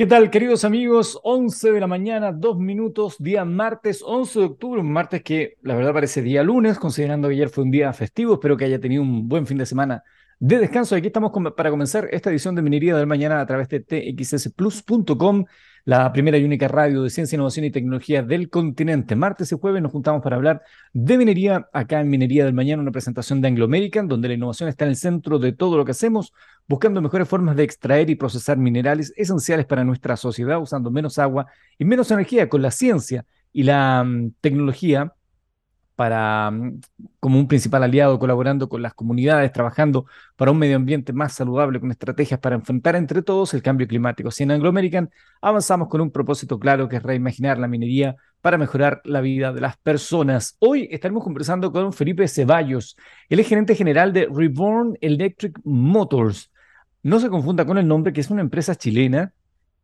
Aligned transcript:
¿Qué 0.00 0.06
tal, 0.06 0.30
queridos 0.30 0.64
amigos? 0.64 1.20
11 1.24 1.72
de 1.72 1.78
la 1.78 1.86
mañana, 1.86 2.32
dos 2.32 2.58
minutos, 2.58 3.16
día 3.18 3.44
martes 3.44 4.02
11 4.02 4.38
de 4.38 4.44
octubre, 4.46 4.80
un 4.80 4.90
martes 4.90 5.22
que 5.22 5.58
la 5.60 5.74
verdad 5.74 5.92
parece 5.92 6.22
día 6.22 6.42
lunes, 6.42 6.78
considerando 6.78 7.28
que 7.28 7.34
ayer 7.34 7.50
fue 7.50 7.64
un 7.64 7.70
día 7.70 7.92
festivo. 7.92 8.32
Espero 8.32 8.56
que 8.56 8.64
haya 8.64 8.80
tenido 8.80 9.02
un 9.02 9.28
buen 9.28 9.46
fin 9.46 9.58
de 9.58 9.66
semana 9.66 10.02
de 10.40 10.58
descanso. 10.58 10.96
Aquí 10.96 11.08
estamos 11.08 11.32
para 11.54 11.70
comenzar 11.70 12.08
esta 12.12 12.30
edición 12.30 12.54
de 12.54 12.62
Minería 12.62 12.96
del 12.96 13.06
Mañana 13.06 13.40
a 13.42 13.46
través 13.46 13.68
de 13.68 13.80
txsplus.com, 13.80 15.44
la 15.84 16.10
primera 16.12 16.38
y 16.38 16.44
única 16.44 16.66
radio 16.66 17.02
de 17.02 17.10
ciencia, 17.10 17.36
innovación 17.36 17.66
y 17.66 17.70
tecnología 17.70 18.22
del 18.22 18.48
continente. 18.48 19.14
Martes 19.16 19.52
y 19.52 19.58
jueves 19.58 19.82
nos 19.82 19.92
juntamos 19.92 20.22
para 20.22 20.36
hablar 20.36 20.62
de 20.94 21.18
minería 21.18 21.68
acá 21.74 22.00
en 22.00 22.08
Minería 22.08 22.46
del 22.46 22.54
Mañana, 22.54 22.80
una 22.80 22.90
presentación 22.90 23.42
de 23.42 23.48
Anglo 23.48 23.66
American, 23.66 24.08
donde 24.08 24.28
la 24.28 24.34
innovación 24.34 24.70
está 24.70 24.86
en 24.86 24.90
el 24.90 24.96
centro 24.96 25.38
de 25.38 25.52
todo 25.52 25.76
lo 25.76 25.84
que 25.84 25.90
hacemos, 25.90 26.32
buscando 26.66 27.02
mejores 27.02 27.28
formas 27.28 27.54
de 27.54 27.64
extraer 27.64 28.08
y 28.08 28.14
procesar 28.14 28.56
minerales 28.56 29.12
esenciales 29.16 29.66
para 29.66 29.84
nuestra 29.84 30.16
sociedad, 30.16 30.58
usando 30.58 30.90
menos 30.90 31.18
agua 31.18 31.48
y 31.78 31.84
menos 31.84 32.10
energía 32.10 32.48
con 32.48 32.62
la 32.62 32.70
ciencia 32.70 33.26
y 33.52 33.64
la 33.64 34.04
mm, 34.04 34.32
tecnología 34.40 35.12
para, 36.00 36.50
mm, 36.50 36.80
como 37.20 37.38
un 37.38 37.46
principal 37.46 37.82
aliado, 37.82 38.18
colaborando 38.18 38.70
con 38.70 38.80
las 38.80 38.94
comunidades, 38.94 39.52
trabajando 39.52 40.06
para 40.34 40.50
un 40.50 40.56
medio 40.56 40.76
ambiente 40.76 41.12
más 41.12 41.34
saludable, 41.34 41.78
con 41.78 41.90
estrategias 41.90 42.40
para 42.40 42.56
enfrentar 42.56 42.96
entre 42.96 43.20
todos 43.20 43.52
el 43.52 43.60
cambio 43.60 43.86
climático. 43.86 44.30
Si 44.30 44.42
en 44.44 44.52
Anglo 44.52 44.70
American 44.70 45.10
avanzamos 45.42 45.88
con 45.88 46.00
un 46.00 46.10
propósito 46.10 46.58
claro 46.58 46.88
que 46.88 46.96
es 46.96 47.02
reimaginar 47.02 47.58
la 47.58 47.68
minería 47.68 48.16
para 48.40 48.56
mejorar 48.56 49.02
la 49.04 49.20
vida 49.20 49.52
de 49.52 49.60
las 49.60 49.76
personas. 49.76 50.56
Hoy 50.58 50.88
estaremos 50.90 51.22
conversando 51.22 51.70
con 51.70 51.92
Felipe 51.92 52.26
Ceballos, 52.28 52.96
el 53.28 53.44
gerente 53.44 53.74
general 53.74 54.14
de 54.14 54.26
Reborn 54.34 54.96
Electric 55.02 55.60
Motors. 55.64 56.50
No 57.02 57.20
se 57.20 57.28
confunda 57.28 57.66
con 57.66 57.76
el 57.76 57.86
nombre, 57.86 58.14
que 58.14 58.22
es 58.22 58.30
una 58.30 58.40
empresa 58.40 58.74
chilena 58.74 59.34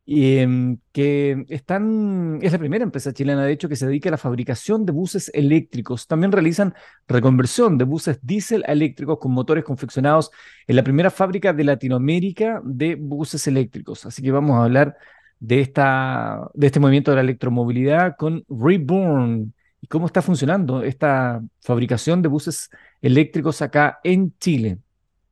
em, 0.06 0.78
que 0.92 1.44
están, 1.48 2.38
es 2.42 2.52
la 2.52 2.58
primera 2.58 2.84
empresa 2.84 3.12
chilena, 3.12 3.44
de 3.44 3.52
hecho, 3.52 3.68
que 3.68 3.76
se 3.76 3.86
dedica 3.86 4.08
a 4.08 4.12
la 4.12 4.18
fabricación 4.18 4.86
de 4.86 4.92
buses 4.92 5.30
eléctricos. 5.34 6.06
También 6.06 6.32
realizan 6.32 6.74
reconversión 7.08 7.76
de 7.78 7.84
buses 7.84 8.18
diésel 8.22 8.64
a 8.68 8.72
eléctricos 8.72 9.18
con 9.18 9.32
motores 9.32 9.64
confeccionados 9.64 10.30
en 10.66 10.76
la 10.76 10.84
primera 10.84 11.10
fábrica 11.10 11.52
de 11.52 11.64
Latinoamérica 11.64 12.60
de 12.64 12.94
buses 12.94 13.46
eléctricos. 13.46 14.06
Así 14.06 14.22
que 14.22 14.30
vamos 14.30 14.56
a 14.56 14.64
hablar 14.64 14.96
de, 15.40 15.60
esta, 15.60 16.48
de 16.54 16.66
este 16.66 16.80
movimiento 16.80 17.10
de 17.10 17.16
la 17.16 17.22
electromovilidad 17.22 18.16
con 18.16 18.44
Reborn 18.48 19.54
y 19.80 19.86
cómo 19.88 20.06
está 20.06 20.22
funcionando 20.22 20.82
esta 20.82 21.42
fabricación 21.60 22.22
de 22.22 22.28
buses 22.28 22.70
eléctricos 23.02 23.62
acá 23.62 23.98
en 24.04 24.36
Chile. 24.38 24.78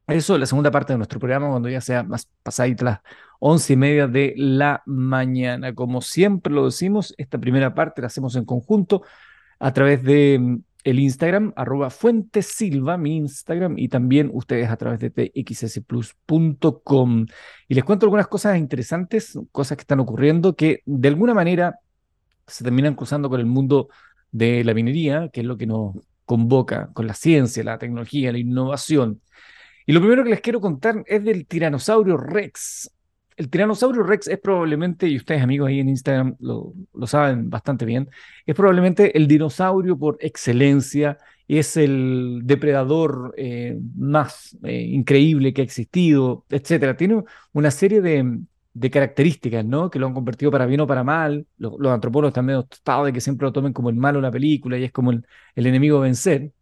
Eso 0.06 0.34
es 0.34 0.40
la 0.40 0.46
segunda 0.46 0.70
parte 0.70 0.92
de 0.92 0.98
nuestro 0.98 1.18
programa, 1.18 1.48
cuando 1.48 1.70
ya 1.70 1.80
sea 1.80 2.02
más 2.02 2.28
pasadita 2.42 2.84
las 2.84 3.00
once 3.38 3.72
y 3.72 3.76
media 3.76 4.06
de 4.06 4.34
la 4.36 4.82
mañana. 4.84 5.74
Como 5.74 6.02
siempre 6.02 6.52
lo 6.52 6.66
decimos, 6.66 7.14
esta 7.16 7.38
primera 7.38 7.74
parte 7.74 8.02
la 8.02 8.08
hacemos 8.08 8.36
en 8.36 8.44
conjunto 8.44 9.02
a 9.58 9.72
través 9.72 10.02
de 10.02 10.38
mm, 10.38 10.58
el 10.84 10.98
Instagram, 10.98 11.54
arroba 11.56 11.88
Fuentesilva, 11.88 12.98
mi 12.98 13.16
Instagram, 13.16 13.78
y 13.78 13.88
también 13.88 14.30
ustedes 14.32 14.68
a 14.68 14.76
través 14.76 15.00
de 15.00 15.10
txsplus.com. 15.10 17.26
Y 17.68 17.74
les 17.74 17.84
cuento 17.84 18.04
algunas 18.04 18.28
cosas 18.28 18.58
interesantes, 18.58 19.38
cosas 19.52 19.78
que 19.78 19.82
están 19.82 20.00
ocurriendo 20.00 20.54
que 20.54 20.82
de 20.84 21.08
alguna 21.08 21.32
manera 21.32 21.78
se 22.46 22.62
terminan 22.62 22.94
cruzando 22.94 23.30
con 23.30 23.40
el 23.40 23.46
mundo 23.46 23.88
de 24.30 24.62
la 24.64 24.74
minería, 24.74 25.30
que 25.32 25.40
es 25.40 25.46
lo 25.46 25.56
que 25.56 25.66
nos 25.66 25.94
convoca 26.26 26.90
con 26.92 27.06
la 27.06 27.14
ciencia, 27.14 27.64
la 27.64 27.78
tecnología, 27.78 28.32
la 28.32 28.38
innovación. 28.38 29.22
Y 29.86 29.92
lo 29.92 30.00
primero 30.00 30.24
que 30.24 30.30
les 30.30 30.40
quiero 30.40 30.60
contar 30.60 31.04
es 31.06 31.22
del 31.24 31.46
tiranosaurio 31.46 32.16
Rex. 32.16 32.90
El 33.36 33.50
tiranosaurio 33.50 34.02
Rex 34.02 34.28
es 34.28 34.38
probablemente, 34.38 35.08
y 35.08 35.16
ustedes 35.16 35.42
amigos 35.42 35.68
ahí 35.68 35.80
en 35.80 35.88
Instagram 35.88 36.36
lo, 36.40 36.72
saben 37.06 37.50
bastante 37.50 37.84
bien, 37.84 38.08
es 38.46 38.54
probablemente 38.54 39.16
el 39.16 39.26
dinosaurio 39.26 39.98
por 39.98 40.16
excelencia, 40.20 41.18
es 41.48 41.76
el 41.76 42.40
depredador 42.44 43.34
eh, 43.36 43.78
más 43.96 44.56
eh, 44.62 44.80
increíble 44.80 45.52
que 45.52 45.62
ha 45.62 45.64
existido, 45.64 46.46
etc. 46.48 46.96
Tiene 46.96 47.22
una 47.52 47.70
serie 47.70 48.00
de, 48.00 48.40
características, 48.90 49.64
¿no? 49.64 49.90
Que 49.90 49.98
lo 49.98 50.06
han 50.06 50.14
convertido 50.14 50.50
para 50.50 50.66
bien 50.66 50.80
o 50.80 50.86
para 50.86 51.04
mal. 51.04 51.46
Los, 51.58 51.74
antropólogos 51.92 52.30
están 52.30 52.46
medio 52.46 52.62
tostados 52.64 53.06
de 53.06 53.12
que 53.12 53.20
siempre 53.20 53.46
lo 53.46 53.52
tomen 53.52 53.72
como 53.72 53.90
el 53.90 53.96
malo 53.96 54.18
en 54.18 54.22
la 54.24 54.30
película 54.30 54.78
y 54.78 54.84
es 54.84 54.92
como 54.92 55.10
el, 55.10 55.26
el 55.54 55.66
enemigo 55.66 55.98
a 55.98 56.02
vencer. 56.02 56.52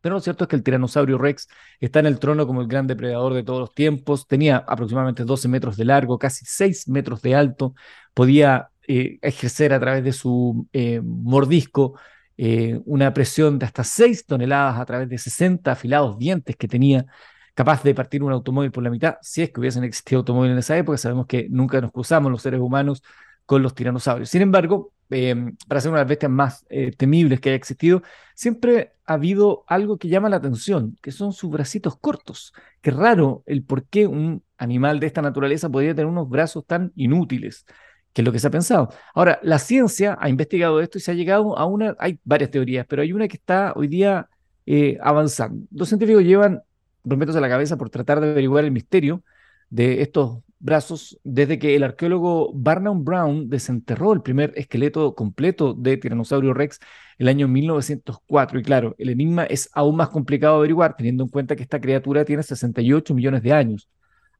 Pero 0.00 0.16
lo 0.16 0.20
cierto 0.20 0.44
es 0.44 0.48
que 0.48 0.56
el 0.56 0.62
tiranosaurio 0.62 1.18
Rex 1.18 1.48
está 1.80 2.00
en 2.00 2.06
el 2.06 2.18
trono 2.18 2.46
como 2.46 2.60
el 2.60 2.68
gran 2.68 2.86
depredador 2.86 3.34
de 3.34 3.42
todos 3.42 3.60
los 3.60 3.74
tiempos. 3.74 4.26
Tenía 4.26 4.58
aproximadamente 4.58 5.24
12 5.24 5.48
metros 5.48 5.76
de 5.76 5.84
largo, 5.84 6.18
casi 6.18 6.44
6 6.46 6.88
metros 6.88 7.22
de 7.22 7.34
alto. 7.34 7.74
Podía 8.14 8.70
eh, 8.88 9.18
ejercer 9.22 9.72
a 9.72 9.80
través 9.80 10.04
de 10.04 10.12
su 10.12 10.68
eh, 10.72 11.00
mordisco 11.02 11.98
eh, 12.36 12.80
una 12.84 13.12
presión 13.14 13.58
de 13.58 13.66
hasta 13.66 13.82
6 13.82 14.26
toneladas 14.26 14.78
a 14.78 14.84
través 14.84 15.08
de 15.08 15.18
60 15.18 15.72
afilados 15.72 16.18
dientes 16.18 16.54
que 16.56 16.68
tenía, 16.68 17.06
capaz 17.54 17.82
de 17.82 17.94
partir 17.94 18.22
un 18.22 18.32
automóvil 18.32 18.70
por 18.70 18.84
la 18.84 18.90
mitad, 18.90 19.16
si 19.22 19.42
es 19.42 19.50
que 19.50 19.60
hubiesen 19.60 19.84
existido 19.84 20.20
automóviles 20.20 20.52
en 20.52 20.58
esa 20.58 20.76
época. 20.76 20.98
Sabemos 20.98 21.26
que 21.26 21.48
nunca 21.50 21.80
nos 21.80 21.92
cruzamos 21.92 22.30
los 22.30 22.42
seres 22.42 22.60
humanos 22.60 23.02
con 23.46 23.62
los 23.62 23.74
tiranosaurios. 23.74 24.28
Sin 24.28 24.42
embargo, 24.42 24.92
Em, 25.10 25.56
para 25.68 25.80
ser 25.80 25.90
una 25.90 26.00
de 26.00 26.04
las 26.04 26.08
bestias 26.08 26.32
más 26.32 26.66
eh, 26.68 26.90
temibles 26.96 27.40
que 27.40 27.50
haya 27.50 27.56
existido, 27.56 28.02
siempre 28.34 28.92
ha 29.04 29.14
habido 29.14 29.64
algo 29.68 29.98
que 29.98 30.08
llama 30.08 30.28
la 30.28 30.36
atención, 30.36 30.96
que 31.00 31.12
son 31.12 31.32
sus 31.32 31.50
bracitos 31.50 31.96
cortos. 31.96 32.52
Qué 32.80 32.90
raro 32.90 33.42
el 33.46 33.62
por 33.62 33.84
qué 33.84 34.06
un 34.06 34.42
animal 34.58 34.98
de 34.98 35.06
esta 35.06 35.22
naturaleza 35.22 35.68
podría 35.70 35.94
tener 35.94 36.06
unos 36.06 36.28
brazos 36.28 36.66
tan 36.66 36.92
inútiles, 36.96 37.66
que 38.12 38.22
es 38.22 38.26
lo 38.26 38.32
que 38.32 38.40
se 38.40 38.48
ha 38.48 38.50
pensado. 38.50 38.88
Ahora, 39.14 39.38
la 39.42 39.58
ciencia 39.58 40.16
ha 40.20 40.28
investigado 40.28 40.80
esto 40.80 40.98
y 40.98 41.00
se 41.00 41.12
ha 41.12 41.14
llegado 41.14 41.56
a 41.56 41.66
una, 41.66 41.94
hay 41.98 42.18
varias 42.24 42.50
teorías, 42.50 42.86
pero 42.88 43.02
hay 43.02 43.12
una 43.12 43.28
que 43.28 43.36
está 43.36 43.72
hoy 43.76 43.86
día 43.86 44.28
eh, 44.64 44.98
avanzando. 45.00 45.66
Los 45.70 45.88
científicos 45.88 46.24
llevan 46.24 46.62
rompiéndose 47.04 47.40
la 47.40 47.48
cabeza 47.48 47.76
por 47.76 47.90
tratar 47.90 48.20
de 48.20 48.30
averiguar 48.30 48.64
el 48.64 48.72
misterio 48.72 49.22
de 49.70 50.02
estos 50.02 50.40
brazos 50.58 51.18
desde 51.24 51.58
que 51.58 51.76
el 51.76 51.84
arqueólogo 51.84 52.52
Barnum 52.54 53.04
Brown 53.04 53.48
desenterró 53.48 54.12
el 54.12 54.22
primer 54.22 54.52
esqueleto 54.56 55.14
completo 55.14 55.74
de 55.74 55.96
Tiranosaurio 55.96 56.54
Rex 56.54 56.80
el 57.18 57.28
año 57.28 57.48
1904. 57.48 58.58
Y 58.58 58.62
claro, 58.62 58.94
el 58.98 59.10
enigma 59.10 59.44
es 59.44 59.70
aún 59.72 59.96
más 59.96 60.08
complicado 60.08 60.54
de 60.54 60.58
averiguar 60.60 60.96
teniendo 60.96 61.24
en 61.24 61.30
cuenta 61.30 61.56
que 61.56 61.62
esta 61.62 61.80
criatura 61.80 62.24
tiene 62.24 62.42
68 62.42 63.14
millones 63.14 63.42
de 63.42 63.52
años. 63.52 63.88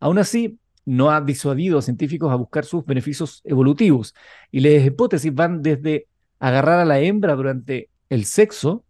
Aún 0.01 0.19
así, 0.19 0.59
no 0.87 1.11
ha 1.11 1.21
disuadido 1.21 1.79
a 1.79 1.83
científicos 1.83 2.33
a 2.33 2.37
buscar 2.37 2.65
sus 2.65 2.87
beneficios 2.87 3.43
evolutivos 3.45 4.15
y 4.51 4.61
las 4.61 4.87
hipótesis 4.87 5.35
van 5.35 5.61
desde 5.61 6.07
agarrar 6.39 6.79
a 6.79 6.85
la 6.85 7.01
hembra 7.01 7.35
durante 7.35 7.91
el 8.09 8.25
sexo 8.25 8.85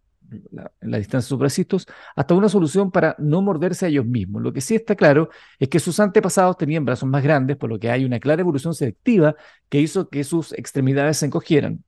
la, 0.51 0.71
la 0.81 0.97
distancia 0.97 1.27
supracistos, 1.27 1.87
hasta 2.15 2.33
una 2.33 2.49
solución 2.49 2.91
para 2.91 3.15
no 3.19 3.41
morderse 3.41 3.85
a 3.85 3.89
ellos 3.89 4.05
mismos. 4.05 4.41
Lo 4.41 4.53
que 4.53 4.61
sí 4.61 4.75
está 4.75 4.95
claro 4.95 5.29
es 5.59 5.69
que 5.69 5.79
sus 5.79 5.99
antepasados 5.99 6.57
tenían 6.57 6.85
brazos 6.85 7.09
más 7.09 7.23
grandes, 7.23 7.57
por 7.57 7.69
lo 7.69 7.79
que 7.79 7.89
hay 7.89 8.05
una 8.05 8.19
clara 8.19 8.41
evolución 8.41 8.73
selectiva 8.73 9.35
que 9.69 9.81
hizo 9.81 10.09
que 10.09 10.23
sus 10.23 10.53
extremidades 10.53 11.17
se 11.17 11.25
encogieran. 11.27 11.83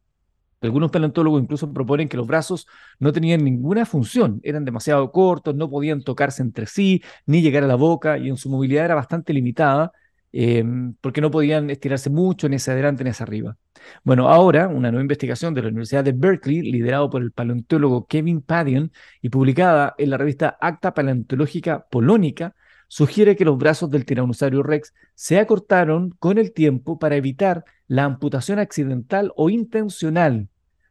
Algunos 0.62 0.92
paleontólogos 0.92 1.42
incluso 1.42 1.72
proponen 1.72 2.10
que 2.10 2.18
los 2.18 2.28
brazos 2.28 2.68
no 3.00 3.14
tenían 3.14 3.44
ninguna 3.44 3.86
función, 3.86 4.42
eran 4.44 4.66
demasiado 4.66 5.10
cortos, 5.12 5.56
no 5.56 5.70
podían 5.70 6.04
tocarse 6.04 6.42
entre 6.42 6.66
sí, 6.66 7.02
ni 7.26 7.42
llegar 7.42 7.64
a 7.64 7.68
la 7.68 7.76
boca, 7.76 8.18
y 8.18 8.28
en 8.28 8.36
su 8.36 8.50
movilidad 8.50 8.86
era 8.86 8.96
bastante 8.96 9.32
limitada, 9.32 9.94
Em, 10.32 10.94
porque 11.02 11.22
no 11.22 11.32
podían 11.32 11.70
estirarse 11.72 12.10
mucho 12.12 12.48
ni 12.48 12.58
hacia 12.58 12.74
adelante 12.74 13.04
ni 13.04 13.10
hacia 13.10 13.24
arriba. 13.24 13.58
Bueno, 14.04 14.30
ahora 14.30 14.68
una 14.68 14.92
nueva 14.92 15.02
investigación 15.02 15.54
de 15.54 15.64
la 15.64 15.70
Universidad 15.70 16.04
de 16.04 16.12
Berkeley, 16.12 16.62
liderado 16.62 17.10
por 17.10 17.24
el 17.24 17.32
paleontólogo 17.32 18.06
Kevin 18.06 18.42
Padion 18.42 18.92
y 19.22 19.30
publicada 19.30 19.96
en 19.98 20.12
la 20.12 20.18
revista 20.18 20.58
Acta 20.62 20.94
Paleontológica 20.94 21.88
Polónica, 21.90 22.56
sugiere 22.88 23.36
que 23.36 23.46
los 23.46 23.58
brazos 23.58 23.90
del 23.90 24.06
tiranosaurio 24.06 24.62
Rex 24.64 24.94
se 25.16 25.40
acortaron 25.40 26.12
con 26.20 26.38
el 26.38 26.54
tiempo 26.54 27.00
para 27.00 27.16
evitar 27.16 27.64
la 27.88 28.04
amputación 28.04 28.60
accidental 28.60 29.32
o 29.36 29.50
intencional 29.50 30.48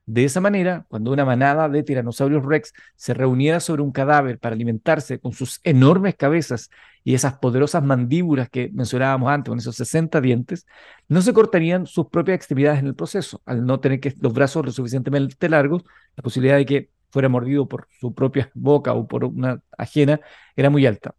de 0.08 0.24
esa 0.24 0.40
manera, 0.40 0.86
cuando 0.88 1.12
una 1.12 1.26
manada 1.26 1.68
de 1.68 1.82
tiranosaurios 1.82 2.42
rex 2.42 2.72
se 2.96 3.12
reuniera 3.12 3.60
sobre 3.60 3.82
un 3.82 3.92
cadáver 3.92 4.38
para 4.38 4.54
alimentarse 4.54 5.20
con 5.20 5.34
sus 5.34 5.60
enormes 5.64 6.14
cabezas 6.14 6.70
y 7.04 7.12
esas 7.12 7.34
poderosas 7.34 7.84
mandíbulas 7.84 8.48
que 8.48 8.70
mencionábamos 8.72 9.30
antes, 9.30 9.50
con 9.50 9.58
esos 9.58 9.76
60 9.76 10.22
dientes, 10.22 10.66
no 11.08 11.20
se 11.20 11.34
cortarían 11.34 11.84
sus 11.86 12.06
propias 12.08 12.36
extremidades 12.36 12.80
en 12.80 12.86
el 12.86 12.94
proceso. 12.94 13.42
Al 13.44 13.66
no 13.66 13.80
tener 13.80 14.00
que, 14.00 14.14
los 14.18 14.32
brazos 14.32 14.64
lo 14.64 14.72
suficientemente 14.72 15.46
largos, 15.50 15.84
la 16.16 16.22
posibilidad 16.22 16.56
de 16.56 16.64
que 16.64 16.90
fuera 17.10 17.28
mordido 17.28 17.68
por 17.68 17.86
su 18.00 18.14
propia 18.14 18.50
boca 18.54 18.94
o 18.94 19.06
por 19.06 19.26
una 19.26 19.60
ajena 19.76 20.20
era 20.56 20.70
muy 20.70 20.86
alta. 20.86 21.14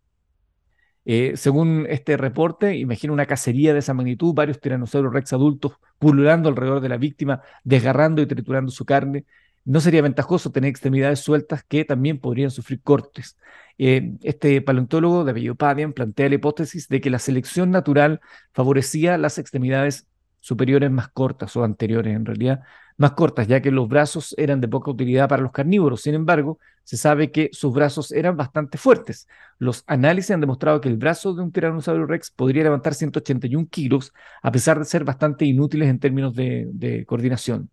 Eh, 1.12 1.38
según 1.38 1.88
este 1.90 2.18
reporte, 2.18 2.78
imagina 2.78 3.12
una 3.12 3.26
cacería 3.26 3.74
de 3.74 3.80
esa 3.80 3.96
magnitud, 3.96 4.32
varios 4.36 4.60
tiranosaurios 4.60 5.12
rex 5.12 5.34
adultos 5.34 5.72
pululando 5.98 6.50
alrededor 6.50 6.82
de 6.82 6.90
la 6.90 6.98
víctima, 6.98 7.42
desgarrando 7.64 8.22
y 8.22 8.28
triturando 8.28 8.72
su 8.72 8.86
carne. 8.86 9.26
No 9.66 9.82
sería 9.82 10.04
ventajoso 10.04 10.52
tener 10.52 10.70
extremidades 10.70 11.20
sueltas 11.22 11.64
que 11.68 11.84
también 11.84 12.20
podrían 12.20 12.52
sufrir 12.52 12.82
cortes. 12.84 13.40
Eh, 13.80 14.18
este 14.22 14.62
paleontólogo 14.62 15.24
de 15.24 15.32
apellido 15.32 15.56
plantea 15.56 16.30
la 16.30 16.36
hipótesis 16.36 16.88
de 16.90 17.02
que 17.02 17.10
la 17.10 17.18
selección 17.18 17.72
natural 17.72 18.22
favorecía 18.54 19.18
las 19.18 19.40
extremidades 19.40 20.08
superiores 20.42 20.92
más 20.92 21.08
cortas 21.08 21.56
o 21.56 21.64
anteriores 21.64 22.16
en 22.16 22.26
realidad, 22.26 22.62
más 23.00 23.14
cortas, 23.14 23.48
ya 23.48 23.62
que 23.62 23.72
los 23.72 23.88
brazos 23.88 24.36
eran 24.38 24.60
de 24.60 24.68
poca 24.68 24.92
utilidad 24.92 25.30
para 25.30 25.42
los 25.42 25.54
carnívoros. 25.54 26.02
Sin 26.02 26.16
embargo, 26.16 26.60
se 26.84 26.98
sabe 26.98 27.32
que 27.32 27.50
sus 27.54 27.74
brazos 27.74 28.12
eran 28.12 28.36
bastante 28.36 28.78
fuertes. 28.78 29.26
Los 29.58 29.86
análisis 29.88 30.32
han 30.32 30.42
demostrado 30.42 30.82
que 30.82 30.90
el 30.90 30.98
brazo 30.98 31.34
de 31.34 31.42
un 31.42 31.54
tiranosaurio 31.54 32.06
rex 32.06 32.30
podría 32.30 32.64
levantar 32.64 32.94
181 32.94 33.68
kilos, 33.70 34.12
a 34.42 34.52
pesar 34.52 34.80
de 34.80 34.84
ser 34.84 35.06
bastante 35.06 35.46
inútiles 35.46 35.88
en 35.88 36.00
términos 36.00 36.36
de, 36.36 37.06
coordinación. 37.08 37.70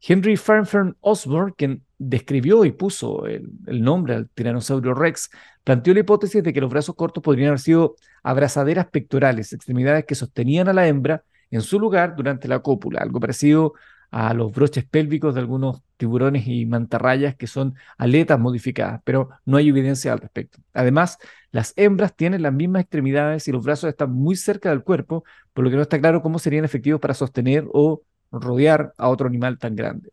Henry 0.00 0.36
Farnfern 0.36 0.96
Osborne, 1.00 1.54
quien 1.56 1.84
describió 1.98 2.64
y 2.64 2.72
puso 2.72 3.24
el, 3.26 3.48
el, 3.68 3.82
nombre 3.82 4.14
al 4.16 4.28
tiranosaurio 4.30 4.94
rex, 4.94 5.30
planteó 5.62 5.94
la 5.94 6.00
hipótesis 6.00 6.42
de 6.42 6.52
que 6.52 6.60
los 6.60 6.70
brazos 6.70 6.96
cortos 6.96 7.22
podrían 7.22 7.48
haber 7.48 7.60
sido 7.60 7.94
abrazaderas 8.24 8.86
pectorales, 8.86 9.52
extremidades 9.52 10.04
que 10.06 10.16
sostenían 10.16 10.68
a 10.68 10.72
la 10.72 10.88
hembra 10.88 11.22
en 11.52 11.62
su 11.62 11.78
lugar 11.78 12.16
durante 12.16 12.48
la 12.48 12.58
cópula, 12.58 13.00
algo 13.00 13.20
parecido 13.20 13.74
a 14.10 14.34
los 14.34 14.52
broches 14.52 14.84
pélvicos 14.84 15.34
de 15.34 15.40
algunos 15.40 15.82
tiburones 15.96 16.46
y 16.46 16.66
mantarrayas 16.66 17.36
que 17.36 17.46
son 17.46 17.74
aletas 17.98 18.38
modificadas, 18.38 19.00
pero 19.04 19.30
no 19.44 19.56
hay 19.56 19.68
evidencia 19.68 20.12
al 20.12 20.20
respecto. 20.20 20.58
Además, 20.74 21.18
las 21.50 21.72
hembras 21.76 22.14
tienen 22.14 22.42
las 22.42 22.52
mismas 22.52 22.82
extremidades 22.82 23.48
y 23.48 23.52
los 23.52 23.64
brazos 23.64 23.88
están 23.88 24.12
muy 24.12 24.36
cerca 24.36 24.70
del 24.70 24.82
cuerpo, 24.82 25.24
por 25.52 25.64
lo 25.64 25.70
que 25.70 25.76
no 25.76 25.82
está 25.82 25.98
claro 26.00 26.22
cómo 26.22 26.38
serían 26.38 26.64
efectivos 26.64 27.00
para 27.00 27.14
sostener 27.14 27.64
o 27.72 28.02
rodear 28.30 28.92
a 28.98 29.08
otro 29.08 29.26
animal 29.26 29.58
tan 29.58 29.74
grande. 29.76 30.10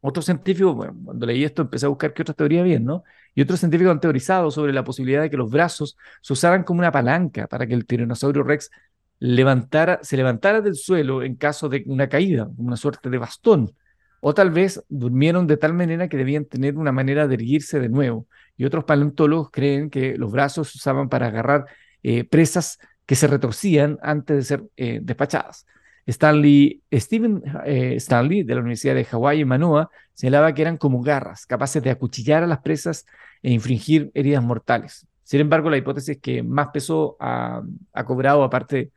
Otros 0.00 0.26
científicos, 0.26 0.76
bueno, 0.76 0.96
cuando 1.04 1.26
leí 1.26 1.42
esto 1.42 1.62
empecé 1.62 1.86
a 1.86 1.88
buscar 1.88 2.14
qué 2.14 2.22
otra 2.22 2.34
teoría 2.34 2.62
bien, 2.62 2.84
¿no? 2.84 3.02
Y 3.34 3.42
otros 3.42 3.58
científicos 3.58 3.90
han 3.92 4.00
teorizado 4.00 4.50
sobre 4.52 4.72
la 4.72 4.84
posibilidad 4.84 5.22
de 5.22 5.30
que 5.30 5.36
los 5.36 5.50
brazos 5.50 5.96
se 6.22 6.32
usaran 6.32 6.62
como 6.62 6.78
una 6.78 6.92
palanca 6.92 7.48
para 7.48 7.66
que 7.66 7.74
el 7.74 7.84
tiranosaurio 7.84 8.44
rex 8.44 8.70
levantara, 9.20 10.00
se 10.02 10.16
levantara 10.16 10.60
del 10.60 10.76
suelo 10.76 11.22
en 11.22 11.34
caso 11.36 11.68
de 11.68 11.82
una 11.86 12.08
caída, 12.08 12.48
una 12.56 12.76
suerte 12.76 13.10
de 13.10 13.18
bastón. 13.18 13.72
O 14.20 14.34
tal 14.34 14.50
vez 14.50 14.82
durmieron 14.88 15.46
de 15.46 15.56
tal 15.56 15.74
manera 15.74 16.08
que 16.08 16.16
debían 16.16 16.44
tener 16.44 16.76
una 16.76 16.92
manera 16.92 17.28
de 17.28 17.34
erguirse 17.34 17.78
de 17.78 17.88
nuevo. 17.88 18.26
Y 18.56 18.64
otros 18.64 18.84
paleontólogos 18.84 19.50
creen 19.50 19.90
que 19.90 20.16
los 20.16 20.32
brazos 20.32 20.70
se 20.70 20.78
usaban 20.78 21.08
para 21.08 21.28
agarrar 21.28 21.66
eh, 22.02 22.24
presas 22.24 22.78
que 23.06 23.14
se 23.14 23.26
retorcían 23.26 23.98
antes 24.02 24.36
de 24.36 24.42
ser 24.42 24.64
eh, 24.76 25.00
despachadas. 25.02 25.66
Stanley, 26.06 26.82
Stephen 26.92 27.42
eh, 27.66 27.94
Stanley, 27.96 28.42
de 28.42 28.54
la 28.54 28.60
Universidad 28.60 28.94
de 28.94 29.04
Hawái 29.04 29.42
en 29.42 29.48
Manoa, 29.48 29.90
señalaba 30.14 30.52
que 30.54 30.62
eran 30.62 30.78
como 30.78 31.02
garras, 31.02 31.46
capaces 31.46 31.82
de 31.82 31.90
acuchillar 31.90 32.42
a 32.42 32.46
las 32.46 32.60
presas 32.60 33.06
e 33.42 33.52
infringir 33.52 34.10
heridas 34.14 34.42
mortales. 34.42 35.06
Sin 35.22 35.40
embargo, 35.40 35.68
la 35.70 35.76
hipótesis 35.76 36.18
que 36.18 36.42
más 36.42 36.68
peso 36.68 37.16
ha, 37.20 37.62
ha 37.92 38.04
cobrado, 38.04 38.42
aparte 38.42 38.90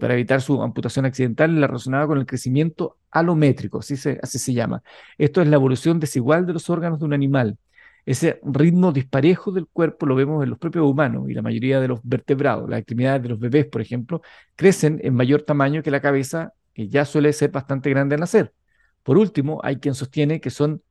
para 0.00 0.14
evitar 0.14 0.40
su 0.40 0.62
amputación 0.62 1.04
accidental, 1.04 1.60
la 1.60 1.66
relacionada 1.66 2.06
con 2.06 2.18
el 2.18 2.26
crecimiento 2.26 2.98
alométrico, 3.10 3.78
así 3.78 3.96
se, 3.96 4.18
así 4.22 4.38
se 4.38 4.52
llama. 4.52 4.82
Esto 5.18 5.40
es 5.40 5.48
la 5.48 5.56
evolución 5.56 6.00
desigual 6.00 6.46
de 6.46 6.52
los 6.52 6.68
órganos 6.70 6.98
de 6.98 7.04
un 7.04 7.12
animal. 7.12 7.58
Ese 8.06 8.40
ritmo 8.44 8.92
disparejo 8.92 9.50
del 9.52 9.66
cuerpo 9.66 10.06
lo 10.06 10.14
vemos 10.14 10.42
en 10.44 10.50
los 10.50 10.58
propios 10.58 10.84
humanos 10.84 11.28
y 11.30 11.34
la 11.34 11.42
mayoría 11.42 11.80
de 11.80 11.88
los 11.88 12.00
vertebrados. 12.02 12.68
Las 12.68 12.80
extremidades 12.80 13.22
de 13.22 13.28
los 13.30 13.38
bebés, 13.38 13.66
por 13.66 13.80
ejemplo, 13.80 14.20
crecen 14.56 15.00
en 15.02 15.14
mayor 15.14 15.42
tamaño 15.42 15.82
que 15.82 15.90
la 15.90 16.00
cabeza, 16.00 16.52
que 16.74 16.88
ya 16.88 17.04
suele 17.04 17.32
ser 17.32 17.50
bastante 17.50 17.88
grande 17.90 18.14
al 18.16 18.20
nacer. 18.20 18.52
Por 19.02 19.16
último, 19.16 19.60
hay 19.62 19.76
quien 19.76 19.94
sostiene 19.94 20.40
que 20.40 20.50
son 20.50 20.82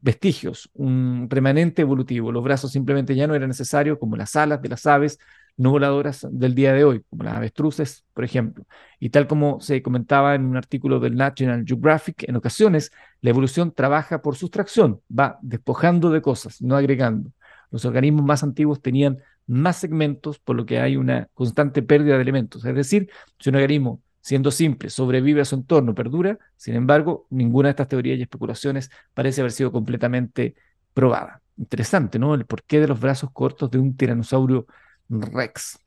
vestigios, 0.00 0.70
un 0.74 1.28
remanente 1.30 1.82
evolutivo. 1.82 2.32
Los 2.32 2.42
brazos 2.42 2.72
simplemente 2.72 3.14
ya 3.14 3.26
no 3.26 3.34
eran 3.34 3.48
necesarios, 3.48 3.98
como 3.98 4.16
las 4.16 4.34
alas 4.36 4.60
de 4.62 4.68
las 4.68 4.86
aves 4.86 5.18
no 5.56 5.70
voladoras 5.70 6.26
del 6.30 6.54
día 6.54 6.72
de 6.72 6.84
hoy, 6.84 7.02
como 7.08 7.24
las 7.24 7.36
avestruces, 7.36 8.04
por 8.12 8.24
ejemplo. 8.24 8.66
Y 9.00 9.10
tal 9.10 9.26
como 9.26 9.60
se 9.60 9.82
comentaba 9.82 10.34
en 10.34 10.44
un 10.44 10.56
artículo 10.56 11.00
del 11.00 11.16
National 11.16 11.64
Geographic, 11.66 12.24
en 12.28 12.36
ocasiones 12.36 12.92
la 13.20 13.30
evolución 13.30 13.72
trabaja 13.72 14.20
por 14.22 14.36
sustracción, 14.36 15.00
va 15.10 15.38
despojando 15.42 16.10
de 16.10 16.20
cosas, 16.20 16.60
no 16.60 16.76
agregando. 16.76 17.30
Los 17.70 17.84
organismos 17.84 18.24
más 18.24 18.42
antiguos 18.42 18.80
tenían 18.80 19.18
más 19.46 19.76
segmentos, 19.76 20.38
por 20.38 20.56
lo 20.56 20.66
que 20.66 20.80
hay 20.80 20.96
una 20.96 21.28
constante 21.34 21.82
pérdida 21.82 22.16
de 22.16 22.22
elementos. 22.22 22.64
Es 22.64 22.74
decir, 22.74 23.08
si 23.38 23.48
un 23.48 23.56
organismo, 23.56 24.02
siendo 24.20 24.50
simple, 24.50 24.90
sobrevive 24.90 25.40
a 25.40 25.44
su 25.44 25.54
entorno, 25.54 25.94
perdura, 25.94 26.38
sin 26.56 26.74
embargo, 26.74 27.26
ninguna 27.30 27.68
de 27.68 27.70
estas 27.70 27.88
teorías 27.88 28.18
y 28.18 28.22
especulaciones 28.22 28.90
parece 29.14 29.40
haber 29.40 29.52
sido 29.52 29.72
completamente 29.72 30.54
probada. 30.92 31.42
Interesante, 31.56 32.18
¿no? 32.18 32.34
El 32.34 32.44
porqué 32.44 32.80
de 32.80 32.88
los 32.88 33.00
brazos 33.00 33.30
cortos 33.32 33.70
de 33.70 33.78
un 33.78 33.96
tiranosaurio 33.96 34.66
Rex. 35.08 35.78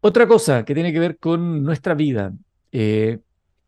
Otra 0.00 0.26
cosa 0.26 0.64
que 0.64 0.74
tiene 0.74 0.92
que 0.92 1.00
ver 1.00 1.18
con 1.18 1.62
nuestra 1.62 1.94
vida. 1.94 2.32
Eh, 2.72 3.20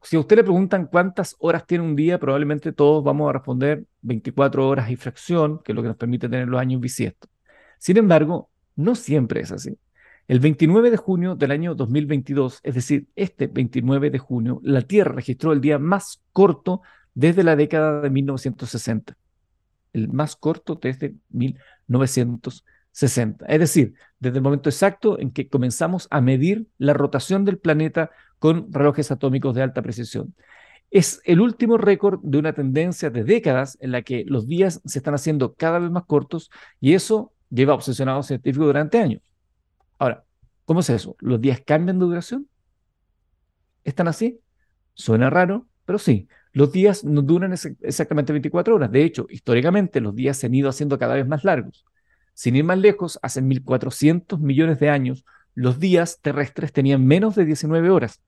si 0.02 0.16
a 0.16 0.20
usted 0.20 0.36
le 0.36 0.44
preguntan 0.44 0.86
cuántas 0.86 1.34
horas 1.38 1.66
tiene 1.66 1.82
un 1.82 1.96
día, 1.96 2.20
probablemente 2.20 2.72
todos 2.72 3.02
vamos 3.02 3.28
a 3.28 3.32
responder 3.32 3.84
24 4.02 4.68
horas 4.68 4.90
y 4.90 4.96
fracción, 4.96 5.60
que 5.64 5.72
es 5.72 5.76
lo 5.76 5.82
que 5.82 5.88
nos 5.88 5.96
permite 5.96 6.28
tener 6.28 6.46
los 6.46 6.60
años 6.60 6.80
bisiestos. 6.80 7.30
Sin 7.78 7.96
embargo, 7.96 8.50
no 8.76 8.94
siempre 8.94 9.40
es 9.40 9.50
así. 9.50 9.78
El 10.28 10.40
29 10.40 10.90
de 10.90 10.96
junio 10.96 11.36
del 11.36 11.52
año 11.52 11.74
2022, 11.74 12.60
es 12.62 12.74
decir, 12.74 13.06
este 13.16 13.46
29 13.46 14.10
de 14.10 14.18
junio, 14.18 14.60
la 14.62 14.82
Tierra 14.82 15.12
registró 15.12 15.52
el 15.52 15.60
día 15.60 15.78
más 15.78 16.22
corto 16.32 16.82
desde 17.14 17.44
la 17.44 17.56
década 17.56 18.00
de 18.00 18.10
1960. 18.10 19.16
El 19.92 20.08
más 20.08 20.36
corto 20.36 20.74
desde 20.74 21.14
1960. 21.30 22.75
60. 22.96 23.44
Es 23.44 23.60
decir, 23.60 23.92
desde 24.20 24.38
el 24.38 24.42
momento 24.42 24.70
exacto 24.70 25.20
en 25.20 25.30
que 25.30 25.50
comenzamos 25.50 26.08
a 26.10 26.22
medir 26.22 26.66
la 26.78 26.94
rotación 26.94 27.44
del 27.44 27.58
planeta 27.58 28.10
con 28.38 28.72
relojes 28.72 29.10
atómicos 29.10 29.54
de 29.54 29.62
alta 29.62 29.82
precisión. 29.82 30.34
Es 30.90 31.20
el 31.26 31.42
último 31.42 31.76
récord 31.76 32.20
de 32.22 32.38
una 32.38 32.54
tendencia 32.54 33.10
de 33.10 33.22
décadas 33.22 33.76
en 33.82 33.92
la 33.92 34.00
que 34.00 34.24
los 34.26 34.46
días 34.46 34.80
se 34.86 34.98
están 34.98 35.12
haciendo 35.12 35.52
cada 35.52 35.78
vez 35.78 35.90
más 35.90 36.06
cortos 36.06 36.50
y 36.80 36.94
eso 36.94 37.34
lleva 37.50 37.74
obsesionado 37.74 38.22
científicos 38.22 38.66
durante 38.66 38.98
años. 38.98 39.20
Ahora, 39.98 40.24
¿cómo 40.64 40.80
es 40.80 40.88
eso? 40.88 41.16
¿Los 41.20 41.38
días 41.38 41.60
cambian 41.66 41.98
de 41.98 42.06
duración? 42.06 42.48
¿Están 43.84 44.08
así? 44.08 44.40
Suena 44.94 45.28
raro, 45.28 45.66
pero 45.84 45.98
sí. 45.98 46.28
Los 46.52 46.72
días 46.72 47.04
no 47.04 47.20
duran 47.20 47.52
exactamente 47.52 48.32
24 48.32 48.74
horas. 48.74 48.90
De 48.90 49.04
hecho, 49.04 49.26
históricamente 49.28 50.00
los 50.00 50.14
días 50.14 50.38
se 50.38 50.46
han 50.46 50.54
ido 50.54 50.70
haciendo 50.70 50.98
cada 50.98 51.14
vez 51.14 51.26
más 51.26 51.44
largos. 51.44 51.84
Sin 52.36 52.54
ir 52.54 52.64
más 52.64 52.76
lejos, 52.76 53.18
hace 53.22 53.40
1.400 53.40 54.38
millones 54.38 54.78
de 54.78 54.90
años, 54.90 55.24
los 55.54 55.80
días 55.80 56.20
terrestres 56.20 56.70
tenían 56.70 57.06
menos 57.06 57.34
de 57.34 57.46
19 57.46 57.88
horas. 57.88 58.20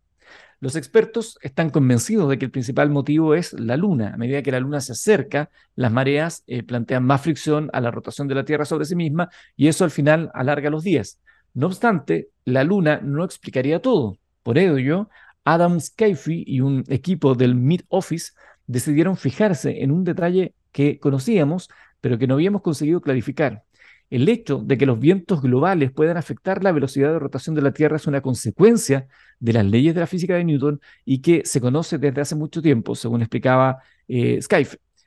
Los 0.60 0.76
expertos 0.76 1.38
están 1.43 1.69
convencidos 1.69 2.31
de 2.31 2.38
que 2.38 2.46
el 2.46 2.50
principal 2.50 2.88
motivo 2.88 3.34
es 3.34 3.53
la 3.53 3.77
Luna. 3.77 4.15
A 4.15 4.17
medida 4.17 4.43
que 4.43 4.50
la 4.50 4.60
Luna 4.60 4.81
se 4.81 4.93
acerca, 4.93 5.50
las 5.77 5.93
mareas 5.93 6.43
eh, 6.46 6.62
plantean 6.62 7.05
más 7.05 7.20
fricción 7.20 7.69
a 7.74 7.82
la 7.82 7.91
rotación 7.91 8.29
de 8.29 8.34
la 8.34 8.46
Tierra 8.46 8.65
sobre 8.65 8.86
sí 8.86 8.96
misma 8.96 9.29
y 9.56 9.69
eso 9.69 9.84
al 9.84 9.91
final 9.91 10.31
alarga 10.32 10.70
los 10.70 10.84
días. 10.84 11.20
No 11.53 11.67
obstante, 11.67 12.31
la 12.46 12.65
Luna 12.65 13.00
no 13.03 13.24
explicaría 13.24 13.82
todo. 13.82 14.17
Por 14.43 14.56
ello, 14.56 15.10
Adam 15.44 15.81
Scaife 15.81 16.44
y 16.46 16.62
un 16.62 16.82
equipo 16.88 17.34
del 17.34 17.55
Mid 17.55 17.82
Office 17.88 18.32
decidieron 18.67 19.19
fijarse 19.19 19.82
en 19.82 19.91
un 19.91 20.03
detalle 20.03 20.55
que 20.72 20.98
conocíamos, 20.98 21.69
pero 22.00 22.17
que 22.17 22.27
no 22.27 22.34
habíamos 22.34 22.62
conseguido 22.62 23.03
clarificar. 23.03 23.65
El 24.10 24.29
hecho 24.29 24.58
de 24.58 24.79
que 24.79 24.86
los 24.86 24.98
vientos 24.98 25.43
globales 25.43 25.93
puedan 25.93 26.17
afectar 26.17 26.65
la 26.65 26.72
velocidad 26.72 27.12
de 27.12 27.19
rotación 27.19 27.55
de 27.55 27.62
la 27.62 27.72
Tierra 27.72 27.96
es 27.96 28.06
una 28.06 28.22
consecuencia 28.22 29.06
de 29.38 29.53
las 29.53 29.67
leyes 29.67 29.94
de 29.94 30.00
la 30.00 30.06
física 30.06 30.34
de 30.34 30.44
Newton 30.44 30.81
y 31.05 31.20
que 31.20 31.43
se 31.44 31.60
conoce 31.60 31.98
desde 31.98 32.22
hace 32.22 32.34
mucho 32.34 32.62
tiempo, 32.62 32.94
según 32.94 33.20
explicaba 33.20 33.82
eh, 34.08 34.41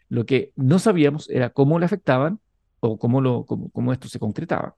Lo 0.10 0.26
que 0.26 0.52
no 0.56 0.78
sabíamos 0.78 1.30
era 1.30 1.50
cómo 1.50 1.80
le 1.80 1.86
afectaban 1.86 2.40
o 2.80 3.00
cómo, 3.00 3.46
cómo, 3.46 3.94
esto 3.94 4.08
se 4.08 4.20
concretaba. 4.20 4.76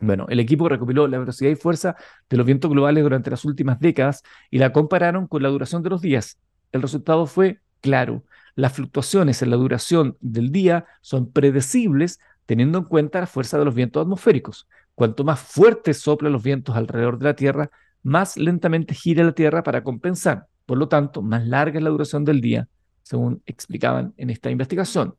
Bueno, 0.00 0.26
el 0.28 0.40
equipo 0.40 0.68
recopiló 0.68 1.06
la 1.06 1.18
velocidad 1.18 1.50
y 1.50 1.56
fuerza 1.56 1.94
de 2.28 2.36
los 2.36 2.46
vientos 2.46 2.70
globales 2.70 3.04
durante 3.04 3.30
las 3.30 3.44
últimas 3.44 3.78
décadas 3.80 4.22
y 4.50 4.58
la 4.58 4.72
compararon 4.72 5.26
con 5.26 5.42
la 5.42 5.48
duración 5.50 5.82
de 5.82 5.90
los 5.90 6.00
días. 6.00 6.38
El 6.72 6.82
resultado 6.82 7.26
fue 7.26 7.60
claro. 7.80 8.24
Las 8.54 8.72
fluctuaciones 8.72 9.42
en 9.42 9.50
la 9.50 9.56
duración 9.56 10.16
del 10.20 10.50
día 10.50 10.86
son 11.00 11.30
predecibles 11.30 12.18
teniendo 12.46 12.78
en 12.78 12.84
cuenta 12.84 13.20
la 13.20 13.26
fuerza 13.26 13.58
de 13.58 13.64
los 13.64 13.74
vientos 13.74 14.02
atmosféricos. 14.02 14.68
Cuanto 14.94 15.24
más 15.24 15.40
fuertes 15.40 15.98
soplan 16.00 16.32
los 16.32 16.42
vientos 16.42 16.76
alrededor 16.76 17.18
de 17.18 17.24
la 17.24 17.36
Tierra, 17.36 17.70
más 18.02 18.36
lentamente 18.36 18.94
gira 18.94 19.24
la 19.24 19.32
Tierra 19.32 19.62
para 19.62 19.82
compensar. 19.82 20.46
Por 20.66 20.78
lo 20.78 20.88
tanto, 20.88 21.22
más 21.22 21.46
larga 21.46 21.78
es 21.78 21.84
la 21.84 21.90
duración 21.90 22.24
del 22.24 22.40
día, 22.40 22.68
según 23.02 23.42
explicaban 23.46 24.14
en 24.16 24.30
esta 24.30 24.50
investigación. 24.50 25.14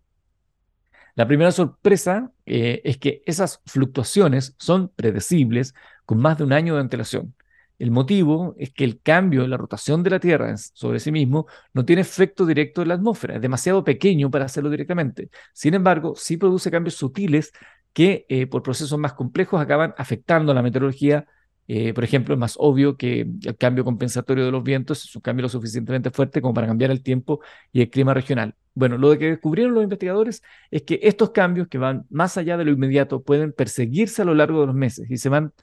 La 1.16 1.28
primera 1.28 1.52
sorpresa 1.52 2.32
eh, 2.46 2.82
es 2.84 2.98
que 2.98 3.22
esas 3.26 3.62
fluctuaciones 3.66 4.56
son 4.58 4.90
predecibles 4.90 5.76
con 6.06 6.18
más 6.18 6.38
de 6.38 6.44
un 6.44 6.54
año 6.54 6.76
de 6.76 6.82
antelación. 6.82 7.36
El 7.80 7.92
motivo 7.92 8.56
es 8.58 8.72
que 8.74 8.84
el 8.84 9.02
cambio 9.02 9.44
en 9.44 9.50
la 9.50 9.58
rotación 9.58 10.04
de 10.04 10.10
la 10.12 10.20
Tierra 10.20 10.56
sobre 10.58 11.00
sí 11.00 11.12
mismo 11.12 11.48
no 11.74 11.84
tiene 11.86 12.02
efecto 12.02 12.46
directo 12.46 12.82
en 12.82 12.90
la 12.90 12.94
atmósfera, 12.96 13.36
es 13.36 13.42
demasiado 13.42 13.84
pequeño 13.84 14.30
para 14.32 14.46
hacerlo 14.46 14.70
directamente. 14.70 15.30
Sin 15.54 15.74
embargo, 15.74 16.14
sí 16.16 16.38
produce 16.38 16.72
cambios 16.72 16.96
sutiles 16.96 17.52
que 17.94 18.26
eh, 18.30 18.48
por 18.48 18.64
procesos 18.64 18.98
más 19.00 19.14
complejos 19.14 19.62
acaban 19.62 19.94
afectando 19.98 20.54
la 20.54 20.62
meteorología 20.62 21.26
Eh, 21.66 21.94
por 21.94 22.04
ejemplo, 22.04 22.34
es 22.34 22.40
más 22.40 22.56
obvio 22.60 22.98
que 22.98 23.22
el 23.22 23.56
cambio 23.58 23.86
compensatorio 23.86 24.44
de 24.46 24.52
los 24.52 24.64
vientos 24.64 25.06
es 25.06 25.16
un 25.16 25.22
cambio 25.22 25.44
lo 25.44 25.50
suficientemente 25.50 26.12
fuerte 26.12 26.42
como 26.42 26.54
para 26.54 26.68
cambiar 26.68 26.92
el 26.92 27.02
tiempo 27.02 27.40
y 27.72 27.82
el 27.82 27.90
clima 27.90 28.14
regional. 28.14 28.56
Bueno, 28.74 28.98
lo 28.98 29.18
que 29.18 29.30
descubrieron 29.30 29.74
los 29.74 29.84
investigadores 29.84 30.42
es 30.72 30.84
que 30.84 31.00
estos 31.04 31.32
cambios 31.32 31.68
que 31.70 31.78
van 31.78 32.06
más 32.10 32.38
allá 32.38 32.58
de 32.58 32.66
lo 32.66 32.72
inmediato 32.72 33.24
pueden 33.24 33.54
perseguirse 33.54 34.22
a 34.22 34.26
lo 34.26 34.36
largo 34.36 34.60
de 34.62 34.68
los 34.68 34.76
meses 34.76 35.10
y 35.10 35.18
se 35.18 35.30
van 35.30 35.54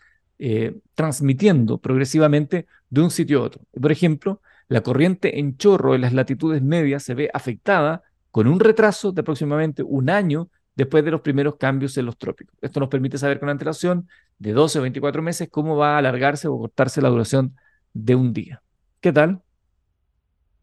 eh, 0.42 0.74
transmitiendo 0.94 1.76
progresivamente 1.76 2.66
de 2.88 3.02
un 3.02 3.10
sitio 3.10 3.40
a 3.40 3.42
otro. 3.42 3.60
Por 3.78 3.92
ejemplo, 3.92 4.40
la 4.68 4.80
corriente 4.80 5.38
en 5.38 5.58
chorro 5.58 5.94
en 5.94 6.00
las 6.00 6.14
latitudes 6.14 6.62
medias 6.62 7.02
se 7.02 7.12
ve 7.12 7.30
afectada 7.34 8.02
con 8.30 8.46
un 8.46 8.58
retraso 8.58 9.12
de 9.12 9.20
aproximadamente 9.20 9.82
un 9.82 10.08
año 10.08 10.48
después 10.74 11.04
de 11.04 11.10
los 11.10 11.20
primeros 11.20 11.56
cambios 11.56 11.98
en 11.98 12.06
los 12.06 12.16
trópicos. 12.16 12.56
Esto 12.62 12.80
nos 12.80 12.88
permite 12.88 13.18
saber 13.18 13.38
con 13.38 13.50
antelación 13.50 14.08
de 14.38 14.52
12 14.54 14.78
o 14.78 14.82
24 14.82 15.20
meses 15.20 15.48
cómo 15.50 15.76
va 15.76 15.96
a 15.96 15.98
alargarse 15.98 16.48
o 16.48 16.58
cortarse 16.58 17.02
la 17.02 17.10
duración 17.10 17.54
de 17.92 18.14
un 18.14 18.32
día. 18.32 18.62
¿Qué 19.00 19.12
tal? 19.12 19.42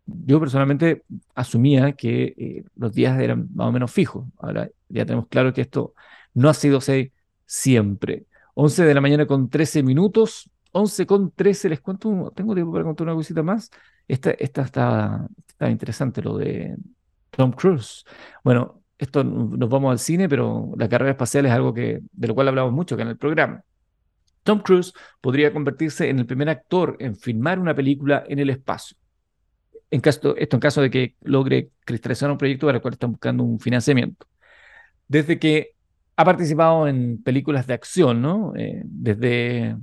Yo 0.08 0.40
personalmente 0.40 1.04
asumía 1.36 1.92
que 1.92 2.34
eh, 2.38 2.64
los 2.76 2.94
días 2.94 3.20
eran 3.20 3.50
más 3.54 3.68
o 3.68 3.72
menos 3.72 3.92
fijos. 3.92 4.26
Ahora 4.40 4.70
ya 4.90 5.06
tenemos 5.06 5.28
claro 5.28 5.54
que 5.54 5.62
esto 5.62 5.94
no 6.34 6.50
ha 6.50 6.54
sido 6.54 6.78
así 6.78 7.12
siempre. 7.46 8.27
11 8.60 8.86
de 8.86 8.94
la 8.96 9.02
mañana 9.02 9.28
con 9.28 9.50
13 9.50 9.84
minutos. 9.84 10.50
11 10.72 11.06
con 11.06 11.32
13, 11.32 11.70
les 11.70 11.80
cuento, 11.80 12.34
tengo 12.36 12.56
tiempo 12.56 12.72
para 12.72 12.84
contar 12.84 13.06
una 13.06 13.16
cosita 13.16 13.44
más. 13.44 13.70
Esta, 14.08 14.32
esta 14.32 14.64
está, 14.64 15.28
está 15.48 15.70
interesante, 15.70 16.24
lo 16.24 16.38
de 16.38 16.76
Tom 17.30 17.52
Cruise. 17.52 18.04
Bueno, 18.44 18.82
esto 18.98 19.24
nos 19.24 19.70
vamos 19.70 19.92
al 19.92 20.00
cine, 20.00 20.28
pero 20.28 20.72
la 20.76 20.90
carrera 20.90 21.12
espacial 21.12 21.46
es 21.46 21.52
algo 21.52 21.72
que, 21.72 22.02
de 22.12 22.28
lo 22.28 22.34
cual 22.34 22.48
hablamos 22.48 22.74
mucho 22.74 22.96
acá 22.96 23.04
en 23.04 23.10
el 23.10 23.18
programa. 23.18 23.64
Tom 24.42 24.60
Cruise 24.62 24.92
podría 25.22 25.54
convertirse 25.54 26.10
en 26.10 26.18
el 26.18 26.26
primer 26.26 26.50
actor 26.50 26.98
en 27.00 27.16
filmar 27.16 27.60
una 27.60 27.76
película 27.76 28.24
en 28.28 28.40
el 28.40 28.50
espacio. 28.50 28.98
En 29.92 30.02
caso, 30.02 30.36
esto 30.36 30.56
en 30.56 30.60
caso 30.60 30.82
de 30.82 30.90
que 30.90 31.16
logre 31.22 31.70
cristalizar 31.86 32.32
un 32.32 32.40
proyecto 32.40 32.66
para 32.66 32.78
el 32.78 32.82
cual 32.82 32.96
están 32.96 33.12
buscando 33.12 33.44
un 33.44 33.60
financiamiento. 33.60 34.26
Desde 35.08 35.38
que 35.38 35.77
ha 36.18 36.26
participado 36.26 36.88
en 36.88 37.22
películas 37.22 37.68
de 37.68 37.76
acción, 37.76 38.22
¿no? 38.22 38.54
Eh, 38.56 38.82
desde 38.84 39.78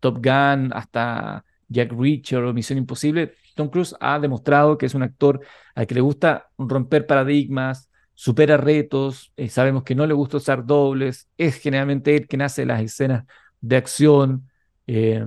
Top 0.00 0.16
Gun 0.16 0.70
hasta 0.74 1.44
Jack 1.68 1.92
Reacher 1.92 2.44
o 2.44 2.52
Misión 2.52 2.78
Imposible, 2.78 3.34
Tom 3.54 3.70
Cruise 3.70 3.96
ha 3.98 4.18
demostrado 4.18 4.76
que 4.76 4.86
es 4.86 4.94
un 4.94 5.02
actor 5.02 5.40
al 5.74 5.86
que 5.86 5.94
le 5.94 6.02
gusta 6.02 6.50
romper 6.58 7.06
paradigmas, 7.06 7.90
supera 8.14 8.58
retos, 8.58 9.32
eh, 9.36 9.48
sabemos 9.48 9.82
que 9.82 9.94
no 9.94 10.06
le 10.06 10.12
gusta 10.12 10.36
usar 10.36 10.66
dobles, 10.66 11.28
es 11.38 11.56
generalmente 11.56 12.14
él 12.16 12.26
quien 12.28 12.42
hace 12.42 12.66
las 12.66 12.82
escenas 12.82 13.24
de 13.60 13.76
acción, 13.76 14.48
eh, 14.86 15.26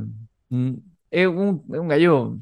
mm, 0.50 0.74
es 1.10 1.28
un, 1.28 1.64
gallo 1.88 2.38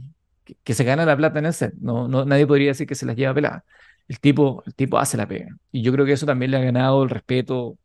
que, 0.64 0.74
se 0.74 0.84
gana 0.84 1.06
la 1.06 1.16
plata 1.16 1.40
en 1.40 1.46
el 1.46 1.54
set, 1.54 1.74
no, 1.80 2.08
nadie 2.26 2.46
podría 2.46 2.70
decir 2.70 2.86
que 2.86 2.96
se 2.96 3.06
las 3.06 3.16
lleva 3.16 3.34
pelada. 3.34 3.64
El 4.08 4.20
tipo, 4.20 4.64
el 4.66 4.74
tipo 4.76 4.98
hace 4.98 5.18
la 5.18 5.28
pega. 5.28 5.56
Y 5.72 5.84
yo 5.84 5.92
creo 5.92 6.06
que 6.06 6.14
eso 6.14 6.26
también 6.26 6.52
le 6.52 6.58
ha 6.58 6.62
ganado 6.62 7.04
el 7.04 7.10
respeto 7.10 7.78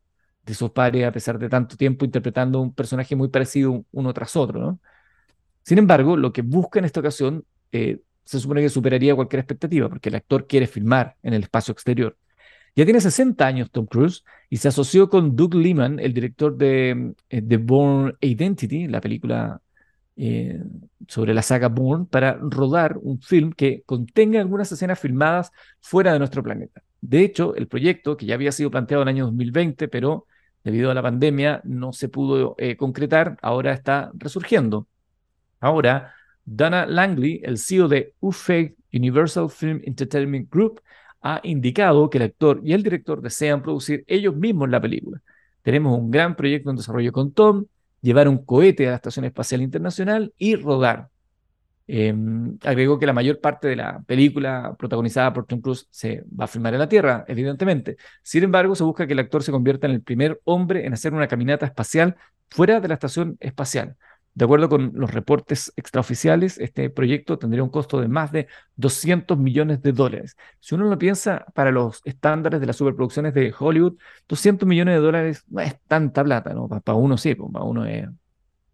de 0.45 0.53
sus 0.53 0.71
padres 0.71 1.05
a 1.05 1.11
pesar 1.11 1.39
de 1.39 1.49
tanto 1.49 1.75
tiempo 1.75 2.05
interpretando 2.05 2.61
un 2.61 2.73
personaje 2.73 3.15
muy 3.15 3.29
parecido 3.29 3.85
uno 3.91 4.13
tras 4.13 4.35
otro. 4.35 4.59
¿no? 4.59 4.79
Sin 5.63 5.77
embargo, 5.77 6.17
lo 6.17 6.31
que 6.31 6.41
busca 6.41 6.79
en 6.79 6.85
esta 6.85 6.99
ocasión 6.99 7.45
eh, 7.71 7.99
se 8.23 8.39
supone 8.39 8.61
que 8.61 8.69
superaría 8.69 9.15
cualquier 9.15 9.39
expectativa, 9.39 9.89
porque 9.89 10.09
el 10.09 10.15
actor 10.15 10.47
quiere 10.47 10.67
filmar 10.67 11.15
en 11.23 11.33
el 11.33 11.43
espacio 11.43 11.71
exterior. 11.71 12.17
Ya 12.75 12.83
tiene 12.83 12.99
60 12.99 13.45
años 13.45 13.71
Tom 13.71 13.85
Cruise 13.85 14.23
y 14.49 14.57
se 14.57 14.67
asoció 14.67 15.09
con 15.09 15.35
Doug 15.35 15.55
Liman, 15.55 15.99
el 15.99 16.13
director 16.13 16.57
de 16.57 17.13
The 17.29 17.37
eh, 17.37 17.57
Bourne 17.57 18.13
Identity, 18.19 18.87
la 18.87 18.99
película 18.99 19.61
eh, 20.17 20.61
sobre 21.07 21.33
la 21.33 21.41
saga 21.41 21.69
Bourne, 21.69 22.05
para 22.09 22.33
rodar 22.41 22.97
un 23.01 23.21
film 23.21 23.51
que 23.53 23.83
contenga 23.85 24.39
algunas 24.41 24.71
escenas 24.71 24.99
filmadas 24.99 25.51
fuera 25.79 26.13
de 26.13 26.19
nuestro 26.19 26.43
planeta. 26.43 26.83
De 27.01 27.21
hecho, 27.21 27.55
el 27.55 27.67
proyecto, 27.67 28.17
que 28.17 28.25
ya 28.25 28.35
había 28.35 28.51
sido 28.51 28.71
planteado 28.71 29.03
en 29.03 29.09
el 29.09 29.15
año 29.15 29.25
2020, 29.25 29.87
pero 29.87 30.25
debido 30.65 30.89
a 30.89 30.95
la 30.95 31.03
pandemia 31.03 31.61
no 31.63 31.93
se 31.93 32.09
pudo 32.09 32.55
eh, 32.57 32.75
concretar, 32.75 33.37
ahora 33.41 33.71
está 33.71 34.11
resurgiendo. 34.15 34.87
Ahora, 35.59 36.13
Dana 36.43 36.87
Langley, 36.87 37.39
el 37.43 37.59
CEO 37.59 37.87
de 37.87 38.13
UFEG 38.19 38.75
Universal 38.91 39.49
Film 39.49 39.79
Entertainment 39.83 40.51
Group, 40.51 40.81
ha 41.21 41.39
indicado 41.43 42.09
que 42.09 42.17
el 42.17 42.23
actor 42.23 42.61
y 42.63 42.73
el 42.73 42.83
director 42.83 43.21
desean 43.21 43.61
producir 43.61 44.03
ellos 44.07 44.35
mismos 44.35 44.69
la 44.69 44.81
película. 44.81 45.21
Tenemos 45.61 45.97
un 45.97 46.09
gran 46.09 46.35
proyecto 46.35 46.71
en 46.71 46.77
desarrollo 46.77 47.11
con 47.11 47.31
Tom, 47.31 47.65
llevar 48.01 48.27
un 48.27 48.43
cohete 48.43 48.87
a 48.87 48.91
la 48.91 48.95
Estación 48.95 49.25
Espacial 49.25 49.61
Internacional 49.61 50.33
y 50.37 50.55
rodar. 50.55 51.09
Em, 51.87 52.57
agregó 52.63 52.97
que 52.97 53.05
la 53.05 53.13
mayor 53.13 53.39
parte 53.39 53.67
de 53.67 53.75
la 53.75 54.01
película 54.03 54.75
protagonizada 54.77 55.31
por 55.33 55.45
Tom 55.45 55.61
Cruise 55.61 55.87
se 55.91 56.23
va 56.39 56.45
a 56.45 56.47
filmar 56.47 56.73
en 56.73 56.79
la 56.79 56.89
Tierra, 56.89 57.25
evidentemente. 57.27 57.97
Sin 58.23 58.43
embargo, 58.43 58.75
se 58.75 58.83
busca 58.83 59.05
que 59.05 59.13
el 59.13 59.19
actor 59.19 59.43
se 59.43 59.51
convierta 59.51 59.87
en 59.87 59.93
el 59.93 60.01
primer 60.01 60.41
hombre 60.45 60.85
en 60.85 60.93
hacer 60.93 61.13
una 61.13 61.27
caminata 61.27 61.65
espacial 61.65 62.15
fuera 62.49 62.79
de 62.79 62.87
la 62.87 62.95
estación 62.95 63.37
espacial. 63.39 63.97
De 64.33 64.43
acuerdo 64.43 64.67
con 64.67 64.91
los 64.95 65.13
reportes 65.13 65.71
extraoficiales, 65.77 66.57
este 66.57 66.89
proyecto 66.89 67.37
tendría 67.39 67.63
un 67.63 67.69
costo 67.69 68.01
de 68.01 68.09
más 68.09 68.33
de 68.33 68.47
200 68.75 69.37
millones 69.37 69.81
de 69.81 69.93
dólares. 69.93 70.35
Si 70.59 70.75
uno 70.75 70.85
lo 70.89 70.97
piensa 70.97 71.45
para 71.53 71.71
los 71.71 72.01
estándares 72.03 72.59
de 72.59 72.65
las 72.65 72.75
superproducciones 72.75 73.33
de 73.33 73.53
Hollywood, 73.57 73.97
200 74.27 74.67
millones 74.67 74.95
de 74.95 75.01
dólares 75.01 75.45
no 75.47 75.61
es 75.61 75.79
tanta 75.87 76.21
plata, 76.23 76.53
¿no? 76.53 76.67
Para, 76.67 76.97
uno 76.97 77.17
sí, 77.17 77.33
para 77.35 77.63
uno 77.63 77.85
es, 77.85 78.09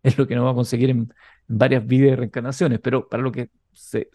es, 0.03 0.17
lo 0.17 0.27
que 0.27 0.35
no 0.35 0.45
va 0.45 0.51
a 0.51 0.55
conseguir 0.55 0.89
en, 0.89 1.13
varias 1.47 1.85
vidas 1.85 2.13
y 2.13 2.15
reencarnaciones, 2.15 2.79
pero 2.79 3.07
para 3.09 3.23
lo 3.23 3.31
que 3.31 3.49
se, 3.73 4.09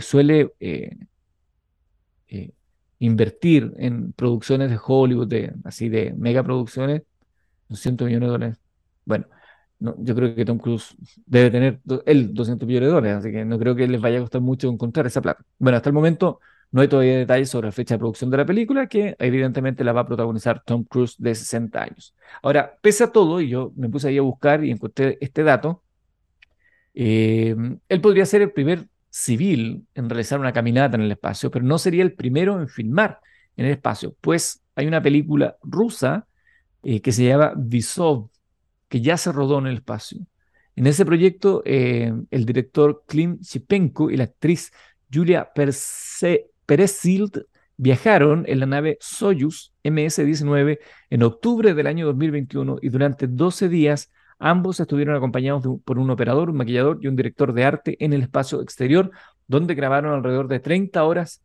suele 0.00 0.52
eh, 0.60 0.96
eh, 2.28 2.52
invertir 2.98 3.72
en 3.78 4.12
producciones 4.12 4.70
de 4.70 4.78
Hollywood, 4.82 5.28
de, 5.28 5.52
así 5.64 5.88
de 5.88 6.14
megaproducciones, 6.16 7.02
200 7.68 8.06
millones 8.06 8.28
de 8.28 8.32
dólares. 8.32 8.58
Bueno, 9.04 9.26
yo 9.80 10.14
creo 10.14 10.34
que 10.34 10.44
Tom 10.44 10.58
Cruise 10.58 10.94
debe 11.26 11.50
tener 11.50 11.80
él 12.06 12.32
200 12.32 12.66
millones 12.66 12.88
de 12.88 12.94
dólares, 12.94 13.16
así 13.18 13.32
que 13.32 13.44
no 13.44 13.58
creo 13.58 13.74
que 13.74 13.88
les 13.88 14.00
vaya 14.00 14.18
a 14.18 14.20
costar 14.20 14.40
mucho 14.40 14.68
encontrar 14.68 15.06
esa 15.06 15.20
plata. 15.20 15.44
Bueno, 15.58 15.76
hasta 15.76 15.88
el 15.88 15.94
momento 15.94 16.40
no 16.72 16.80
hay 16.80 16.88
todavía 16.88 17.18
detalles 17.18 17.50
sobre 17.50 17.68
la 17.68 17.72
fecha 17.72 17.94
de 17.94 17.98
producción 17.98 18.30
de 18.30 18.38
la 18.38 18.46
película, 18.46 18.86
que 18.88 19.14
evidentemente 19.18 19.84
la 19.84 19.92
va 19.92 20.00
a 20.02 20.06
protagonizar 20.06 20.62
Tom 20.64 20.84
Cruise 20.84 21.16
de 21.18 21.34
60 21.34 21.82
años. 21.82 22.14
Ahora, 22.42 22.78
pese 22.80 23.04
a 23.04 23.12
todo, 23.12 23.40
y 23.40 23.48
yo 23.50 23.72
me 23.76 23.90
puse 23.90 24.08
ahí 24.08 24.18
a 24.18 24.22
buscar 24.22 24.64
y 24.64 24.70
encontré 24.70 25.18
este 25.20 25.42
dato, 25.42 25.82
eh, 26.94 27.54
él 27.88 28.00
podría 28.00 28.26
ser 28.26 28.42
el 28.42 28.52
primer 28.52 28.88
civil 29.10 29.86
en 29.94 30.08
realizar 30.08 30.40
una 30.40 30.52
caminata 30.52 30.96
en 30.96 31.02
el 31.02 31.12
espacio, 31.12 31.50
pero 31.50 31.64
no 31.64 31.78
sería 31.78 32.02
el 32.02 32.14
primero 32.14 32.58
en 32.60 32.68
filmar 32.68 33.20
en 33.56 33.66
el 33.66 33.72
espacio, 33.72 34.16
pues 34.20 34.62
hay 34.74 34.86
una 34.86 35.02
película 35.02 35.56
rusa 35.62 36.26
eh, 36.82 37.02
que 37.02 37.12
se 37.12 37.26
llama 37.26 37.52
Visov, 37.54 38.30
que 38.88 39.02
ya 39.02 39.18
se 39.18 39.30
rodó 39.30 39.58
en 39.58 39.66
el 39.66 39.74
espacio. 39.76 40.26
En 40.74 40.86
ese 40.86 41.04
proyecto, 41.04 41.62
eh, 41.66 42.12
el 42.30 42.46
director 42.46 43.04
Klim 43.06 43.40
Chipenko 43.40 44.10
y 44.10 44.16
la 44.16 44.24
actriz 44.24 44.72
Julia 45.12 45.52
Perezild 46.66 47.46
viajaron 47.76 48.44
en 48.46 48.60
la 48.60 48.66
nave 48.66 48.98
Soyuz 49.00 49.72
MS-19 49.82 50.78
en 51.10 51.22
octubre 51.22 51.74
del 51.74 51.86
año 51.86 52.06
2021 52.06 52.78
y 52.82 52.88
durante 52.88 53.26
12 53.26 53.68
días 53.68 54.10
ambos 54.38 54.80
estuvieron 54.80 55.16
acompañados 55.16 55.64
por 55.84 55.98
un 55.98 56.10
operador, 56.10 56.50
un 56.50 56.56
maquillador 56.56 56.98
y 57.00 57.08
un 57.08 57.16
director 57.16 57.52
de 57.52 57.64
arte 57.64 57.96
en 58.04 58.12
el 58.12 58.22
espacio 58.22 58.60
exterior, 58.60 59.10
donde 59.46 59.74
grabaron 59.74 60.12
alrededor 60.14 60.48
de 60.48 60.60
30 60.60 61.02
horas 61.04 61.42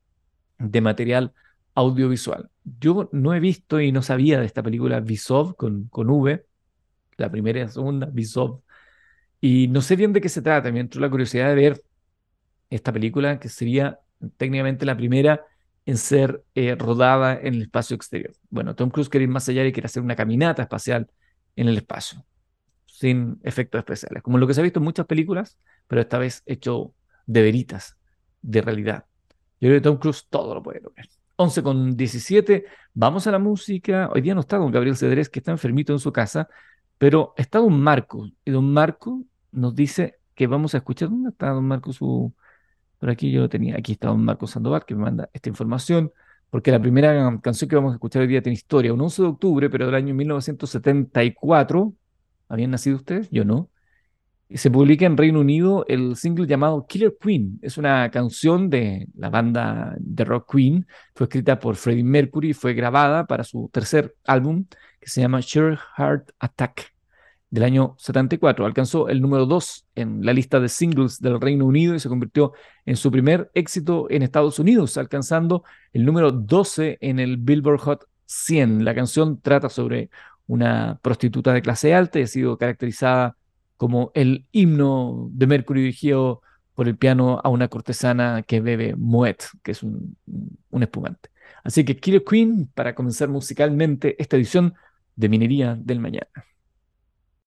de 0.58 0.82
material 0.82 1.34
audiovisual. 1.76 2.50
Yo 2.80 3.10
no 3.12 3.34
he 3.34 3.40
visto 3.40 3.80
y 3.80 3.92
no 3.92 4.02
sabía 4.02 4.40
de 4.40 4.46
esta 4.46 4.64
película 4.64 5.00
Visov 5.00 5.56
con, 5.56 5.88
con 5.90 6.10
V, 6.10 6.44
la 7.18 7.32
primera 7.32 7.60
y 7.60 7.64
la 7.64 7.70
segunda, 7.70 8.08
Bishop. 8.08 8.62
Y 9.40 9.68
no 9.68 9.82
sé 9.82 9.96
bien 9.96 10.14
de 10.14 10.22
qué 10.22 10.30
se 10.30 10.42
trata, 10.42 10.72
me 10.72 10.80
entró 10.80 11.02
la 11.02 11.10
curiosidad 11.10 11.50
de 11.50 11.56
ver 11.56 11.84
esta 12.70 12.92
película, 12.92 13.40
que 13.40 13.50
sería 13.50 14.00
técnicamente 14.38 14.86
la 14.86 14.98
primera 14.98 15.46
en 15.86 15.98
ser 15.98 16.44
eh, 16.54 16.76
rodada 16.76 17.40
en 17.40 17.56
el 17.56 17.62
espacio 17.64 17.96
exterior. 17.96 18.34
Bueno, 18.50 18.76
Tom 18.76 18.90
Cruise 18.90 19.10
quiere 19.10 19.24
ir 19.24 19.30
más 19.30 19.48
allá 19.48 19.66
y 19.66 19.72
quiere 19.72 19.86
hacer 19.86 20.04
una 20.04 20.16
caminata 20.16 20.62
espacial 20.64 21.10
en 21.56 21.68
el 21.68 21.78
espacio, 21.78 22.26
sin 22.86 23.40
efectos 23.44 23.80
especiales, 23.80 24.22
como 24.22 24.38
lo 24.38 24.48
que 24.48 24.54
se 24.54 24.60
ha 24.60 24.64
visto 24.64 24.80
en 24.80 24.84
muchas 24.86 25.06
películas, 25.06 25.58
pero 25.88 26.02
esta 26.02 26.18
vez 26.18 26.44
hecho 26.46 26.94
de 27.26 27.42
veritas, 27.42 27.98
de 28.42 28.62
realidad. 28.62 29.06
Yo 29.60 29.70
creo 29.70 29.76
que 29.76 29.82
Tom 29.82 29.98
Cruise 29.98 30.28
todo 30.30 30.54
lo 30.54 30.62
puede 30.62 30.82
lograr. 30.82 31.08
11 31.38 31.64
con 31.64 31.96
17, 31.96 32.66
vamos 32.94 33.28
a 33.28 33.32
la 33.32 33.40
música. 33.40 34.10
Hoy 34.14 34.22
día 34.22 34.34
no 34.36 34.42
está 34.42 34.58
con 34.58 34.72
Gabriel 34.72 34.98
Cedrés, 34.98 35.30
que 35.30 35.40
está 35.40 35.52
enfermito 35.52 35.94
en 35.94 36.00
su 36.00 36.12
casa, 36.12 36.50
pero 36.98 37.34
está 37.38 37.60
don 37.60 37.80
Marco, 37.80 38.28
y 38.44 38.52
don 38.52 38.74
Marco 38.74 39.24
nos 39.52 39.76
dice 39.76 40.16
que 40.36 40.48
vamos 40.48 40.74
a 40.74 40.78
escuchar. 40.78 41.10
¿Dónde 41.10 41.30
está 41.30 41.50
don 41.50 41.66
Marco? 41.66 41.94
Su... 41.94 42.34
Por 43.00 43.10
aquí 43.10 43.32
yo 43.32 43.42
lo 43.42 43.50
tenía. 43.50 43.76
Aquí 43.78 43.94
está 43.94 44.08
don 44.08 44.24
Marco 44.24 44.48
Sandoval, 44.48 44.86
que 44.86 44.96
me 44.96 45.02
manda 45.04 45.30
esta 45.34 45.50
información, 45.50 46.12
porque 46.50 46.72
la 46.72 46.82
primera 46.82 47.40
canción 47.42 47.70
que 47.70 47.76
vamos 47.76 47.92
a 47.92 47.96
escuchar 47.96 48.22
hoy 48.22 48.28
día 48.28 48.42
tiene 48.42 48.56
historia. 48.56 48.94
Un 48.94 49.02
11 49.02 49.22
de 49.22 49.28
octubre, 49.28 49.70
pero 49.70 49.86
del 49.86 49.96
año 49.96 50.14
1974. 50.16 51.94
¿Habían 52.50 52.72
nacido 52.72 52.98
ustedes? 52.98 53.30
Yo 53.30 53.46
no. 53.46 53.70
se 54.50 54.72
publica 54.72 55.06
en 55.06 55.18
Reino 55.18 55.42
Unido 55.42 55.86
el 55.88 56.16
single 56.16 56.48
llamado 56.48 56.86
Killer 56.88 57.16
Queen. 57.20 57.60
Es 57.62 57.78
una 57.78 58.10
canción 58.12 58.70
de 58.70 59.08
la 59.16 59.30
banda 59.30 59.96
de 60.00 60.26
rock 60.26 60.54
Queen. 60.54 60.88
Fue 61.16 61.26
escrita 61.26 61.60
por 61.60 61.76
Freddie 61.76 62.04
Mercury 62.04 62.50
y 62.52 62.54
fue 62.54 62.74
grabada 62.74 63.28
para 63.28 63.44
su 63.44 63.70
tercer 63.74 64.16
álbum 64.26 64.66
que 65.00 65.10
se 65.10 65.22
llama 65.22 65.42
Sure 65.42 65.78
Heart 65.98 66.32
Attack 66.40 66.97
del 67.50 67.64
año 67.64 67.96
74. 67.98 68.66
Alcanzó 68.66 69.10
el 69.10 69.22
número 69.22 69.46
2 69.46 69.86
en 69.96 70.26
la 70.26 70.34
lista 70.34 70.60
de 70.60 70.70
singles 70.70 71.20
del 71.20 71.40
Reino 71.40 71.66
Unido 71.66 71.96
y 71.96 72.00
se 72.00 72.10
convirtió 72.10 72.54
en 72.86 72.96
su 72.96 73.12
primer 73.12 73.50
éxito 73.54 74.08
en 74.10 74.24
Estados 74.24 74.60
Unidos, 74.60 74.98
alcanzando 74.98 75.64
el 75.94 76.06
número 76.06 76.32
12 76.32 76.98
en 77.02 77.20
el 77.20 77.38
Billboard 77.38 77.80
Hot 77.80 78.08
100. 78.26 78.84
La 78.84 78.94
canción 78.96 79.40
trata 79.42 79.70
sobre 79.70 80.10
una 80.48 81.00
prostituta 81.02 81.54
de 81.54 81.62
clase 81.62 81.94
alta 81.94 82.20
y 82.20 82.24
ha 82.24 82.28
sido 82.28 82.58
caracterizada 82.58 83.38
como 83.78 84.12
el 84.16 84.46
himno 84.52 85.30
de 85.32 85.48
Mercury 85.48 85.82
dirigido 85.82 86.42
por 86.74 86.88
el 86.88 86.98
piano 86.98 87.40
a 87.44 87.50
una 87.50 87.68
cortesana 87.68 88.44
que 88.44 88.62
bebe 88.62 88.96
Moet, 88.96 89.44
que 89.64 89.72
es 89.72 89.84
un, 89.84 90.16
espumante. 90.80 91.30
Así 91.64 91.84
que 91.84 91.98
Killer 91.98 92.24
Queen 92.24 92.70
para 92.74 92.94
comenzar 92.94 93.30
musicalmente 93.30 94.16
esta 94.22 94.38
edición 94.38 94.74
de 95.16 95.30
Minería 95.30 95.76
del 95.76 96.00
Mañana. 96.00 96.28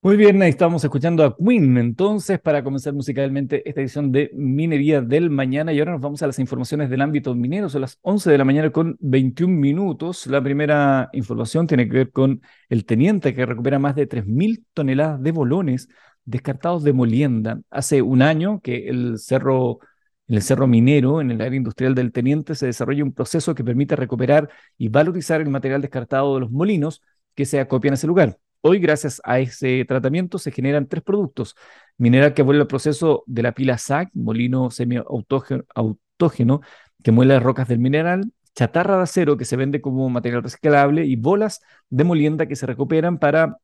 Muy 0.03 0.17
bien, 0.17 0.41
ahí 0.41 0.49
estamos 0.49 0.83
escuchando 0.83 1.23
a 1.25 1.37
Queen 1.37 1.77
entonces 1.77 2.41
para 2.41 2.65
comenzar 2.65 2.95
musicalmente 2.95 3.69
esta 3.69 3.83
edición 3.83 4.11
de 4.11 4.31
Minería 4.33 5.03
del 5.03 5.29
Mañana 5.29 5.75
y 5.75 5.79
ahora 5.79 5.93
nos 5.93 6.01
vamos 6.01 6.23
a 6.23 6.27
las 6.27 6.39
informaciones 6.39 6.89
del 6.89 7.03
ámbito 7.03 7.35
minero, 7.35 7.69
son 7.69 7.83
las 7.83 7.99
11 8.01 8.31
de 8.31 8.39
la 8.39 8.47
mañana 8.47 8.71
con 8.71 8.97
21 9.01 9.55
minutos. 9.55 10.27
La 10.27 10.43
primera 10.43 11.11
información 11.13 11.67
tiene 11.67 11.87
que 11.87 11.93
ver 11.99 12.13
con 12.13 12.41
el 12.71 12.87
teniente 12.87 13.35
que 13.35 13.45
recupera 13.45 13.79
más 13.79 13.95
de 13.95 14.07
3.000 14.07 14.65
toneladas 14.73 15.23
de 15.23 15.33
bolones 15.33 15.89
descartados 16.25 16.83
de 16.83 16.95
molienda. 16.95 17.61
Hace 17.69 18.01
un 18.01 18.23
año 18.23 18.61
que 18.63 18.89
el 18.89 19.19
cerro, 19.19 19.81
en 20.29 20.37
el 20.37 20.43
cerro 20.43 20.67
minero, 20.67 21.21
en 21.21 21.31
el 21.31 21.43
área 21.43 21.57
industrial 21.59 21.95
del 21.95 22.11
Teniente, 22.13 22.55
se 22.55 22.65
desarrolla 22.65 23.05
un 23.05 23.13
proceso 23.13 23.55
que 23.55 23.65
permite 23.65 23.97
recuperar 23.97 24.49
y 24.79 24.89
valorizar 24.89 25.43
el 25.43 25.51
material 25.51 25.83
descartado 25.83 26.35
de 26.35 26.41
los 26.41 26.51
molinos 26.51 27.03
que 27.35 27.45
se 27.45 27.61
acopian 27.61 27.93
a 27.93 27.95
ese 27.97 28.07
lugar. 28.07 28.39
Hoy, 28.63 28.79
gracias 28.79 29.23
a 29.25 29.39
ese 29.39 29.85
tratamiento, 29.87 30.39
se 30.39 30.51
generan 30.53 30.87
tres 30.87 31.03
productos. 31.03 31.57
Mineral 31.97 32.35
que 32.35 32.43
vuelve 32.43 32.61
al 32.63 32.67
proceso 32.67 33.25
de 33.27 33.43
la 33.43 33.53
pila 33.53 33.79
SAC, 33.79 34.11
molino 34.13 34.71
semi-autógeno, 34.71 36.61
que 37.03 37.11
muele 37.11 37.35
las 37.35 37.43
rocas 37.43 37.69
del 37.69 37.79
mineral, 37.79 38.33
chatarra 38.55 38.99
de 38.99 39.03
acero 39.05 39.39
que 39.39 39.47
se 39.47 39.57
vende 39.57 39.81
como 39.81 40.11
material 40.11 40.43
reciclable 40.43 41.07
y 41.07 41.17
bolas 41.17 41.61
de 41.89 42.05
molienda 42.05 42.47
que 42.47 42.57
se 42.57 42.67
recuperan 42.67 43.19
para 43.19 43.57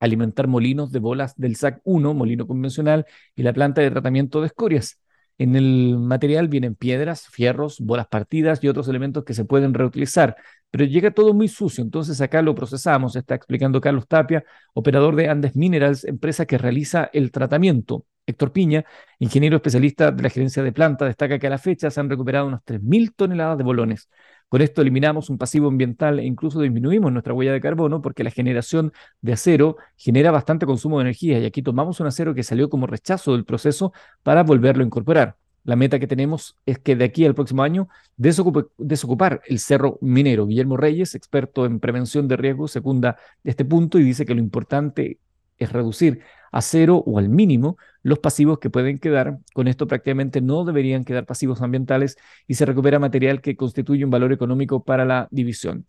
alimentar 0.00 0.46
molinos 0.46 0.92
de 0.92 0.98
bolas 0.98 1.34
del 1.36 1.56
SAC 1.56 1.80
1, 1.84 2.12
molino 2.12 2.46
convencional, 2.46 3.06
y 3.34 3.42
la 3.44 3.54
planta 3.54 3.80
de 3.80 3.90
tratamiento 3.90 4.40
de 4.42 4.48
escorias. 4.48 5.00
En 5.38 5.56
el 5.56 5.98
material 5.98 6.48
vienen 6.48 6.74
piedras, 6.74 7.28
fierros, 7.28 7.80
bolas 7.80 8.08
partidas 8.08 8.62
y 8.62 8.68
otros 8.68 8.88
elementos 8.88 9.24
que 9.24 9.34
se 9.34 9.46
pueden 9.46 9.72
reutilizar, 9.72 10.36
pero 10.74 10.86
llega 10.86 11.12
todo 11.12 11.32
muy 11.34 11.46
sucio, 11.46 11.84
entonces 11.84 12.20
acá 12.20 12.42
lo 12.42 12.52
procesamos, 12.52 13.14
está 13.14 13.36
explicando 13.36 13.80
Carlos 13.80 14.08
Tapia, 14.08 14.42
operador 14.72 15.14
de 15.14 15.28
Andes 15.28 15.54
Minerals, 15.54 16.02
empresa 16.04 16.46
que 16.46 16.58
realiza 16.58 17.08
el 17.12 17.30
tratamiento. 17.30 18.06
Héctor 18.26 18.50
Piña, 18.50 18.84
ingeniero 19.20 19.54
especialista 19.54 20.10
de 20.10 20.20
la 20.20 20.30
gerencia 20.30 20.64
de 20.64 20.72
planta, 20.72 21.04
destaca 21.04 21.38
que 21.38 21.46
a 21.46 21.50
la 21.50 21.58
fecha 21.58 21.92
se 21.92 22.00
han 22.00 22.10
recuperado 22.10 22.48
unas 22.48 22.64
3.000 22.64 23.14
toneladas 23.14 23.56
de 23.56 23.62
bolones. 23.62 24.08
Con 24.48 24.62
esto 24.62 24.82
eliminamos 24.82 25.30
un 25.30 25.38
pasivo 25.38 25.68
ambiental 25.68 26.18
e 26.18 26.24
incluso 26.24 26.60
disminuimos 26.60 27.12
nuestra 27.12 27.34
huella 27.34 27.52
de 27.52 27.60
carbono 27.60 28.02
porque 28.02 28.24
la 28.24 28.32
generación 28.32 28.92
de 29.20 29.34
acero 29.34 29.76
genera 29.96 30.32
bastante 30.32 30.66
consumo 30.66 30.98
de 30.98 31.02
energía 31.02 31.38
y 31.38 31.44
aquí 31.46 31.62
tomamos 31.62 32.00
un 32.00 32.08
acero 32.08 32.34
que 32.34 32.42
salió 32.42 32.68
como 32.68 32.88
rechazo 32.88 33.34
del 33.34 33.44
proceso 33.44 33.92
para 34.24 34.42
volverlo 34.42 34.82
a 34.82 34.86
incorporar. 34.86 35.36
La 35.64 35.76
meta 35.76 35.98
que 35.98 36.06
tenemos 36.06 36.56
es 36.66 36.78
que 36.78 36.94
de 36.94 37.06
aquí 37.06 37.24
al 37.24 37.34
próximo 37.34 37.62
año 37.62 37.88
desocupar 38.16 39.40
el 39.46 39.58
cerro 39.58 39.98
minero. 40.02 40.46
Guillermo 40.46 40.76
Reyes, 40.76 41.14
experto 41.14 41.64
en 41.64 41.80
prevención 41.80 42.28
de 42.28 42.36
riesgos, 42.36 42.70
secunda 42.70 43.16
este 43.42 43.64
punto 43.64 43.98
y 43.98 44.04
dice 44.04 44.26
que 44.26 44.34
lo 44.34 44.40
importante 44.40 45.18
es 45.58 45.72
reducir 45.72 46.20
a 46.52 46.60
cero 46.60 47.02
o 47.06 47.18
al 47.18 47.28
mínimo 47.28 47.78
los 48.02 48.18
pasivos 48.18 48.58
que 48.58 48.70
pueden 48.70 48.98
quedar. 48.98 49.38
Con 49.54 49.66
esto 49.66 49.86
prácticamente 49.86 50.40
no 50.40 50.64
deberían 50.64 51.04
quedar 51.04 51.24
pasivos 51.24 51.62
ambientales 51.62 52.16
y 52.46 52.54
se 52.54 52.66
recupera 52.66 52.98
material 52.98 53.40
que 53.40 53.56
constituye 53.56 54.04
un 54.04 54.10
valor 54.10 54.32
económico 54.32 54.84
para 54.84 55.04
la 55.04 55.28
división. 55.30 55.86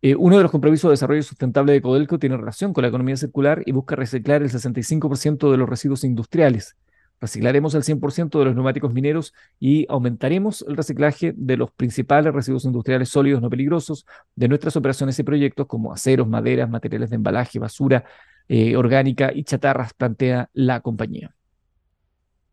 Eh, 0.00 0.16
uno 0.16 0.36
de 0.36 0.42
los 0.42 0.50
compromisos 0.50 0.88
de 0.88 0.94
desarrollo 0.94 1.22
sustentable 1.22 1.72
de 1.72 1.80
Codelco 1.80 2.18
tiene 2.18 2.36
relación 2.36 2.72
con 2.72 2.82
la 2.82 2.88
economía 2.88 3.16
circular 3.16 3.62
y 3.66 3.72
busca 3.72 3.96
reciclar 3.96 4.42
el 4.42 4.50
65% 4.50 5.50
de 5.50 5.56
los 5.56 5.68
residuos 5.68 6.04
industriales. 6.04 6.76
Reciclaremos 7.24 7.74
el 7.74 7.84
100% 7.84 8.38
de 8.38 8.44
los 8.44 8.54
neumáticos 8.54 8.92
mineros 8.92 9.32
y 9.58 9.86
aumentaremos 9.88 10.62
el 10.68 10.76
reciclaje 10.76 11.32
de 11.34 11.56
los 11.56 11.70
principales 11.70 12.34
residuos 12.34 12.66
industriales 12.66 13.08
sólidos 13.08 13.40
no 13.40 13.48
peligrosos 13.48 14.04
de 14.36 14.46
nuestras 14.46 14.76
operaciones 14.76 15.18
y 15.18 15.22
proyectos 15.22 15.66
como 15.66 15.90
aceros, 15.90 16.28
maderas, 16.28 16.68
materiales 16.68 17.08
de 17.08 17.16
embalaje, 17.16 17.58
basura, 17.58 18.04
eh, 18.46 18.76
orgánica 18.76 19.32
y 19.34 19.42
chatarras, 19.42 19.94
plantea 19.94 20.50
la 20.52 20.80
compañía. 20.80 21.34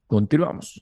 Continuamos. 0.08 0.82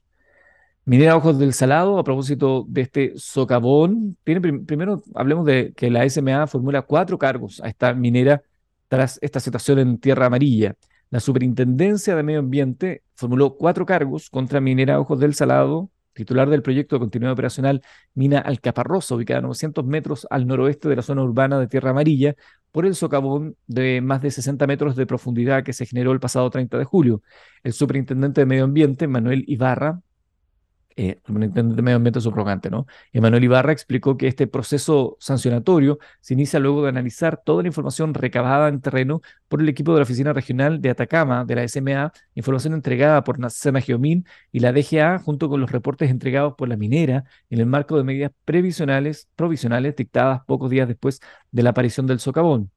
Minera 0.85 1.15
Ojos 1.15 1.39
del 1.39 1.53
Salado, 1.53 1.97
a 1.97 2.03
propósito 2.03 2.67
de 2.69 2.81
este 2.81 3.13
socavón, 3.15 4.17
primero 4.23 5.01
hablemos 5.15 5.47
de 5.47 5.73
que 5.75 5.89
la 5.89 6.07
SMA 6.07 6.45
formula 6.45 6.83
cuatro 6.83 7.17
cargos 7.17 7.59
a 7.61 7.69
esta 7.69 7.95
minera 7.95 8.43
tras 8.87 9.17
esta 9.23 9.39
situación 9.39 9.79
en 9.79 9.97
Tierra 9.97 10.27
Amarilla. 10.27 10.75
La 11.11 11.19
Superintendencia 11.19 12.15
de 12.15 12.21
Medio 12.21 12.39
Ambiente 12.39 13.03
formuló 13.15 13.57
cuatro 13.57 13.85
cargos 13.85 14.29
contra 14.29 14.61
Minera 14.61 14.99
Ojos 14.99 15.19
del 15.19 15.33
Salado, 15.33 15.89
titular 16.13 16.49
del 16.49 16.61
proyecto 16.61 16.95
de 16.95 16.99
continuidad 16.99 17.33
operacional 17.33 17.81
Mina 18.13 18.39
Alcaparrosa, 18.39 19.15
ubicada 19.15 19.39
a 19.39 19.41
900 19.41 19.85
metros 19.85 20.27
al 20.29 20.45
noroeste 20.45 20.87
de 20.87 20.95
la 20.95 21.01
zona 21.01 21.23
urbana 21.23 21.59
de 21.59 21.67
Tierra 21.67 21.89
Amarilla, 21.89 22.35
por 22.71 22.85
el 22.85 22.93
socavón 22.93 23.55
de 23.65 24.01
más 24.01 24.21
de 24.21 24.29
60 24.29 24.67
metros 24.67 24.95
de 24.95 25.07
profundidad 25.07 25.63
que 25.63 25.73
se 25.73 25.87
generó 25.87 26.11
el 26.11 26.19
pasado 26.19 26.47
30 26.51 26.77
de 26.77 26.85
julio. 26.85 27.23
El 27.63 27.73
superintendente 27.73 28.41
de 28.41 28.45
Medio 28.45 28.65
Ambiente, 28.65 29.07
Manuel 29.07 29.43
Ibarra, 29.47 30.01
eh, 30.99 31.21
superintendente 31.25 31.77
de 31.77 31.81
Medio 31.81 31.95
Ambiente 31.95 32.19
subrogante, 32.19 32.69
¿no? 32.69 32.85
Emanuel 33.13 33.45
Ibarra 33.45 33.71
explicó 33.71 34.17
que 34.17 34.27
este 34.27 34.47
proceso 34.47 35.15
sancionatorio 35.21 35.97
se 36.19 36.33
inicia 36.33 36.59
luego 36.59 36.83
de 36.83 36.89
analizar 36.89 37.41
toda 37.41 37.61
la 37.63 37.69
información 37.69 38.13
recabada 38.13 38.67
en 38.67 38.81
terreno 38.81 39.21
por 39.47 39.61
el 39.61 39.69
equipo 39.69 39.93
de 39.93 39.99
la 39.99 40.03
Oficina 40.03 40.33
Regional 40.33 40.81
de 40.81 40.89
Atacama 40.89 41.45
de 41.45 41.55
la 41.55 41.67
SMA, 41.69 42.11
información 42.35 42.73
entregada 42.73 43.23
por 43.23 43.39
Nacema 43.39 43.79
Geomin 43.79 44.25
y 44.51 44.59
la 44.59 44.73
DGA, 44.73 45.19
junto 45.19 45.47
con 45.47 45.61
los 45.61 45.71
reportes 45.71 46.09
entregados 46.09 46.55
por 46.57 46.67
la 46.67 46.75
minera 46.75 47.23
en 47.49 47.59
el 47.59 47.65
marco 47.65 47.95
de 47.95 48.03
medidas 48.03 48.31
previsionales, 48.43 49.29
provisionales 49.37 49.95
dictadas 49.95 50.41
pocos 50.45 50.69
días 50.69 50.89
después 50.89 51.21
de 51.51 51.63
la 51.63 51.69
aparición 51.69 52.07
del 52.07 52.19
socavón. 52.19 52.71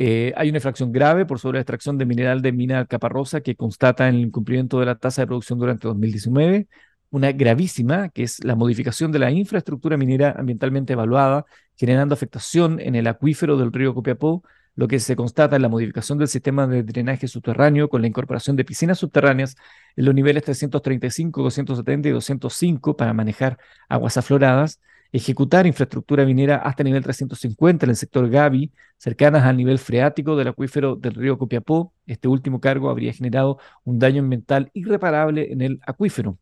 Eh, 0.00 0.32
hay 0.36 0.48
una 0.48 0.58
infracción 0.58 0.92
grave 0.92 1.26
por 1.26 1.40
sobre 1.40 1.56
la 1.56 1.62
extracción 1.62 1.98
de 1.98 2.06
mineral 2.06 2.40
de 2.40 2.52
mina 2.52 2.78
Alcaparrosa 2.78 3.40
que 3.40 3.56
constata 3.56 4.08
el 4.08 4.20
incumplimiento 4.20 4.78
de 4.78 4.86
la 4.86 4.94
tasa 4.94 5.22
de 5.22 5.26
producción 5.26 5.58
durante 5.58 5.88
2019. 5.88 6.68
Una 7.10 7.32
gravísima, 7.32 8.08
que 8.10 8.22
es 8.22 8.44
la 8.44 8.54
modificación 8.54 9.10
de 9.10 9.18
la 9.18 9.32
infraestructura 9.32 9.96
minera 9.96 10.36
ambientalmente 10.38 10.92
evaluada, 10.92 11.46
generando 11.74 12.14
afectación 12.14 12.78
en 12.78 12.94
el 12.94 13.08
acuífero 13.08 13.56
del 13.56 13.72
río 13.72 13.92
Copiapó, 13.92 14.44
lo 14.76 14.86
que 14.86 15.00
se 15.00 15.16
constata 15.16 15.56
en 15.56 15.62
la 15.62 15.68
modificación 15.68 16.16
del 16.18 16.28
sistema 16.28 16.68
de 16.68 16.84
drenaje 16.84 17.26
subterráneo 17.26 17.88
con 17.88 18.00
la 18.00 18.06
incorporación 18.06 18.54
de 18.54 18.64
piscinas 18.64 18.98
subterráneas 18.98 19.56
en 19.96 20.04
los 20.04 20.14
niveles 20.14 20.44
335, 20.44 21.42
270 21.42 22.08
y 22.08 22.12
205 22.12 22.96
para 22.96 23.12
manejar 23.12 23.58
aguas 23.88 24.16
afloradas 24.16 24.78
ejecutar 25.12 25.66
infraestructura 25.66 26.24
minera 26.24 26.56
hasta 26.56 26.84
nivel 26.84 27.02
350 27.02 27.86
en 27.86 27.90
el 27.90 27.96
sector 27.96 28.28
Gavi, 28.28 28.72
cercanas 28.98 29.44
al 29.44 29.56
nivel 29.56 29.78
freático 29.78 30.36
del 30.36 30.48
acuífero 30.48 30.96
del 30.96 31.14
río 31.14 31.38
Copiapó. 31.38 31.92
Este 32.06 32.28
último 32.28 32.60
cargo 32.60 32.90
habría 32.90 33.12
generado 33.12 33.58
un 33.84 33.98
daño 33.98 34.22
ambiental 34.22 34.70
irreparable 34.74 35.52
en 35.52 35.62
el 35.62 35.80
acuífero. 35.86 36.38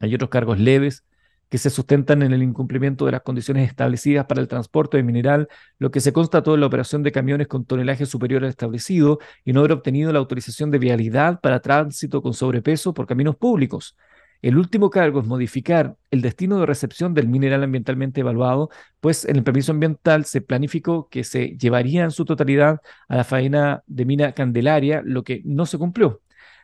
Hay 0.00 0.14
otros 0.14 0.30
cargos 0.30 0.58
leves 0.58 1.04
que 1.52 1.58
se 1.58 1.68
sustentan 1.68 2.22
en 2.22 2.32
el 2.32 2.42
incumplimiento 2.42 3.04
de 3.04 3.12
las 3.12 3.20
condiciones 3.20 3.68
establecidas 3.68 4.24
para 4.24 4.40
el 4.40 4.48
transporte 4.48 4.96
de 4.96 5.02
mineral, 5.02 5.48
lo 5.78 5.90
que 5.90 6.00
se 6.00 6.10
constató 6.10 6.54
en 6.54 6.60
la 6.60 6.66
operación 6.66 7.02
de 7.02 7.12
camiones 7.12 7.46
con 7.46 7.66
tonelaje 7.66 8.06
superior 8.06 8.42
al 8.42 8.48
establecido 8.48 9.18
y 9.44 9.52
no 9.52 9.60
haber 9.60 9.72
obtenido 9.72 10.10
la 10.14 10.18
autorización 10.18 10.70
de 10.70 10.78
vialidad 10.78 11.40
para 11.42 11.60
tránsito 11.60 12.22
con 12.22 12.32
sobrepeso 12.32 12.94
por 12.94 13.06
caminos 13.06 13.36
públicos. 13.36 13.94
El 14.42 14.58
último 14.58 14.90
cargo 14.90 15.20
es 15.20 15.26
modificar 15.26 15.96
el 16.10 16.20
destino 16.20 16.58
de 16.58 16.66
recepción 16.66 17.14
del 17.14 17.28
mineral 17.28 17.62
ambientalmente 17.62 18.20
evaluado, 18.20 18.70
pues 19.00 19.24
en 19.24 19.36
el 19.36 19.44
permiso 19.44 19.70
ambiental 19.72 20.24
se 20.24 20.40
planificó 20.40 21.08
que 21.08 21.22
se 21.22 21.56
llevaría 21.56 22.02
en 22.02 22.10
su 22.10 22.24
totalidad 22.24 22.80
a 23.08 23.16
la 23.16 23.24
faena 23.24 23.84
de 23.86 24.04
mina 24.04 24.32
Candelaria, 24.32 25.00
lo 25.04 25.22
que 25.22 25.42
no 25.44 25.64
se 25.64 25.78
cumplió. 25.78 26.20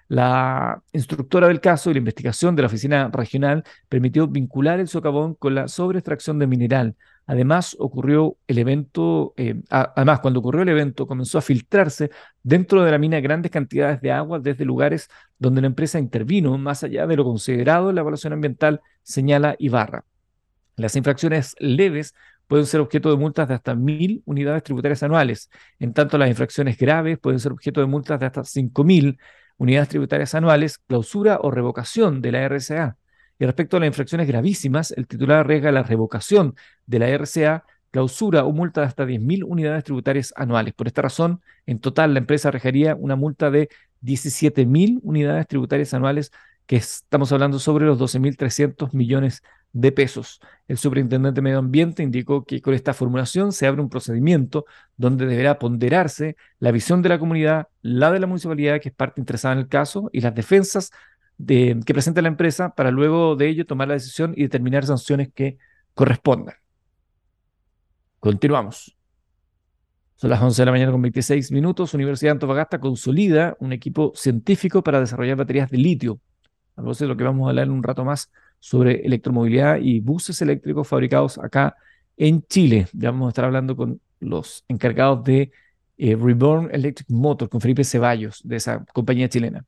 La 0.09 0.83
instructora 0.93 1.49
del 1.49 1.61
caso 1.61 1.91
y 1.91 1.95
la 1.95 1.99
investigación 1.99 2.57
de 2.57 2.63
la 2.63 2.67
oficina 2.67 3.11
regional 3.13 3.63
permitió 3.89 4.27
vincular 4.27 4.81
el 4.81 4.89
socavón 4.89 5.35
con 5.35 5.55
la 5.55 5.69
sobreextracción 5.69 6.39
de 6.39 6.47
mineral. 6.47 6.97
Además, 7.29 7.77
ocurrió 7.79 8.39
el 8.47 8.57
evento, 8.57 9.35
eh, 9.37 9.61
además, 9.69 10.21
cuando 10.21 10.41
ocurrió 10.41 10.63
el 10.63 10.71
evento, 10.71 11.07
comenzó 11.07 11.37
a 11.37 11.43
filtrarse 11.43 12.11
dentro 12.43 12.83
de 12.83 12.91
la 12.91 12.97
mina 12.97 13.21
grandes 13.21 13.51
cantidades 13.51 14.01
de 14.01 14.11
agua 14.11 14.39
desde 14.41 14.65
lugares 14.65 15.11
donde 15.39 15.61
la 15.61 15.67
empresa 15.67 15.99
intervino, 15.99 16.57
más 16.57 16.85
allá 16.85 17.07
de 17.07 17.17
lo 17.17 17.25
considerado 17.25 17.91
en 17.91 17.97
la 17.97 18.01
evaluación 18.01 18.33
ambiental, 18.33 18.81
señala 19.03 19.57
Ibarra. 19.59 20.07
Las 20.77 20.97
infracciones 20.97 21.55
leves 21.59 22.15
pueden 22.47 22.65
ser 22.65 22.81
objeto 22.81 23.11
de 23.11 23.19
multas 23.19 23.47
de 23.47 23.55
hasta 23.55 23.75
mil 23.75 24.23
unidades 24.25 24.63
tributarias 24.63 25.03
anuales. 25.03 25.51
En 25.79 25.93
tanto, 25.93 26.17
las 26.17 26.31
infracciones 26.31 26.79
graves 26.79 27.19
pueden 27.19 27.41
ser 27.41 27.53
objeto 27.53 27.83
de 27.83 27.89
multas 27.89 28.19
de 28.21 28.25
hasta 28.25 28.43
cinco 28.43 28.85
mil 28.85 29.19
unidades 29.59 29.91
tributarias 29.91 30.35
anuales, 30.35 30.79
clausura 30.79 31.41
o 31.43 31.51
revocación 31.51 32.23
de 32.23 32.33
la 32.33 32.49
RCA. 32.49 32.97
Y 33.39 33.47
respecto 33.47 33.77
a 33.77 33.81
las 33.81 33.87
infracciones 33.87 34.27
gravísimas, 34.27 34.91
el 34.93 35.07
titular 35.07 35.41
arriesga 35.41 35.71
la 35.73 35.83
revocación 35.83 36.57
de 36.87 36.99
la 36.99 37.09
RCA, 37.09 37.65
clausura 37.91 38.45
o 38.45 38.53
multa 38.53 38.81
de 38.83 38.87
hasta 38.89 39.05
10.000 39.07 39.45
unidades 39.47 39.85
tributarias 39.85 40.33
anuales. 40.37 40.75
Por 40.75 40.89
esta 40.89 41.03
razón, 41.03 41.41
en 41.67 41.79
total, 41.79 42.15
la 42.15 42.21
empresa 42.21 42.49
arriesgaría 42.49 42.95
una 42.95 43.17
multa 43.17 43.51
de 43.51 43.69
17.000 44.03 45.01
unidades 45.03 45.47
tributarias 45.47 45.95
anuales, 45.95 46.33
que 46.67 46.77
estamos 46.77 47.33
hablando 47.33 47.59
sobre 47.59 47.87
los 47.87 47.99
12.300 47.99 48.93
millones 48.93 49.43
de 49.73 49.93
pesos. 49.93 50.41
El 50.67 50.79
superintendente 50.79 51.37
de 51.37 51.43
Medio 51.43 51.59
Ambiente 51.59 52.03
indicó 52.03 52.45
que 52.45 52.61
con 52.61 52.75
esta 52.75 52.95
formulación 52.95 53.53
se 53.53 53.67
abre 53.67 53.81
un 53.81 53.89
procedimiento 53.89 54.67
donde 54.97 55.27
deberá 55.27 55.59
ponderarse 55.59 56.37
la 56.59 56.73
visión 56.73 57.03
de 57.03 57.11
la 57.11 57.19
comunidad, 57.19 57.69
la 57.83 58.11
de 58.11 58.21
la 58.21 58.27
municipalidad, 58.27 58.81
que 58.81 58.91
es 58.91 58.95
parte 58.95 59.21
interesada 59.21 59.55
en 59.55 59.61
el 59.61 59.69
caso, 59.69 60.11
y 60.13 60.21
las 60.21 60.35
defensas 60.35 60.91
que 61.47 61.93
presenta 61.95 62.21
la 62.23 62.29
empresa 62.29 62.75
para 62.75 62.91
luego 62.91 63.37
de 63.37 63.49
ello 63.49 63.67
tomar 63.67 63.89
la 63.89 63.95
decisión 63.95 64.35
y 64.37 64.43
determinar 64.43 64.85
sanciones 64.85 65.31
que 65.33 65.59
correspondan. 65.95 66.57
Continuamos. 68.19 68.97
Son 70.17 70.31
las 70.31 70.43
11 70.43 70.63
de 70.63 70.67
la 70.67 70.73
mañana 70.73 70.91
con 70.91 71.01
26 71.01 71.53
minutos. 71.53 71.95
Universidad 71.95 72.31
de 72.31 72.33
Antofagasta 72.33 72.81
consolida 72.81 73.57
un 73.61 73.73
equipo 73.73 74.13
científico 74.17 74.83
para 74.83 74.99
desarrollar 74.99 75.37
baterías 75.37 75.71
de 75.71 75.79
litio. 75.79 76.21
A 76.75 76.83
de 76.83 77.07
lo 77.07 77.17
que 77.17 77.25
vamos 77.25 77.47
a 77.47 77.51
hablar 77.51 77.67
en 77.67 77.73
un 77.73 77.83
rato 77.83 78.05
más 78.05 78.31
sobre 78.59 79.07
electromovilidad 79.07 79.79
y 79.81 80.01
buses 80.01 80.41
eléctricos 80.43 80.89
fabricados 80.89 81.39
acá 81.39 81.77
en 82.17 82.43
Chile. 82.43 82.89
Ya 82.93 83.13
vamos 83.13 83.27
a 83.27 83.31
estar 83.31 83.45
hablando 83.45 83.77
con 83.77 84.01
los 84.19 84.65
encargados 84.67 85.23
de 85.23 85.53
eh, 85.97 86.17
Reborn 86.17 86.69
Electric 86.73 87.09
Motor, 87.11 87.49
con 87.49 87.61
Felipe 87.61 87.85
Ceballos, 87.85 88.41
de 88.45 88.57
esa 88.57 88.85
compañía 88.93 89.29
chilena. 89.29 89.65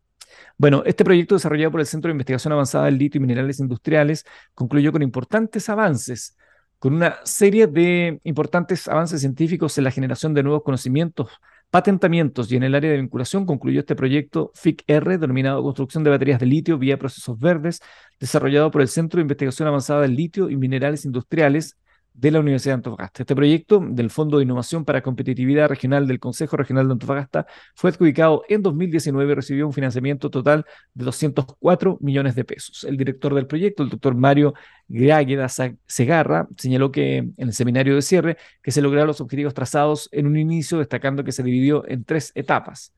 Bueno, 0.57 0.83
este 0.85 1.05
proyecto 1.05 1.35
desarrollado 1.35 1.71
por 1.71 1.81
el 1.81 1.87
Centro 1.87 2.09
de 2.09 2.13
Investigación 2.13 2.53
Avanzada 2.53 2.87
del 2.87 2.99
Litio 2.99 3.19
y 3.19 3.23
Minerales 3.23 3.61
Industriales 3.61 4.25
concluyó 4.55 4.93
con 4.93 5.03
importantes 5.03 5.69
avances, 5.69 6.37
con 6.79 6.95
una 6.95 7.19
serie 7.25 7.67
de 7.67 8.21
importantes 8.25 8.89
avances 8.89 9.21
científicos 9.21 9.77
en 9.79 9.85
la 9.85 9.91
generación 9.91 10.35
de 10.35 10.43
nuevos 10.43 10.63
conocimientos, 10.63 11.31
patentamientos 11.71 12.51
y 12.51 12.57
en 12.57 12.65
el 12.65 12.75
área 12.75 12.91
de 12.91 12.97
vinculación 12.97 13.47
concluyó 13.47 13.81
este 13.81 13.95
proyecto 13.95 14.51
FIC-R, 14.55 15.19
denominado 15.19 15.63
Construcción 15.63 16.05
de 16.05 16.11
Baterías 16.11 16.41
de 16.41 16.47
Litio 16.47 16.79
vía 16.79 16.99
Procesos 16.99 17.39
Verdes, 17.39 17.81
desarrollado 18.19 18.71
por 18.71 18.83
el 18.83 18.89
Centro 18.89 19.19
de 19.19 19.23
Investigación 19.23 19.69
Avanzada 19.69 20.03
del 20.03 20.17
Litio 20.17 20.51
y 20.51 20.57
Minerales 20.57 21.05
Industriales 21.05 21.77
de 22.15 22.31
la 22.31 22.41
Universidad 22.41 22.75
de 22.75 22.77
Antofagasta. 22.77 23.23
Este 23.23 23.35
proyecto 23.35 23.81
del 23.81 24.11
Fondo 24.11 24.39
de 24.39 24.45
Innovación 24.45 24.85
para 24.85 25.03
Competitividad 25.03 25.69
Regional 25.69 26.07
del 26.07 26.21
Consejo 26.21 26.57
Regional 26.57 26.87
de 26.87 26.93
Antofagasta 26.93 27.47
fue 27.75 27.91
adjudicado 27.91 28.43
en 28.49 28.63
2019 28.63 29.33
y 29.33 29.35
recibió 29.35 29.67
un 29.67 29.73
financiamiento 29.73 30.31
total 30.31 30.65
de 30.95 31.05
204 31.05 31.99
millones 32.01 32.35
de 32.35 32.45
pesos. 32.45 32.85
El 32.85 32.97
director 32.97 33.35
del 33.35 33.47
proyecto, 33.47 33.83
el 33.83 33.89
doctor 33.89 34.15
Mario 34.15 34.55
Grágueda 34.89 35.49
Segarra, 35.87 36.49
señaló 36.57 36.91
que 36.93 37.19
en 37.19 37.35
el 37.37 37.53
seminario 37.53 37.95
de 37.95 38.03
cierre 38.03 38.37
que 38.63 38.71
se 38.71 38.83
lograron 38.83 39.09
los 39.09 39.21
objetivos 39.21 39.55
trazados 39.55 40.09
en 40.13 40.27
un 40.27 40.37
inicio, 40.37 40.79
destacando 40.79 41.25
que 41.25 41.33
se 41.33 41.43
dividió 41.43 41.89
en 41.89 42.05
tres 42.05 42.33
etapas. 42.35 42.93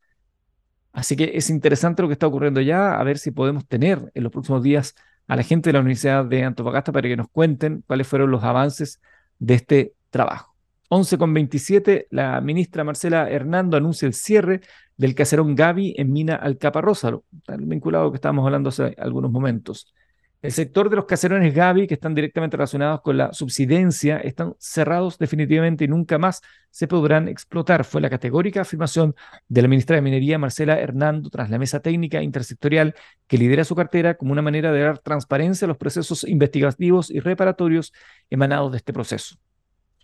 Así 0.92 1.16
que 1.16 1.32
es 1.34 1.48
interesante 1.48 2.02
lo 2.02 2.08
que 2.08 2.12
está 2.12 2.26
ocurriendo 2.26 2.60
ya, 2.60 2.98
a 2.98 3.04
ver 3.04 3.18
si 3.18 3.30
podemos 3.30 3.66
tener 3.66 4.10
en 4.14 4.22
los 4.22 4.32
próximos 4.32 4.62
días 4.62 4.94
a 5.26 5.36
la 5.36 5.42
gente 5.42 5.70
de 5.70 5.74
la 5.74 5.80
Universidad 5.80 6.24
de 6.24 6.44
Antofagasta 6.44 6.92
para 6.92 7.08
que 7.08 7.16
nos 7.16 7.28
cuenten 7.28 7.84
cuáles 7.86 8.06
fueron 8.06 8.30
los 8.30 8.44
avances 8.44 9.00
de 9.38 9.54
este 9.54 9.94
trabajo. 10.10 10.54
11 10.88 11.16
con 11.16 11.32
27, 11.32 12.08
la 12.10 12.40
ministra 12.42 12.84
Marcela 12.84 13.30
Hernando 13.30 13.78
anuncia 13.78 14.06
el 14.06 14.12
cierre 14.12 14.60
del 14.96 15.14
caserón 15.14 15.54
Gavi 15.54 15.94
en 15.96 16.12
Mina 16.12 16.34
Alcaparrózalo, 16.34 17.24
vinculado 17.58 18.10
que 18.12 18.16
estábamos 18.16 18.44
hablando 18.44 18.68
hace 18.68 18.94
algunos 18.98 19.30
momentos. 19.30 19.94
El 20.42 20.50
sector 20.50 20.90
de 20.90 20.96
los 20.96 21.04
caserones 21.04 21.54
Gavi, 21.54 21.86
que 21.86 21.94
están 21.94 22.16
directamente 22.16 22.56
relacionados 22.56 23.00
con 23.00 23.16
la 23.16 23.32
subsidencia, 23.32 24.18
están 24.18 24.56
cerrados 24.58 25.16
definitivamente 25.16 25.84
y 25.84 25.88
nunca 25.88 26.18
más 26.18 26.42
se 26.68 26.88
podrán 26.88 27.28
explotar. 27.28 27.84
Fue 27.84 28.00
la 28.00 28.10
categórica 28.10 28.62
afirmación 28.62 29.14
de 29.46 29.62
la 29.62 29.68
ministra 29.68 29.94
de 29.94 30.02
Minería, 30.02 30.38
Marcela 30.38 30.80
Hernando, 30.80 31.30
tras 31.30 31.48
la 31.48 31.58
mesa 31.58 31.78
técnica 31.78 32.22
intersectorial 32.22 32.96
que 33.28 33.38
lidera 33.38 33.62
su 33.62 33.76
cartera 33.76 34.16
como 34.16 34.32
una 34.32 34.42
manera 34.42 34.72
de 34.72 34.80
dar 34.80 34.98
transparencia 34.98 35.66
a 35.66 35.68
los 35.68 35.76
procesos 35.76 36.24
investigativos 36.24 37.08
y 37.08 37.20
reparatorios 37.20 37.92
emanados 38.28 38.72
de 38.72 38.78
este 38.78 38.92
proceso 38.92 39.36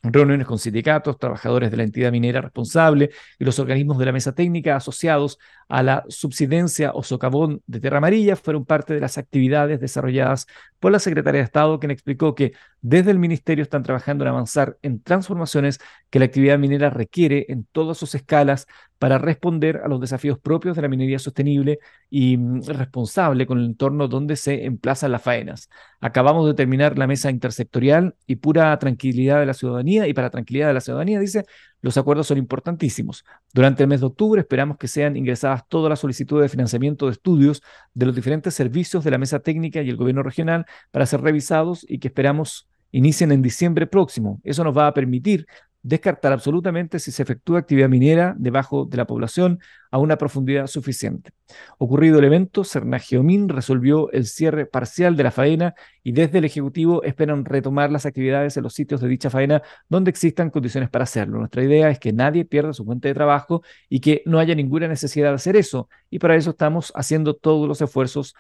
reuniones 0.03 0.47
con 0.47 0.59
sindicatos, 0.59 1.19
trabajadores 1.19 1.71
de 1.71 1.77
la 1.77 1.83
entidad 1.83 2.13
minera 2.13 2.41
responsable 2.41 3.11
y 3.39 3.45
los 3.45 3.59
organismos 3.59 3.99
de 3.99 4.07
la 4.07 4.13
mesa 4.13 4.35
técnica 4.35 4.77
asociados 4.77 5.39
a 5.69 5.83
la 5.83 6.05
subsidencia 6.09 6.93
o 6.95 7.03
socavón 7.03 7.63
de 7.67 7.81
Tierra 7.81 7.99
Amarilla 7.99 8.37
fueron 8.37 8.65
parte 8.65 8.95
de 8.95 9.01
las 9.01 9.19
actividades 9.19 9.81
desarrolladas 9.81 10.47
por 10.81 10.93
la 10.93 10.99
Secretaría 10.99 11.41
de 11.41 11.45
Estado, 11.45 11.79
quien 11.81 11.91
explicó 11.91 12.35
que 12.35 12.53
desde 12.81 13.11
el 13.11 13.19
Ministerio 13.19 13.63
están 13.63 13.83
trabajando 13.83 14.25
en 14.25 14.29
avanzar 14.29 14.79
en 14.83 15.03
transformaciones 15.03 15.81
que 16.11 16.19
la 16.19 16.27
actividad 16.27 16.59
minera 16.59 16.91
requiere 16.91 17.47
en 17.49 17.65
todas 17.73 17.99
sus 17.99 18.15
escalas 18.15 18.67
para 18.99 19.19
responder 19.19 19.81
a 19.85 19.89
los 19.89 20.01
desafíos 20.01 20.39
propios 20.39 20.77
de 20.77 20.83
la 20.83 20.89
minería 20.89 21.19
sostenible 21.19 21.79
y 22.11 22.37
mm, 22.37 22.63
responsable 22.67 23.47
con 23.47 23.59
el 23.59 23.67
entorno 23.67 24.09
donde 24.09 24.37
se 24.37 24.65
emplazan 24.65 25.13
las 25.13 25.23
faenas. 25.23 25.69
Acabamos 26.01 26.47
de 26.47 26.55
terminar 26.55 26.99
la 26.99 27.07
mesa 27.07 27.31
intersectorial 27.31 28.15
y 28.27 28.37
pura 28.37 28.79
tranquilidad 28.79 29.41
de 29.41 29.47
la 29.47 29.55
ciudadanía, 29.55 30.07
y 30.09 30.15
para 30.15 30.31
tranquilidad 30.31 30.69
de 30.69 30.75
la 30.75 30.81
ciudadanía, 30.81 31.21
dice, 31.21 31.45
los 31.81 31.97
acuerdos 31.97 32.27
son 32.27 32.39
importantísimos. 32.39 33.25
Durante 33.53 33.83
el 33.83 33.89
mes 33.89 34.01
de 34.01 34.07
octubre 34.07 34.41
esperamos 34.41 34.79
que 34.79 34.89
sean 34.89 35.17
ingresadas 35.17 35.67
todas 35.69 35.91
las 35.91 36.01
solicitudes 36.01 36.43
de 36.43 36.49
financiamiento 36.49 37.07
de 37.07 37.13
estudios 37.13 37.63
de 37.95 38.07
los 38.07 38.15
diferentes 38.15 38.55
servicios 38.55 39.05
de 39.05 39.11
la 39.11 39.19
mesa 39.19 39.41
técnica 39.41 39.83
y 39.83 39.91
el 39.91 39.97
gobierno 39.97 40.23
regional 40.23 40.67
para 40.91 41.07
ser 41.07 41.21
revisados 41.21 41.85
y 41.89 41.99
que 41.99 42.09
esperamos 42.09 42.69
inicien 42.91 43.33
en 43.33 43.43
diciembre 43.43 43.87
próximo. 43.87 44.41
Eso 44.45 44.65
nos 44.65 44.77
va 44.77 44.87
a 44.87 44.95
permitir 44.95 45.47
descartar 45.83 46.33
absolutamente 46.33 46.99
si 46.99 47.13
se 47.13 47.23
efectúa 47.23 47.61
actividad 47.61 47.89
minera 47.89 48.35
debajo 48.39 48.85
de 48.85 48.97
la 48.97 49.07
población 49.07 49.61
a 49.91 49.99
una 49.99 50.19
profundidad 50.19 50.67
suficiente. 50.67 51.31
Ocurrido 51.79 52.19
el 52.19 52.25
evento, 52.25 52.65
Cernageomin 52.65 53.49
resolvió 53.49 54.11
el 54.13 54.27
cierre 54.27 54.67
parcial 54.67 55.17
de 55.17 55.23
la 55.23 55.31
faena 55.31 55.75
y 56.03 56.13
desde 56.13 56.39
el 56.39 56.45
Ejecutivo 56.45 57.03
esperan 57.05 57.45
retomar 57.45 57.91
las 57.91 58.05
actividades 58.05 58.57
en 58.57 58.65
los 58.65 58.75
sitios 58.75 59.01
de 59.01 59.09
dicha 59.09 59.31
faena 59.31 59.63
donde 59.89 60.11
existan 60.11 60.51
condiciones 60.51 60.91
para 60.91 61.05
hacerlo. 61.05 61.39
Nuestra 61.39 61.63
idea 61.63 61.91
es 61.91 61.99
que 61.99 62.13
nadie 62.13 62.45
pierda 62.45 62.73
su 62.73 62.85
fuente 62.85 63.09
de 63.09 63.15
trabajo 63.15 63.63
y 63.89 64.01
que 64.01 64.23
no 64.27 64.39
haya 64.39 64.55
ninguna 64.55 64.89
necesidad 64.89 65.31
de 65.31 65.37
hacer 65.37 65.57
eso. 65.57 65.89
Y 66.11 66.19
para 66.19 66.37
eso 66.37 66.51
estamos 66.51 66.93
haciendo 66.95 67.35
todos 67.35 67.67
los 67.67 67.81
esfuerzos 67.81 68.35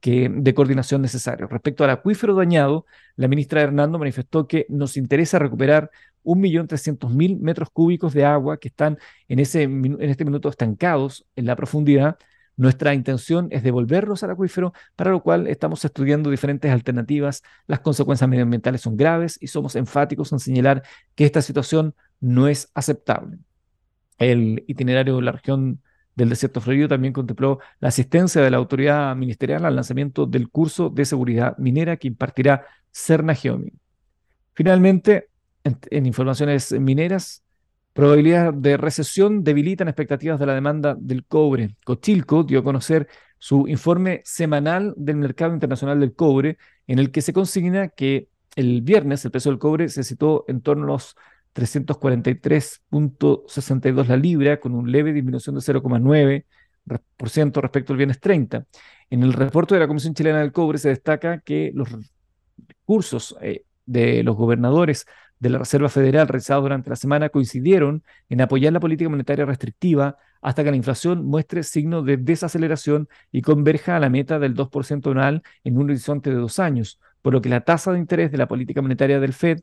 que, 0.00 0.28
de 0.30 0.54
coordinación 0.54 1.02
necesarios. 1.02 1.50
Respecto 1.50 1.84
al 1.84 1.90
acuífero 1.90 2.34
dañado, 2.34 2.86
la 3.16 3.28
ministra 3.28 3.62
Hernando 3.62 3.98
manifestó 3.98 4.46
que 4.46 4.66
nos 4.68 4.96
interesa 4.96 5.38
recuperar 5.38 5.90
1.300.000 6.24 7.38
metros 7.40 7.70
cúbicos 7.70 8.12
de 8.12 8.24
agua 8.24 8.58
que 8.58 8.68
están 8.68 8.98
en, 9.28 9.38
ese, 9.38 9.62
en 9.62 10.02
este 10.02 10.24
minuto 10.24 10.48
estancados 10.48 11.26
en 11.36 11.46
la 11.46 11.56
profundidad. 11.56 12.18
Nuestra 12.56 12.94
intención 12.94 13.48
es 13.50 13.62
devolverlos 13.62 14.22
al 14.22 14.30
acuífero, 14.30 14.72
para 14.96 15.10
lo 15.10 15.22
cual 15.22 15.46
estamos 15.46 15.84
estudiando 15.84 16.30
diferentes 16.30 16.70
alternativas. 16.70 17.42
Las 17.66 17.80
consecuencias 17.80 18.28
medioambientales 18.28 18.80
son 18.80 18.96
graves 18.96 19.38
y 19.40 19.48
somos 19.48 19.76
enfáticos 19.76 20.32
en 20.32 20.40
señalar 20.40 20.82
que 21.14 21.24
esta 21.26 21.42
situación 21.42 21.94
no 22.20 22.48
es 22.48 22.70
aceptable. 22.74 23.38
El 24.18 24.64
itinerario 24.66 25.16
de 25.16 25.22
la 25.22 25.32
región 25.32 25.82
del 26.16 26.30
desierto 26.30 26.60
florido 26.60 26.88
también 26.88 27.12
contempló 27.12 27.60
la 27.78 27.88
asistencia 27.88 28.40
de 28.42 28.50
la 28.50 28.56
autoridad 28.56 29.14
ministerial 29.14 29.64
al 29.64 29.76
lanzamiento 29.76 30.26
del 30.26 30.48
curso 30.48 30.88
de 30.88 31.04
seguridad 31.04 31.56
minera 31.58 31.98
que 31.98 32.08
impartirá 32.08 32.66
Cerna 32.90 33.34
Geomi. 33.34 33.72
Finalmente, 34.54 35.28
en, 35.62 36.06
informaciones 36.06 36.72
mineras, 36.72 37.44
probabilidad 37.92 38.54
de 38.54 38.78
recesión 38.78 39.44
debilitan 39.44 39.88
expectativas 39.88 40.40
de 40.40 40.46
la 40.46 40.54
demanda 40.54 40.96
del 40.98 41.24
cobre. 41.26 41.76
Cochilco 41.84 42.42
dio 42.44 42.60
a 42.60 42.64
conocer 42.64 43.08
su 43.38 43.68
informe 43.68 44.22
semanal 44.24 44.94
del 44.96 45.16
mercado 45.16 45.52
internacional 45.52 46.00
del 46.00 46.14
cobre, 46.14 46.56
en 46.86 46.98
el 46.98 47.10
que 47.10 47.20
se 47.20 47.34
consigna 47.34 47.88
que 47.88 48.28
el 48.54 48.80
viernes 48.80 49.22
el 49.26 49.30
precio 49.30 49.50
del 49.50 49.58
cobre 49.58 49.90
se 49.90 50.02
situó 50.02 50.46
en 50.48 50.62
torno 50.62 50.84
a 50.84 50.86
los 50.86 51.16
343.62 51.56 54.06
la 54.06 54.16
libra, 54.16 54.60
con 54.60 54.74
un 54.74 54.92
leve 54.92 55.14
disminución 55.14 55.54
de 55.54 55.62
0,9% 55.62 57.62
respecto 57.62 57.92
al 57.92 57.96
viernes 57.96 58.20
30. 58.20 58.66
En 59.10 59.22
el 59.22 59.32
reporte 59.32 59.74
de 59.74 59.80
la 59.80 59.88
Comisión 59.88 60.14
Chilena 60.14 60.40
del 60.40 60.52
Cobre 60.52 60.78
se 60.78 60.90
destaca 60.90 61.40
que 61.40 61.72
los 61.74 61.88
recursos 62.68 63.36
eh, 63.40 63.64
de 63.86 64.22
los 64.22 64.36
gobernadores 64.36 65.06
de 65.38 65.50
la 65.50 65.58
Reserva 65.58 65.88
Federal 65.88 66.28
realizados 66.28 66.64
durante 66.64 66.90
la 66.90 66.96
semana 66.96 67.28
coincidieron 67.28 68.02
en 68.28 68.40
apoyar 68.40 68.72
la 68.72 68.80
política 68.80 69.10
monetaria 69.10 69.44
restrictiva 69.44 70.16
hasta 70.40 70.64
que 70.64 70.70
la 70.70 70.76
inflación 70.76 71.24
muestre 71.24 71.62
signos 71.62 72.04
de 72.04 72.16
desaceleración 72.16 73.08
y 73.32 73.42
converja 73.42 73.96
a 73.96 74.00
la 74.00 74.10
meta 74.10 74.38
del 74.38 74.54
2% 74.54 75.10
anual 75.10 75.42
en 75.64 75.76
un 75.76 75.84
horizonte 75.84 76.30
de 76.30 76.36
dos 76.36 76.58
años, 76.58 77.00
por 77.22 77.32
lo 77.32 77.40
que 77.40 77.48
la 77.48 77.62
tasa 77.62 77.92
de 77.92 77.98
interés 77.98 78.30
de 78.30 78.38
la 78.38 78.46
política 78.46 78.82
monetaria 78.82 79.20
del 79.20 79.32
Fed 79.32 79.60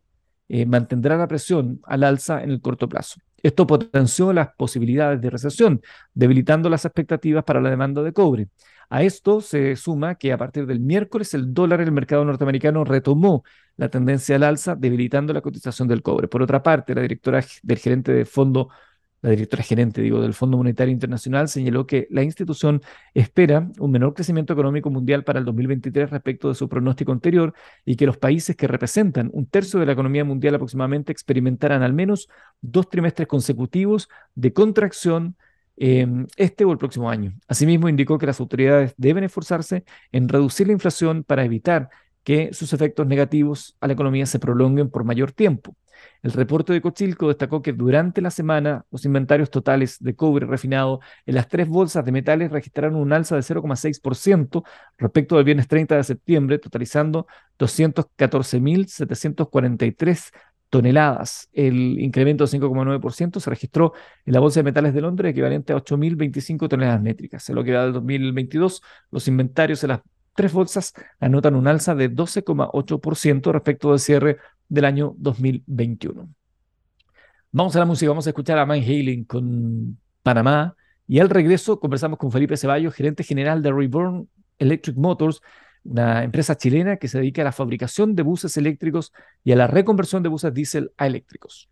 eh, 0.50 0.66
mantendrá 0.66 1.18
la 1.18 1.28
presión 1.28 1.82
al 1.84 2.04
alza 2.04 2.44
en 2.44 2.52
el 2.52 2.62
corto 2.62 2.88
plazo. 2.88 3.20
Esto 3.42 3.68
potenció 3.68 4.32
las 4.32 4.50
posibilidades 4.56 5.20
de 5.22 5.30
recesión, 5.30 5.82
debilitando 6.14 6.70
las 6.70 6.86
expectativas 6.86 7.44
para 7.44 7.60
la 7.60 7.70
demanda 7.70 8.02
de 8.02 8.14
cobre. 8.14 8.48
A 8.90 9.04
esto 9.04 9.42
se 9.42 9.76
suma 9.76 10.16
que 10.16 10.32
a 10.32 10.38
partir 10.38 10.66
del 10.66 10.80
miércoles 10.80 11.34
el 11.34 11.54
dólar 11.54 11.82
en 11.82 11.88
el 11.88 11.94
mercado 11.94 12.24
norteamericano 12.24 12.84
retomó 12.84 13.44
la 13.76 13.90
tendencia 13.90 14.36
al 14.36 14.44
alza, 14.44 14.76
debilitando 14.76 15.34
la 15.34 15.42
cotización 15.42 15.88
del 15.88 16.02
cobre. 16.02 16.28
Por 16.28 16.42
otra 16.42 16.62
parte, 16.62 16.94
la 16.94 17.02
directora 17.02 17.44
del 17.64 17.78
gerente 17.80 18.14
de 18.14 18.26
fondo 18.26 18.70
la 19.24 19.30
directora 19.30 19.64
gerente, 19.64 20.02
del 20.02 20.34
Fondo 20.34 20.58
Monetario 20.58 20.92
Internacional 20.92 21.48
señaló 21.48 21.88
que 21.88 22.08
la 22.12 22.24
institución 22.24 22.82
espera 23.14 23.70
un 23.80 23.90
menor 23.90 24.14
crecimiento 24.14 24.52
económico 24.52 24.90
mundial 24.90 25.24
para 25.24 25.40
el 25.40 25.46
2023 25.46 26.10
respecto 26.10 26.50
de 26.50 26.56
su 26.56 26.68
pronóstico 26.68 27.14
anterior 27.14 27.54
y 27.86 27.96
que 27.96 28.06
los 28.06 28.18
países 28.18 28.58
que 28.58 28.68
representan 28.68 29.30
un 29.34 29.46
tercio 29.46 29.80
de 29.80 29.86
la 29.86 29.94
economía 29.94 30.26
mundial 30.26 30.56
aproximadamente 30.56 31.14
experimentarán 31.14 31.84
al 31.84 31.94
menos 31.94 32.28
dos 32.60 32.90
trimestres 32.90 33.30
consecutivos 33.30 34.10
de 34.36 34.52
contracción 34.52 35.38
em, 35.78 36.28
este 36.36 36.66
o 36.66 36.74
el 36.74 36.78
próximo 36.78 37.10
año. 37.10 37.34
Asimismo, 37.48 37.88
indicó 37.88 38.18
que 38.18 38.26
las 38.26 38.42
autoridades 38.42 38.94
deben 38.98 39.24
esforzarse 39.24 39.86
en 40.12 40.28
reducir 40.28 40.68
la 40.68 40.74
inflación 40.74 41.24
para 41.24 41.46
evitar 41.46 41.90
que 42.26 42.54
sus 42.54 42.74
efectos 42.74 43.08
negativos 43.08 43.78
a 43.80 43.88
la 43.88 43.94
economía 43.94 44.26
se 44.26 44.40
prolonguen 44.40 44.90
por 44.90 45.06
mayor 45.06 45.32
tiempo. 45.32 45.78
El 46.22 46.32
reporte 46.32 46.74
de 46.74 46.82
Cochilco 46.82 47.28
destacó 47.28 47.62
que 47.62 47.74
durante 47.74 48.22
la 48.22 48.32
semana 48.32 48.86
los 48.92 49.06
inventarios 49.06 49.50
totales 49.50 49.98
de 50.00 50.16
cobre 50.16 50.46
refinado 50.46 51.00
en 51.26 51.36
las 51.36 51.48
tres 51.48 51.68
bolsas 51.68 52.06
de 52.06 52.12
metales 52.12 52.52
registraron 52.52 52.96
un 52.96 53.14
alza 53.14 53.36
de 53.36 53.42
0,6% 53.42 54.64
respecto 54.98 55.38
al 55.38 55.44
viernes 55.44 55.68
30 55.68 55.98
de 55.98 56.04
septiembre, 56.04 56.60
totalizando 56.60 57.28
214.743 57.60 60.32
toneladas. 60.74 61.50
El 61.54 62.00
incremento 62.00 62.46
de 62.46 62.60
5,9% 62.60 63.40
se 63.40 63.50
registró 63.50 63.94
en 64.26 64.34
la 64.34 64.40
Bolsa 64.40 64.62
de 64.62 64.64
Metales 64.64 64.96
de 64.96 65.02
Londres, 65.02 65.30
equivalente 65.30 65.72
a 65.72 65.76
8.025 65.76 66.68
toneladas 66.68 67.00
métricas. 67.00 67.48
En 67.48 67.56
lo 67.56 67.64
que 67.64 67.74
va 67.74 67.84
del 67.84 67.94
2022, 67.94 68.82
los 69.12 69.28
inventarios 69.28 69.84
en 69.84 69.90
las 69.90 70.02
tres 70.34 70.52
bolsas 70.52 70.94
anotan 71.20 71.56
un 71.56 71.68
alza 71.68 71.94
de 71.94 72.12
12,8% 72.12 73.52
respecto 73.52 73.92
del 73.92 74.00
cierre 74.00 74.38
del 74.70 74.86
año 74.86 75.14
2021. 75.18 76.30
Vamos 77.52 77.76
a 77.76 77.80
la 77.80 77.86
música, 77.86 78.10
vamos 78.10 78.26
a 78.26 78.32
escuchar 78.32 78.58
a 78.58 78.66
Man 78.66 78.82
Halen 78.82 79.26
con 79.26 80.00
Panamá 80.24 80.76
y 81.08 81.20
al 81.20 81.30
regreso 81.30 81.80
conversamos 81.80 82.18
con 82.18 82.32
Felipe 82.32 82.58
Ceballos, 82.58 82.96
gerente 82.96 83.24
general 83.24 83.62
de 83.62 83.72
Reborn 83.72 84.28
Electric 84.58 84.96
Motors, 84.96 85.42
una 85.84 86.24
empresa 86.24 86.58
chilena 86.58 86.98
que 86.98 87.08
se 87.08 87.20
dedica 87.20 87.42
a 87.42 87.46
la 87.46 87.52
fabricación 87.52 88.16
de 88.16 88.24
buses 88.24 88.58
eléctricos 88.58 89.12
y 89.44 89.52
a 89.52 89.56
la 89.56 89.68
reconversión 89.68 90.24
de 90.24 90.30
buses 90.30 90.54
diésel 90.54 90.92
a 90.98 91.08
eléctricos. 91.08 91.70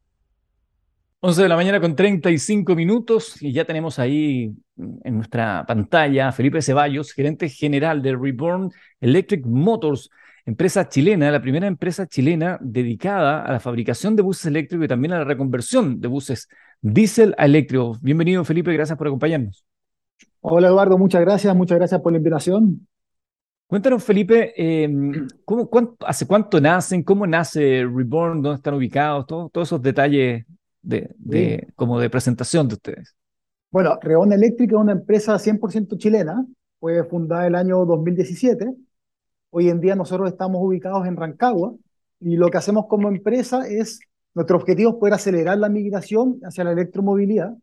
11 1.22 1.44
de 1.44 1.50
la 1.50 1.56
mañana 1.56 1.80
con 1.80 1.96
35 1.96 2.76
minutos 2.76 3.42
y 3.42 3.54
ya 3.54 3.64
tenemos 3.64 4.00
ahí 4.00 4.56
en 4.78 5.16
nuestra 5.16 5.66
pantalla 5.68 6.32
Felipe 6.32 6.64
Ceballos, 6.64 7.14
gerente 7.14 7.48
general 7.48 8.02
de 8.02 8.16
Reborn 8.16 8.72
Electric 9.00 9.46
Motors 9.46 10.10
empresa 10.46 10.88
chilena, 10.88 11.32
la 11.32 11.42
primera 11.42 11.68
empresa 11.68 12.08
chilena 12.08 12.58
dedicada 12.62 13.44
a 13.44 13.52
la 13.52 13.60
fabricación 13.60 14.16
de 14.16 14.22
buses 14.22 14.46
eléctricos 14.46 14.86
y 14.86 14.88
también 14.88 15.14
a 15.14 15.20
la 15.20 15.24
reconversión 15.24 16.00
de 16.00 16.08
buses 16.08 16.48
diésel 16.82 17.36
a 17.38 17.46
eléctricos. 17.46 18.02
Bienvenido, 18.02 18.44
Felipe, 18.44 18.74
gracias 18.74 18.98
por 18.98 19.08
acompañarnos. 19.08 19.66
Hola, 20.40 20.68
Eduardo, 20.68 20.98
muchas 20.98 21.22
gracias, 21.22 21.56
muchas 21.56 21.78
gracias 21.78 22.02
por 22.02 22.12
la 22.12 22.18
invitación. 22.18 22.88
Cuéntanos, 23.68 24.04
Felipe, 24.04 24.54
em, 24.58 25.28
¿cómo, 25.46 25.70
¿hace 26.06 26.28
cuánto 26.28 26.60
nacen? 26.60 27.04
¿Cómo 27.04 27.26
nace 27.26 27.86
Reborn? 27.86 28.42
¿Dónde 28.42 28.58
están 28.58 28.74
ubicados? 28.74 29.26
todos 29.28 29.68
esos 29.68 29.82
detalles 29.82 30.46
de, 30.82 31.68
como 31.76 32.00
de 32.00 32.10
presentación 32.10 32.68
de 32.68 32.74
ustedes. 32.74 33.16
Bueno, 33.70 33.98
Reborn 34.02 34.34
Eléctrica 34.34 34.76
es 34.76 34.82
una 34.82 34.92
empresa 34.92 35.38
100% 35.40 35.98
chilena, 35.98 36.46
fue 36.80 37.04
fundada 37.06 37.48
el 37.48 37.56
año 37.56 37.86
2017 37.86 38.74
Hoy 39.54 39.68
en 39.68 39.82
día 39.82 39.96
nosotros 39.96 40.30
estamos 40.30 40.62
ubicados 40.64 41.06
en 41.06 41.18
Rancagua 41.18 41.76
y 42.22 42.38
lo 42.38 42.50
que 42.50 42.58
hacemos 42.58 42.86
como 42.88 43.10
empresa 43.10 43.68
es, 43.68 44.00
nuestro 44.34 44.56
objetivo 44.56 44.92
es 44.92 44.96
poder 44.96 45.14
acelerar 45.14 45.58
la 45.58 45.68
migración 45.68 46.40
hacia 46.44 46.64
la 46.64 46.72
electromovilidad 46.72 47.54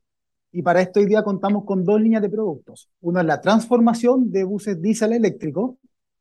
y 0.53 0.61
para 0.61 0.83
esto 0.83 1.01
hoy 1.01 1.07
día 1.07 1.23
contamos 1.23 1.65
con 1.65 1.85
dos 1.85 1.99
líneas 1.99 2.21
de 2.21 2.29
productos. 2.29 2.91
Una 3.01 3.21
es 3.23 3.27
la 3.27 3.41
transformación 3.41 4.31
de 4.31 4.45
buses 4.45 4.83
diésel 4.83 5.15
eléctricos, 5.15 5.77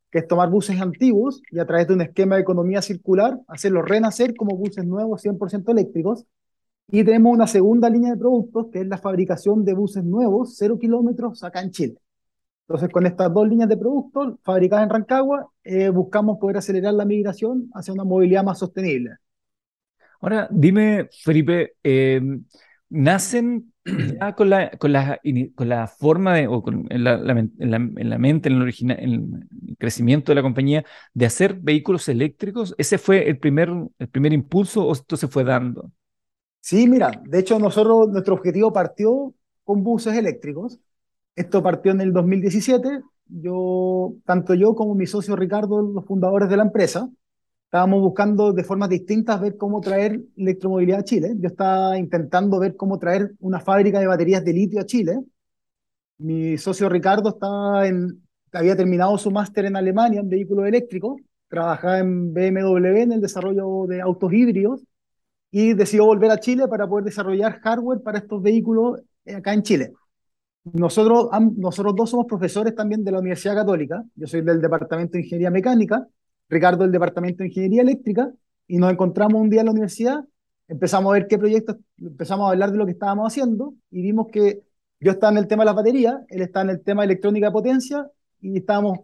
que 0.09 0.19
es 0.19 0.27
tomar 0.27 0.49
buses 0.49 0.79
antiguos 0.79 1.41
y 1.51 1.59
a 1.59 1.65
través 1.65 1.89
de 1.89 1.95
un 1.95 2.01
esquema 2.01 2.35
de 2.35 2.43
economía 2.43 2.81
circular 2.81 3.37
hacerlos 3.49 3.89
renacer 3.89 4.35
como 4.37 4.55
buses 4.55 4.85
nuevos 4.85 5.21
100% 5.21 5.69
eléctricos. 5.69 6.23
Y 6.89 7.03
tenemos 7.03 7.33
una 7.33 7.47
segunda 7.47 7.89
línea 7.89 8.11
de 8.11 8.17
productos 8.17 8.67
que 8.71 8.79
es 8.79 8.87
la 8.87 8.97
fabricación 8.97 9.65
de 9.65 9.73
buses 9.73 10.05
nuevos, 10.05 10.55
cero 10.57 10.79
kilómetros 10.79 11.43
acá 11.43 11.61
en 11.61 11.71
Chile. 11.71 11.97
Entonces, 12.67 12.89
con 12.89 13.05
estas 13.05 13.33
dos 13.33 13.47
líneas 13.47 13.69
de 13.69 13.77
productos 13.77 14.35
fabricadas 14.43 14.83
en 14.83 14.89
Rancagua, 14.89 15.49
eh, 15.63 15.87
buscamos 15.87 16.37
poder 16.37 16.57
acelerar 16.57 16.93
la 16.93 17.05
migración 17.05 17.69
hacia 17.73 17.93
una 17.93 18.03
movilidad 18.03 18.43
más 18.43 18.59
sostenible. 18.59 19.11
Ahora, 20.19 20.49
dime, 20.51 21.07
Felipe, 21.23 21.75
eh, 21.81 22.19
¿nacen 22.89 23.71
ya 24.19 24.35
con 24.35 24.49
la, 24.49 24.71
con 24.71 24.91
la, 24.91 25.21
con 25.55 25.69
la 25.69 25.87
forma 25.87 26.35
de, 26.35 26.47
o 26.47 26.61
con, 26.61 26.85
en, 26.89 27.05
la, 27.05 27.13
en, 27.13 27.69
la, 27.69 28.17
mente, 28.17 28.49
en 28.49 28.55
el, 28.55 28.61
original, 28.61 28.97
en 28.99 29.47
el 29.69 29.77
crecimiento 29.77 30.31
de 30.31 30.35
la 30.35 30.41
compañía, 30.41 30.83
de 31.13 31.25
hacer 31.25 31.53
vehículos 31.53 32.09
eléctricos? 32.09 32.75
¿Ese 32.77 32.97
fue 32.97 33.29
el 33.29 33.39
primer, 33.39 33.69
el 33.97 34.09
primer 34.09 34.33
impulso 34.33 34.85
o 34.85 34.91
esto 34.91 35.15
se 35.15 35.29
fue 35.29 35.45
dando? 35.45 35.89
Sí, 36.59 36.85
mira, 36.85 37.11
de 37.23 37.39
hecho 37.39 37.59
nosotros, 37.59 38.09
nuestro 38.09 38.33
objetivo 38.33 38.73
partió 38.73 39.33
con 39.63 39.83
buses 39.83 40.17
eléctricos 40.17 40.81
esto 41.37 41.61
partió 41.61 41.91
en 41.91 42.01
el 42.01 42.11
2017. 42.11 43.01
Yo, 43.27 44.15
tanto 44.25 44.55
yo 44.55 44.73
como 44.75 44.95
mi 44.95 45.05
socio 45.05 45.35
Ricardo, 45.35 45.81
los 45.81 46.03
fundadores 46.05 46.49
de 46.49 46.57
la 46.57 46.63
empresa, 46.63 47.07
estábamos 47.65 48.01
buscando 48.01 48.53
de 48.53 48.63
formas 48.63 48.89
distintas 48.89 49.39
ver 49.39 49.55
cómo 49.55 49.79
traer 49.79 50.19
electromovilidad 50.35 51.01
a 51.01 51.03
Chile. 51.03 51.35
Yo 51.37 51.47
estaba 51.47 51.97
intentando 51.97 52.59
ver 52.59 52.75
cómo 52.75 52.97
traer 52.97 53.33
una 53.39 53.59
fábrica 53.59 53.99
de 53.99 54.07
baterías 54.07 54.43
de 54.43 54.53
litio 54.53 54.81
a 54.81 54.85
Chile. 54.85 55.19
Mi 56.17 56.57
socio 56.57 56.89
Ricardo 56.89 57.29
estaba 57.29 57.87
en, 57.87 58.23
había 58.51 58.75
terminado 58.75 59.15
su 59.19 59.29
máster 59.29 59.65
en 59.65 59.75
Alemania 59.75 60.21
en 60.21 60.29
vehículos 60.29 60.67
eléctricos, 60.67 61.21
trabajaba 61.49 61.99
en 61.99 62.33
BMW 62.33 63.03
en 63.03 63.11
el 63.11 63.21
desarrollo 63.21 63.85
de 63.87 64.01
autos 64.01 64.33
híbridos 64.33 64.81
y 65.51 65.73
decidió 65.75 66.05
volver 66.05 66.31
a 66.31 66.39
Chile 66.39 66.67
para 66.67 66.87
poder 66.87 67.05
desarrollar 67.05 67.59
hardware 67.59 68.01
para 68.01 68.17
estos 68.17 68.41
vehículos 68.41 69.01
acá 69.27 69.53
en 69.53 69.61
Chile. 69.61 69.93
Nosotros, 70.73 71.29
nosotros 71.55 71.95
dos 71.95 72.09
somos 72.09 72.25
profesores 72.25 72.75
también 72.75 73.03
de 73.03 73.11
la 73.11 73.19
Universidad 73.19 73.55
Católica. 73.55 74.03
Yo 74.15 74.27
soy 74.27 74.41
del 74.41 74.61
Departamento 74.61 75.13
de 75.13 75.19
Ingeniería 75.19 75.51
Mecánica, 75.51 76.07
Ricardo 76.49 76.83
del 76.83 76.91
Departamento 76.91 77.43
de 77.43 77.49
Ingeniería 77.49 77.81
Eléctrica, 77.81 78.31
y 78.67 78.77
nos 78.77 78.91
encontramos 78.91 79.41
un 79.41 79.49
día 79.49 79.61
en 79.61 79.67
la 79.67 79.71
universidad, 79.71 80.23
empezamos 80.67 81.11
a 81.11 81.13
ver 81.13 81.27
qué 81.27 81.37
proyectos, 81.37 81.77
empezamos 81.97 82.47
a 82.47 82.51
hablar 82.51 82.71
de 82.71 82.77
lo 82.77 82.85
que 82.85 82.91
estábamos 82.93 83.27
haciendo, 83.27 83.73
y 83.91 84.01
vimos 84.01 84.27
que 84.31 84.63
yo 84.99 85.11
estaba 85.11 85.31
en 85.31 85.37
el 85.37 85.47
tema 85.47 85.63
de 85.63 85.65
la 85.67 85.73
batería, 85.73 86.25
él 86.29 86.41
está 86.41 86.61
en 86.61 86.71
el 86.71 86.81
tema 86.81 87.01
de 87.01 87.05
electrónica 87.05 87.47
de 87.47 87.51
potencia, 87.51 88.09
y 88.41 88.57
estábamos, 88.57 88.99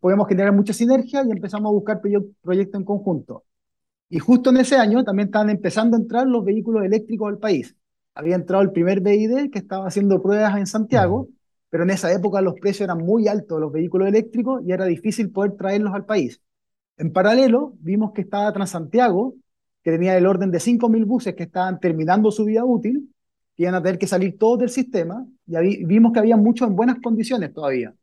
podemos 0.00 0.28
generar 0.28 0.52
mucha 0.52 0.72
sinergia 0.72 1.22
y 1.26 1.30
empezamos 1.30 1.68
a 1.68 1.72
buscar 1.72 2.00
proyectos 2.00 2.80
en 2.80 2.84
conjunto. 2.84 3.44
Y 4.08 4.18
justo 4.18 4.50
en 4.50 4.58
ese 4.58 4.76
año 4.76 5.04
también 5.04 5.28
estaban 5.28 5.50
empezando 5.50 5.96
a 5.96 6.00
entrar 6.00 6.26
los 6.26 6.44
vehículos 6.44 6.84
eléctricos 6.84 7.28
al 7.28 7.38
país 7.38 7.76
había 8.18 8.34
entrado 8.34 8.64
el 8.64 8.72
primer 8.72 9.00
BID 9.00 9.48
que 9.52 9.60
estaba 9.60 9.86
haciendo 9.86 10.20
pruebas 10.20 10.56
en 10.58 10.66
Santiago, 10.66 11.28
pero 11.70 11.84
en 11.84 11.90
esa 11.90 12.12
época 12.12 12.40
los 12.40 12.54
precios 12.54 12.80
eran 12.86 12.98
muy 12.98 13.28
altos 13.28 13.58
de 13.58 13.60
los 13.60 13.72
vehículos 13.72 14.08
eléctricos 14.08 14.60
y 14.66 14.72
era 14.72 14.86
difícil 14.86 15.30
poder 15.30 15.52
traerlos 15.52 15.94
al 15.94 16.04
país. 16.04 16.42
En 16.96 17.12
paralelo, 17.12 17.74
vimos 17.78 18.10
que 18.12 18.22
estaba 18.22 18.52
Transantiago, 18.52 19.34
que 19.84 19.92
tenía 19.92 20.18
el 20.18 20.26
orden 20.26 20.50
de 20.50 20.58
5.000 20.58 21.04
buses 21.04 21.36
que 21.36 21.44
estaban 21.44 21.78
terminando 21.78 22.32
su 22.32 22.44
vida 22.44 22.64
útil, 22.64 23.08
que 23.54 23.62
iban 23.62 23.76
a 23.76 23.82
tener 23.84 24.00
que 24.00 24.08
salir 24.08 24.36
todos 24.36 24.58
del 24.58 24.70
sistema, 24.70 25.24
y 25.46 25.84
vimos 25.84 26.12
que 26.12 26.18
había 26.18 26.36
muchos 26.36 26.66
en 26.66 26.74
buenas 26.74 26.98
condiciones 27.00 27.54
todavía. 27.54 27.94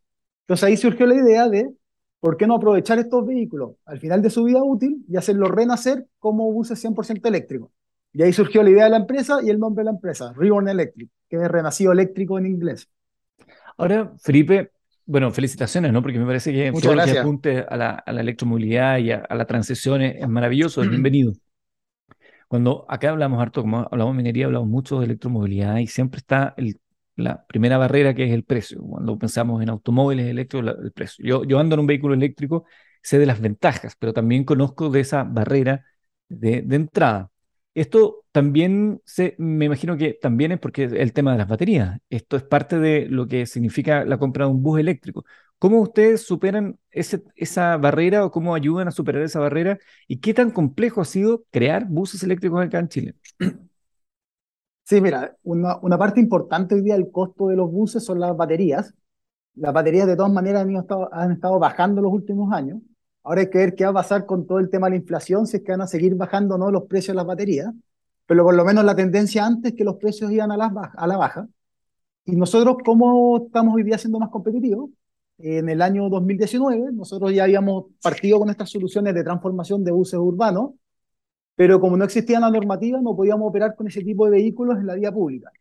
Entonces 0.44 0.64
ahí 0.64 0.78
surgió 0.78 1.06
la 1.08 1.16
idea 1.16 1.50
de, 1.50 1.74
¿por 2.22 2.38
qué 2.38 2.48
no 2.48 2.56
aprovechar 2.56 3.00
estos 3.00 3.26
vehículos 3.26 3.72
al 3.84 4.00
final 4.00 4.22
de 4.22 4.30
su 4.30 4.46
vida 4.46 4.64
útil 4.64 5.04
y 5.10 5.18
hacerlos 5.18 5.52
renacer 5.52 6.08
como 6.20 6.50
buses 6.54 6.82
100% 6.82 7.28
eléctricos? 7.28 7.70
Y 8.16 8.24
ahí 8.24 8.32
surgió 8.32 8.64
la 8.64 8.70
idea 8.70 8.86
de 8.86 8.92
la 8.92 8.98
empresa 8.98 9.40
y 9.44 9.50
el 9.50 9.60
nombre 9.60 9.82
de 9.82 9.86
la 9.88 9.92
empresa, 9.92 10.32
Reborn 10.38 10.70
Electric, 10.70 11.10
que 11.30 11.36
es 11.36 11.48
renacido 11.50 11.92
eléctrico 11.92 12.40
en 12.40 12.46
inglés. 12.46 12.90
Ahora, 13.78 14.14
Felipe, 14.20 14.72
bueno, 15.06 15.30
felicitaciones, 15.32 15.92
¿no? 15.92 16.02
Porque 16.02 16.18
me 16.18 16.26
parece 16.26 16.54
que 16.54 16.72
todo 16.82 16.96
lo 16.96 17.04
que 17.04 17.20
apunte 17.20 17.66
a 17.68 17.76
la, 17.76 17.90
a 17.90 18.14
la 18.14 18.22
electromovilidad 18.22 19.00
y 19.00 19.12
a, 19.12 19.28
la 19.30 19.46
transición 19.46 20.02
es, 20.02 20.26
maravilloso, 20.30 20.82
es 20.82 20.90
bienvenido. 20.90 21.34
Cuando 22.48 22.86
acá 22.88 23.10
hablamos 23.10 23.42
harto, 23.42 23.62
como 23.62 23.80
hablamos 23.80 24.14
de 24.14 24.18
minería, 24.18 24.46
hablamos 24.46 24.70
mucho 24.70 25.00
de 25.00 25.08
electromovilidad 25.08 25.80
y 25.80 25.88
siempre 25.88 26.20
está 26.20 26.54
el, 26.56 26.80
la 27.18 27.46
primera 27.46 27.78
barrera 27.78 28.14
que 28.14 28.24
es 28.24 28.32
el 28.32 28.46
precio. 28.46 28.82
Cuando 28.82 29.20
pensamos 29.20 29.62
en 29.62 29.68
automóviles 29.68 30.28
eléctricos, 30.28 30.74
el 30.82 30.94
precio. 30.94 31.26
Yo, 31.26 31.44
yo 31.44 31.60
ando 31.60 31.74
en 31.74 31.82
un 31.82 31.88
vehículo 31.88 32.14
eléctrico, 32.14 32.64
sé 33.02 33.20
de 33.20 33.26
las 33.26 33.42
ventajas, 33.42 33.98
pero 34.00 34.14
también 34.14 34.46
conozco 34.46 34.90
de 34.90 35.02
esa 35.02 35.26
barrera 35.26 35.84
de, 36.30 36.62
de 36.62 36.76
entrada. 36.78 37.30
Esto 37.76 38.24
también 38.32 39.02
se, 39.06 39.36
me 39.38 39.66
imagino 39.66 39.98
que 39.98 40.14
también 40.14 40.54
es 40.54 40.60
porque 40.60 40.86
el 40.86 41.14
tema 41.14 41.34
de 41.34 41.38
las 41.40 41.48
baterías. 41.48 42.00
Esto 42.10 42.38
es 42.38 42.44
parte 42.44 42.80
de 42.80 43.08
lo 43.10 43.28
que 43.28 43.46
significa 43.46 44.06
la 44.06 44.18
compra 44.18 44.46
de 44.46 44.52
un 44.52 44.64
bus 44.64 44.80
eléctrico. 44.80 45.26
¿Cómo 45.60 45.82
ustedes 45.82 46.22
superan 46.26 46.80
esa 46.92 47.78
barrera 47.78 48.26
o 48.26 48.32
cómo 48.32 48.56
ayudan 48.56 48.88
a 48.88 48.92
superar 48.92 49.24
esa 49.24 49.40
barrera? 49.40 49.78
¿Y 50.08 50.20
qué 50.20 50.34
tan 50.34 50.52
complejo 50.52 51.02
ha 51.02 51.06
sido 51.06 51.46
crear 51.52 51.86
buses 51.86 52.24
eléctricos 52.24 52.64
acá 52.66 52.80
en 52.80 52.90
Chile? 52.90 53.16
Sí, 54.84 55.02
mira, 55.02 55.36
una, 55.44 55.78
una 55.82 55.98
parte 55.98 56.20
importante 56.20 56.76
hoy 56.76 56.82
día 56.82 56.94
del 56.94 57.12
costo 57.12 57.48
de 57.48 57.56
los 57.56 57.72
buses 57.72 58.04
son 58.06 58.20
las 58.20 58.38
baterías. 58.38 58.94
Las 59.56 59.74
baterías 59.74 60.08
de 60.08 60.16
todas 60.18 60.32
maneras 60.34 60.64
han 60.64 60.76
estado, 60.76 61.14
han 61.14 61.32
estado 61.34 61.60
bajando 61.60 62.02
los 62.02 62.14
últimos 62.14 62.54
años. 62.54 62.80
Ahora 63.26 63.42
hay 63.42 63.50
que 63.50 63.58
ver 63.58 63.76
qué 63.76 63.86
va 63.86 63.90
a 63.90 63.94
pasar 63.94 64.26
con 64.28 64.46
todo 64.46 64.60
el 64.60 64.70
tema 64.70 64.88
de 64.88 64.92
la 64.92 64.98
inflación, 64.98 65.48
si 65.48 65.58
es 65.58 65.64
que 65.64 65.72
van 65.72 65.82
a 65.82 65.88
seguir 65.88 66.16
bajando 66.16 66.56
o 66.56 66.58
no 66.60 66.70
los 66.72 66.84
precios 66.84 67.14
de 67.14 67.16
las 67.16 67.26
baterías. 67.26 67.74
Pero 68.28 68.44
por 68.44 68.56
lo 68.56 68.64
menos 68.64 68.86
la 68.86 68.96
tendencia 68.96 69.46
antes 69.46 69.72
es 69.72 69.78
que 69.78 69.84
los 69.84 69.96
precios 69.96 70.32
iban 70.32 70.52
a 70.52 70.58
la, 70.58 70.68
a 70.96 71.08
la 71.08 71.18
baja. 71.18 71.48
Y 72.26 72.36
nosotros, 72.36 72.78
¿cómo 72.86 73.46
estamos 73.48 73.76
hoy 73.76 73.84
día 73.84 73.98
siendo 73.98 74.20
más 74.20 74.30
competitivos? 74.30 74.92
En 75.40 75.70
el 75.70 75.82
año 75.82 76.08
2019, 76.10 76.92
nosotros 76.94 77.34
ya 77.34 77.44
habíamos 77.44 77.86
partido 78.02 78.40
con 78.40 78.50
estas 78.50 78.70
soluciones 78.70 79.14
de 79.16 79.24
transformación 79.24 79.84
de 79.84 79.92
buses 79.92 80.20
urbanos, 80.20 80.72
pero 81.56 81.80
como 81.80 81.98
no 81.98 82.06
existía 82.06 82.40
la 82.40 82.52
normativa, 82.52 83.02
no 83.02 83.16
podíamos 83.16 83.50
operar 83.50 83.76
con 83.76 83.88
ese 83.88 84.02
tipo 84.02 84.26
de 84.26 84.32
vehículos 84.32 84.78
en 84.78 84.88
la 84.88 84.96
vía 84.96 85.12
pública. 85.12 85.52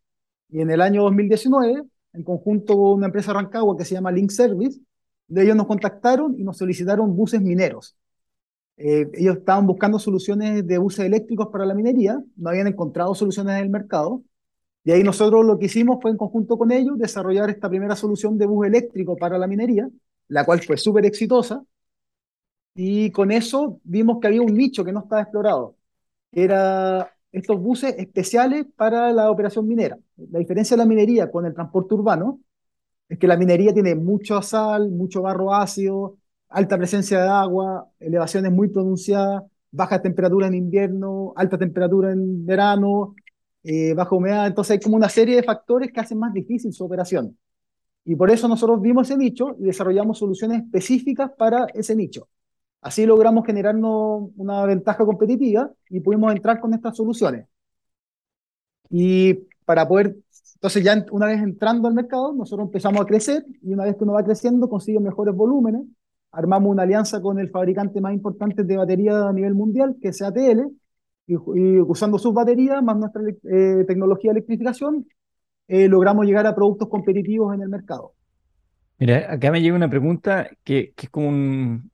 Y 0.51 0.61
en 0.61 0.71
el 0.71 0.81
año 0.83 1.03
2019, 1.05 1.83
en 2.13 2.23
conjunto 2.25 2.75
con 2.77 2.99
una 2.99 3.07
empresa 3.07 3.33
Rancagua 3.33 3.77
que 3.77 3.85
se 3.85 3.95
llama 3.95 4.13
Link 4.13 4.31
Service, 4.31 4.79
de 4.79 4.85
ellos 5.29 5.57
nos 5.57 5.67
contactaron 5.67 6.39
y 6.39 6.45
nos 6.45 6.59
solicitaron 6.59 7.17
buses 7.17 7.41
mineros. 7.41 7.97
Eh, 8.77 9.09
ellos 9.15 9.39
estaban 9.39 9.67
buscando 9.67 9.99
soluciones 9.99 10.67
de 10.67 10.79
buses 10.79 11.07
eléctricos 11.07 11.49
para 11.49 11.65
la 11.67 11.75
minería, 11.75 12.21
no 12.37 12.51
habían 12.51 12.67
encontrado 12.67 13.15
soluciones 13.15 13.57
en 13.57 13.65
el 13.65 13.71
mercado, 13.71 14.23
y 14.85 14.93
ahí 14.93 15.03
nosotros 15.03 15.45
lo 15.47 15.59
que 15.59 15.67
hicimos 15.67 15.99
fue 16.03 16.11
en 16.11 16.17
conjunto 16.17 16.59
con 16.59 16.73
ellos 16.73 16.99
desarrollar 16.99 17.51
esta 17.51 17.69
primera 17.69 17.97
solución 17.97 18.37
de 18.39 18.47
bus 18.47 18.67
eléctrico 18.67 19.17
para 19.17 19.39
la 19.39 19.47
minería, 19.47 19.89
la 20.29 20.45
cual 20.45 20.61
fue 20.63 20.77
súper 20.77 21.07
exitosa, 21.07 21.65
y 22.75 23.11
con 23.11 23.31
eso 23.31 23.81
vimos 23.85 24.19
que 24.21 24.27
había 24.27 24.43
un 24.43 24.55
nicho 24.55 24.85
que 24.85 24.93
no 24.93 25.01
estaba 25.01 25.23
explorado, 25.23 25.77
era 26.33 27.11
estos 27.33 27.61
buses 27.61 27.95
especiales 27.99 28.67
para 28.77 29.13
la 29.13 29.31
operación 29.31 29.67
minera. 29.67 29.99
La 30.17 30.39
diferencia 30.39 30.77
de 30.77 30.83
la 30.83 30.87
minería 30.87 31.31
con 31.31 31.47
el 31.47 31.55
transporte 31.55 31.95
urbano 31.95 32.41
es 33.09 33.19
que 33.19 33.27
la 33.27 33.37
minería 33.37 33.73
tiene 33.73 33.95
mucha 33.95 34.43
sal, 34.43 34.91
mucho 34.91 35.23
barro 35.23 35.55
ácido, 35.55 36.19
alta 36.49 36.79
presencia 36.79 37.23
de 37.23 37.29
agua, 37.29 37.89
elevaciones 38.01 38.53
muy 38.53 38.69
pronunciadas, 38.69 39.43
baja 39.71 40.01
temperatura 40.01 40.47
en 40.47 40.55
invierno, 40.55 41.33
alta 41.37 41.59
temperatura 41.59 42.13
en 42.13 42.47
verano, 42.47 43.15
eh, 43.65 43.95
baja 43.95 44.15
humedad. 44.15 44.47
Entonces 44.47 44.73
hay 44.73 44.81
como 44.81 44.97
una 44.97 45.09
serie 45.09 45.37
de 45.37 45.43
factores 45.43 45.93
que 45.93 46.01
hacen 46.01 46.19
más 46.19 46.33
difícil 46.33 46.73
su 46.73 46.85
operación. 46.85 47.37
Y 48.05 48.17
por 48.17 48.31
eso 48.31 48.49
nosotros 48.49 48.81
vimos 48.81 49.09
ese 49.11 49.19
nicho 49.19 49.57
y 49.59 49.65
desarrollamos 49.65 50.19
soluciones 50.19 50.63
específicas 50.63 51.31
para 51.37 51.67
ese 51.75 51.97
nicho. 51.97 52.29
Así 52.83 53.07
logramos 53.07 53.47
generarnos 53.47 54.31
una 54.37 54.67
ventaja 54.67 55.05
competitiva 55.07 55.73
y 55.89 56.01
pudimos 56.01 56.33
entrar 56.35 56.61
con 56.61 56.75
estas 56.75 56.97
soluciones. 56.97 57.47
Y 58.91 59.35
para 59.65 59.89
poder 59.89 60.17
entonces 60.65 60.83
ya 60.83 61.05
una 61.11 61.27
vez 61.27 61.43
entrando 61.43 61.89
al 61.89 61.93
mercado, 61.93 62.33
nosotros 62.33 62.69
empezamos 62.69 63.03
a 63.03 63.05
crecer 63.05 63.45
y 63.61 63.75
una 63.75 63.85
vez 63.85 63.97
que 63.97 64.05
uno 64.05 64.15
va 64.15 64.25
creciendo 64.25 64.67
consigue 64.67 64.99
mejores 64.99 65.35
volúmenes. 65.35 65.83
Armamos 66.33 66.71
una 66.71 66.85
alianza 66.85 67.21
con 67.21 67.39
el 67.39 67.51
fabricante 67.51 68.01
más 68.01 68.15
importante 68.15 68.65
de 68.65 68.79
batería 68.79 69.29
a 69.29 69.33
nivel 69.35 69.53
mundial, 69.53 69.95
que 70.01 70.09
es 70.09 70.23
ATL, 70.23 70.63
y, 71.27 71.37
usando 71.81 72.19
sus 72.19 72.33
baterías 72.33 72.83
más 72.83 72.97
nuestra 72.97 73.21
eh, 73.29 73.85
tecnología 73.87 74.31
de 74.33 74.39
electrificación, 74.39 75.07
eh, 75.69 75.87
logramos 75.87 76.25
llegar 76.25 76.47
a 76.47 76.55
productos 76.55 76.89
competitivos 76.89 77.55
en 77.55 77.61
el 77.61 77.69
mercado. 77.69 78.15
Mira, 78.99 79.35
acá 79.35 79.51
me 79.51 79.61
llega 79.61 79.77
una 79.77 79.91
pregunta 79.91 80.49
que, 80.65 80.95
es 80.97 81.11
como 81.11 81.29
un, 81.29 81.91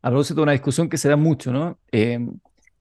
a 0.00 0.08
propósito 0.08 0.36
de 0.36 0.44
una 0.44 0.52
discusión 0.52 0.88
que 0.88 0.96
se 0.96 1.10
da 1.10 1.16
mucho, 1.16 1.52
¿no? 1.52 1.76
Eh, 1.92 2.18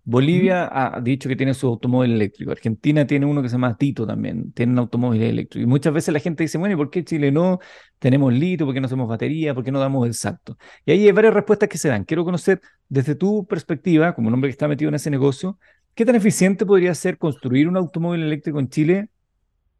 Bolivia 0.09 0.67
ha 0.71 0.99
dicho 1.01 1.29
que 1.29 1.35
tiene 1.35 1.53
su 1.53 1.67
automóvil 1.67 2.13
eléctrico. 2.13 2.49
Argentina 2.49 3.05
tiene 3.05 3.27
uno 3.27 3.43
que 3.43 3.47
se 3.47 3.53
llama 3.53 3.77
Tito 3.77 4.07
también, 4.07 4.51
tiene 4.53 4.71
un 4.71 4.79
automóvil 4.79 5.21
eléctrico. 5.21 5.63
Y 5.63 5.67
muchas 5.67 5.93
veces 5.93 6.11
la 6.11 6.19
gente 6.19 6.43
dice, 6.43 6.57
bueno, 6.57 6.73
¿y 6.73 6.77
por 6.77 6.89
qué 6.89 7.03
Chile 7.03 7.31
no? 7.31 7.59
Tenemos 7.99 8.33
litio, 8.33 8.65
¿por 8.65 8.73
qué 8.73 8.81
no 8.81 8.87
hacemos 8.87 9.07
batería? 9.07 9.53
¿Por 9.53 9.63
qué 9.63 9.71
no 9.71 9.79
damos 9.79 10.07
el 10.07 10.15
salto? 10.15 10.57
Y 10.83 10.93
ahí 10.93 11.05
hay 11.05 11.11
varias 11.11 11.35
respuestas 11.35 11.69
que 11.69 11.77
se 11.77 11.89
dan. 11.89 12.05
Quiero 12.05 12.25
conocer 12.25 12.59
desde 12.87 13.13
tu 13.13 13.45
perspectiva, 13.45 14.15
como 14.15 14.29
un 14.29 14.33
hombre 14.33 14.47
que 14.49 14.53
está 14.53 14.67
metido 14.67 14.89
en 14.89 14.95
ese 14.95 15.11
negocio, 15.11 15.59
¿qué 15.93 16.05
tan 16.05 16.15
eficiente 16.15 16.65
podría 16.65 16.95
ser 16.95 17.19
construir 17.19 17.67
un 17.67 17.77
automóvil 17.77 18.23
eléctrico 18.23 18.59
en 18.59 18.69
Chile? 18.69 19.09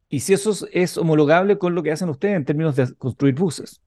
Y 0.09 0.19
si 0.19 0.33
eso 0.33 0.53
es 0.71 0.95
homologable 0.95 1.57
con 1.57 1.73
lo 1.73 1.81
que 1.81 1.91
hacen 1.91 2.07
ustedes 2.07 2.35
en 2.35 2.45
términos 2.45 2.75
de 2.75 2.93
construir 2.97 3.33
buses. 3.33 3.81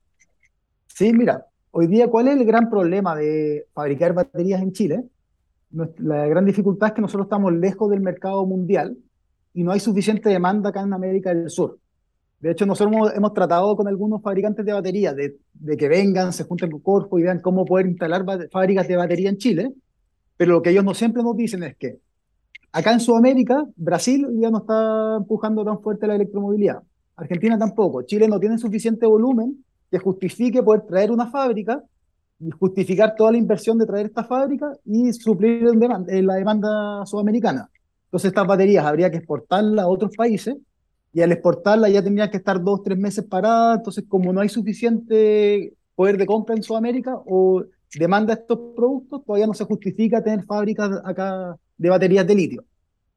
Sí, 0.88 1.12
mira, 1.12 1.46
hoy 1.70 1.86
día, 1.86 2.08
¿cuál 2.08 2.26
es 2.26 2.36
el 2.36 2.44
gran 2.44 2.68
problema 2.68 3.14
de 3.14 3.66
fabricar 3.72 4.12
baterías 4.12 4.60
en 4.60 4.72
Chile? 4.72 5.04
La 5.72 6.26
gran 6.26 6.44
dificultad 6.44 6.88
es 6.88 6.94
que 6.94 7.00
nosotros 7.00 7.26
estamos 7.26 7.52
lejos 7.52 7.90
del 7.90 8.00
mercado 8.00 8.44
mundial 8.46 8.96
y 9.54 9.62
no 9.62 9.72
hay 9.72 9.80
suficiente 9.80 10.28
demanda 10.28 10.70
acá 10.70 10.82
en 10.82 10.92
América 10.92 11.34
del 11.34 11.50
Sur. 11.50 11.78
De 12.40 12.50
hecho, 12.50 12.66
nosotros 12.66 13.12
hemos, 13.14 13.34
tratado 13.34 13.76
con 13.76 13.86
algunos 13.86 14.20
fabricantes 14.20 14.66
de 14.66 14.72
baterías 14.72 15.14
de, 15.14 15.76
que 15.76 15.88
vengan, 15.88 16.32
se 16.32 16.44
junten 16.44 16.70
con 16.72 16.80
Corfo 16.80 17.18
y 17.18 17.22
vean 17.22 17.40
cómo 17.40 17.64
poder 17.64 17.86
instalar 17.86 18.24
fábricas 18.50 18.88
de 18.88 18.96
batería 18.96 19.30
en 19.30 19.38
Chile, 19.38 19.72
pero 20.36 20.54
lo 20.54 20.62
que 20.62 20.70
ellos 20.70 20.84
no 20.84 20.92
siempre 20.92 21.22
nos 21.22 21.36
dicen 21.36 21.62
es 21.62 21.76
que 21.76 21.98
acá 22.72 22.92
en 22.92 22.98
Sudamérica, 23.00 23.64
Brasil 23.76 24.26
ya 24.40 24.50
no 24.50 24.58
está 24.58 25.18
empujando 25.18 25.64
tan 25.64 25.80
fuerte 25.80 26.08
la 26.08 26.16
electromovilidad, 26.16 26.82
Argentina 27.14 27.56
tampoco, 27.56 28.02
Chile 28.02 28.26
no 28.26 28.40
tiene 28.40 28.58
suficiente 28.58 29.06
volumen 29.06 29.64
que 29.88 29.98
justifique 29.98 30.62
poder 30.62 30.82
traer 30.82 31.12
una 31.12 31.30
fábrica 31.30 31.80
justificar 32.58 33.14
toda 33.16 33.32
la 33.32 33.38
inversión 33.38 33.78
de 33.78 33.86
traer 33.86 34.06
esta 34.06 34.24
fábrica 34.24 34.72
y 34.84 35.12
suplir 35.12 35.68
en 36.08 36.26
la 36.26 36.34
demanda 36.34 37.04
sudamericana. 37.06 37.68
Entonces 38.06 38.28
estas 38.28 38.46
baterías 38.46 38.84
habría 38.84 39.10
que 39.10 39.18
exportarlas 39.18 39.84
a 39.84 39.88
otros 39.88 40.14
países 40.16 40.56
y 41.12 41.20
al 41.22 41.32
exportarlas 41.32 41.92
ya 41.92 42.02
tendrían 42.02 42.30
que 42.30 42.38
estar 42.38 42.62
dos, 42.62 42.82
tres 42.82 42.98
meses 42.98 43.24
paradas. 43.24 43.78
Entonces 43.78 44.04
como 44.08 44.32
no 44.32 44.40
hay 44.40 44.48
suficiente 44.48 45.74
poder 45.94 46.16
de 46.16 46.26
compra 46.26 46.54
en 46.54 46.62
Sudamérica 46.62 47.16
o 47.26 47.64
demanda 47.94 48.34
estos 48.34 48.58
productos, 48.74 49.24
todavía 49.24 49.46
no 49.46 49.54
se 49.54 49.64
justifica 49.64 50.22
tener 50.22 50.44
fábricas 50.44 50.90
acá 51.04 51.56
de 51.76 51.88
baterías 51.90 52.26
de 52.26 52.34
litio. 52.34 52.64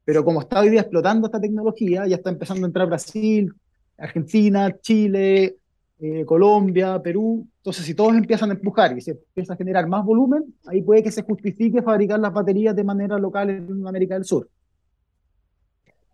Pero 0.04 0.24
como 0.24 0.40
está 0.40 0.60
hoy 0.60 0.70
día 0.70 0.82
explotando 0.82 1.26
esta 1.26 1.40
tecnología, 1.40 2.06
ya 2.06 2.16
está 2.16 2.30
empezando 2.30 2.64
a 2.64 2.68
entrar 2.68 2.86
Brasil, 2.86 3.52
Argentina, 3.98 4.74
Chile, 4.80 5.56
eh, 5.98 6.24
Colombia, 6.24 7.00
Perú. 7.02 7.46
Entonces, 7.66 7.84
si 7.84 7.96
todos 7.96 8.14
empiezan 8.14 8.50
a 8.50 8.52
empujar 8.54 8.96
y 8.96 9.00
se 9.00 9.10
empieza 9.10 9.54
a 9.54 9.56
generar 9.56 9.88
más 9.88 10.04
volumen, 10.04 10.54
ahí 10.66 10.82
puede 10.82 11.02
que 11.02 11.10
se 11.10 11.22
justifique 11.22 11.82
fabricar 11.82 12.20
las 12.20 12.32
baterías 12.32 12.76
de 12.76 12.84
manera 12.84 13.18
local 13.18 13.50
en 13.50 13.84
América 13.84 14.14
del 14.14 14.24
Sur. 14.24 14.48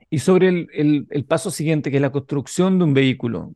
Y 0.08 0.20
sobre 0.20 0.48
el, 0.48 1.06
el, 1.10 1.24
paso 1.26 1.50
siguiente, 1.50 1.90
que 1.90 1.96
es 1.96 2.00
la 2.00 2.10
construcción 2.10 2.78
de 2.78 2.84
un 2.84 2.94
vehículo. 2.94 3.52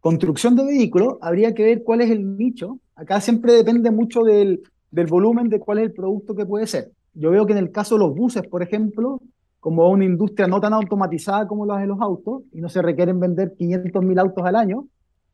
Construcción 0.00 0.56
de 0.56 0.64
vehículo, 0.64 1.18
habría 1.20 1.52
que 1.52 1.64
ver 1.64 1.82
cuál 1.82 2.00
es 2.00 2.10
el 2.10 2.38
nicho. 2.38 2.78
Acá 2.96 3.20
siempre 3.20 3.52
depende 3.52 3.90
mucho 3.90 4.22
del, 4.22 4.62
del 4.90 5.06
volumen 5.06 5.50
de 5.50 5.60
cuál 5.60 5.80
es 5.80 5.84
el 5.84 5.92
producto 5.92 6.34
que 6.34 6.46
puede 6.46 6.66
ser. 6.66 6.92
Yo 7.12 7.30
veo 7.30 7.44
que 7.44 7.52
en 7.52 7.58
el 7.58 7.72
caso 7.72 7.96
de 7.96 8.06
los 8.06 8.14
buses, 8.16 8.44
por 8.48 8.62
ejemplo, 8.62 9.20
como 9.60 9.86
una 9.90 10.06
industria 10.06 10.46
no 10.46 10.62
tan 10.62 10.72
automatizada 10.72 11.46
como 11.46 11.66
la 11.66 11.76
de 11.76 11.88
los 11.88 12.00
autos 12.00 12.44
y 12.54 12.62
no 12.62 12.70
se 12.70 12.80
requieren 12.80 13.20
vender 13.20 13.54
500.000 13.54 14.18
autos 14.18 14.46
al 14.46 14.56
año, 14.56 14.86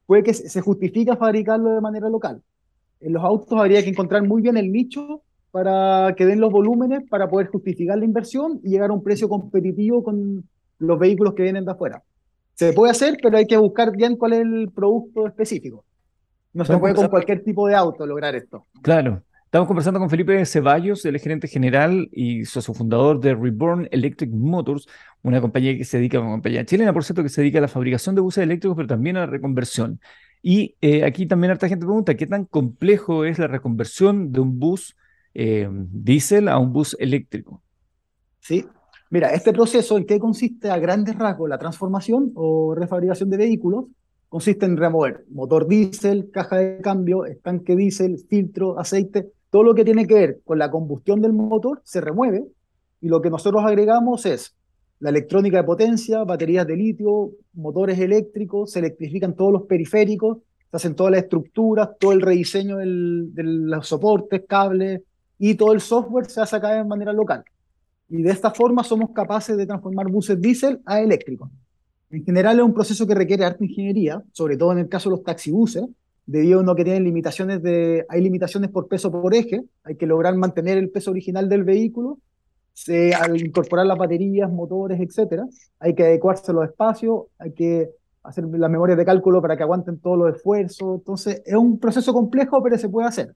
puede 0.07 0.23
que 0.23 0.35
se 0.35 0.61
justifique 0.61 1.17
fabricarlo 1.17 1.71
de 1.71 1.81
manera 1.81 2.09
local. 2.09 2.43
En 3.01 3.13
los 3.13 3.23
autos 3.23 3.59
habría 3.59 3.83
que 3.83 3.91
encontrar 3.91 4.23
muy 4.23 4.43
bien 4.43 4.57
el 4.57 4.73
nicho 4.73 5.23
para 5.51 6.15
que 6.17 6.27
den 6.27 6.41
los 6.41 6.51
volúmenes 6.51 7.09
para 7.09 7.29
poder 7.29 7.49
justificar 7.49 7.99
la 7.99 8.05
inversión 8.05 8.61
y 8.63 8.71
llegar 8.71 8.91
a 8.91 8.93
un 8.93 9.03
precio 9.03 9.29
competitivo 9.29 10.03
con 10.03 10.49
los 10.79 10.99
vehículos 10.99 11.35
que 11.35 11.45
vienen 11.45 11.65
de 11.65 11.73
afuera. 11.73 12.03
Se 12.55 12.73
puede 12.73 12.91
hacer, 12.91 13.19
pero 13.23 13.37
hay 13.37 13.47
que 13.47 13.57
buscar 13.57 13.97
bien 13.97 14.17
cuál 14.17 14.33
es 14.33 14.41
el 14.41 14.71
producto 14.75 15.27
específico. 15.27 15.85
No 16.53 16.65
se 16.65 16.77
puede 16.79 16.95
con 16.95 17.09
cualquier 17.09 17.43
tipo 17.43 17.67
de 17.67 17.75
auto 17.75 18.07
lograr 18.07 18.35
esto. 18.35 18.67
Claro. 18.81 19.23
Estamos 19.55 19.69
conversando 19.69 20.01
con 20.01 20.11
Felipe 20.11 20.45
Ceballos, 20.47 21.05
el 21.05 21.17
gerente 21.21 21.47
general 21.47 22.09
y 22.11 22.45
socio 22.45 22.75
fundador 22.75 23.21
de 23.21 23.37
Reborn 23.37 23.87
Electric 23.93 24.29
Motors, 24.33 24.89
una 25.23 25.41
compañía 25.41 25.79
que 25.79 25.85
se 25.85 25.99
dedica, 25.99 26.19
una 26.19 26.33
compañía 26.33 26.65
chilena, 26.65 26.93
por 26.93 27.05
cierto, 27.05 27.23
que 27.23 27.29
se 27.29 27.41
dedica 27.41 27.59
a 27.59 27.61
la 27.61 27.69
fabricación 27.69 28.17
de 28.17 28.21
buses 28.21 28.43
eléctricos, 28.43 28.75
pero 28.75 28.89
también 28.89 29.17
a 29.17 29.21
la 29.21 29.27
reconversión. 29.27 30.01
Y 30.43 30.75
eh, 30.81 31.05
aquí 31.05 31.27
también 31.27 31.53
harta 31.53 31.69
gente 31.69 31.87
pregunta, 31.87 32.17
¿qué 32.17 32.27
tan 32.27 32.47
complejo 32.47 33.25
es 33.25 33.39
la 33.39 33.47
reconversión 33.47 34.33
de 34.33 34.41
un 34.41 34.59
bus 34.59 34.97
eh, 35.35 35.69
diésel 35.71 36.49
a 36.49 36.59
un 36.59 36.73
bus 36.73 36.97
eléctrico? 36.99 37.63
Sí, 38.41 38.67
mira, 39.09 39.35
este 39.35 39.53
proceso, 39.53 39.97
¿en 39.97 40.05
qué 40.05 40.19
consiste 40.19 40.69
a 40.69 40.79
grandes 40.79 41.17
rasgos 41.17 41.49
la 41.49 41.59
transformación 41.59 42.33
o 42.35 42.75
refabricación 42.75 43.31
de 43.31 43.37
vehículos? 43.37 43.85
Consiste 44.29 44.67
en 44.67 44.77
remover 44.77 45.25
motor 45.31 45.69
diésel, 45.69 46.33
caja 46.33 46.57
de 46.57 46.81
cambio, 46.81 47.25
estanque 47.25 47.77
diésel, 47.77 48.19
filtro, 48.29 48.81
aceite, 48.81 49.31
todo 49.55 49.63
lo 49.63 49.75
que 49.77 49.85
tiene 49.85 50.05
que 50.05 50.15
ver 50.15 50.41
con 50.45 50.59
la 50.59 50.69
combustión 50.69 51.23
del 51.23 51.33
motor 51.33 51.81
se 51.85 52.01
remueve 52.01 52.45
y 53.01 53.07
lo 53.07 53.23
que 53.23 53.31
nosotros 53.31 53.63
agregamos 53.65 54.27
es 54.27 54.53
la 54.99 55.11
electrónica 55.11 55.59
de 55.59 55.63
potencia, 55.63 56.25
baterías 56.25 56.67
de 56.67 56.75
litio, 56.75 57.31
motores 57.53 58.01
eléctricos, 58.01 58.73
se 58.73 58.81
electrifican 58.81 59.37
todos 59.37 59.53
los 59.53 59.63
periféricos, 59.63 60.39
se 60.73 60.77
hacen 60.77 60.97
todas 60.97 61.13
las 61.13 61.23
estructuras, 61.23 61.91
todo 62.01 62.11
el 62.11 62.21
rediseño 62.21 62.79
de 62.79 63.45
los 63.45 63.87
soportes, 63.87 64.43
cables 64.49 65.03
y 65.39 65.55
todo 65.55 65.73
el 65.73 65.81
software 65.81 66.29
se 66.29 66.41
hace 66.41 66.57
acá 66.57 66.71
de 66.71 66.83
manera 66.83 67.13
local. 67.13 67.45
Y 68.09 68.23
de 68.23 68.33
esta 68.33 68.51
forma 68.51 68.83
somos 68.83 69.11
capaces 69.11 69.57
de 69.57 69.67
transformar 69.67 70.09
buses 70.09 70.41
diésel 70.41 70.81
a 70.85 71.01
eléctricos. 71.01 71.49
En 72.11 72.25
general 72.25 72.59
es 72.59 72.65
un 72.65 72.75
proceso 72.75 73.07
que 73.07 73.15
requiere 73.15 73.45
harta 73.45 73.65
ingeniería, 73.65 74.21
sobre 74.33 74.57
todo 74.57 74.73
en 74.73 74.79
el 74.79 74.89
caso 74.89 75.11
de 75.11 75.15
los 75.15 75.25
taxibuses, 75.25 75.85
debido 76.27 76.59
a 76.59 76.63
uno 76.63 76.75
que 76.75 76.85
tienen 76.85 77.05
limitaciones 77.05 77.63
de, 77.63 78.07
hay 78.09 78.23
limitaciones 78.23 78.71
por 78.71 78.89
peso 78.89 79.11
por 79.11 79.35
eje, 79.35 79.63
hay 79.83 79.97
que 79.97 80.07
lograr 80.07 80.35
mantener 80.37 80.79
el 80.79 80.91
peso 80.91 81.11
original 81.11 81.49
del 81.49 81.65
vehículo, 81.65 82.19
se, 82.73 83.15
al 83.15 83.41
incorporar 83.41 83.87
las 83.87 83.99
baterías, 83.99 84.51
motores, 84.51 85.01
etcétera, 85.01 85.47
hay 85.79 85.95
que 85.95 86.05
adecuarse 86.05 86.51
a 86.51 86.55
los 86.55 86.65
espacios, 86.65 87.25
hay 87.39 87.53
que 87.53 87.91
hacer 88.23 88.45
las 88.45 88.71
memorias 88.71 88.99
de 88.99 89.05
cálculo 89.05 89.41
para 89.43 89.57
que 89.57 89.63
aguanten 89.63 89.99
todos 89.99 90.19
los 90.19 90.37
esfuerzos, 90.37 90.99
entonces 90.99 91.43
es 91.45 91.55
un 91.55 91.79
proceso 91.79 92.13
complejo, 92.13 92.63
pero 92.63 92.79
se 92.79 92.89
puede 92.89 93.07
hacer. 93.07 93.35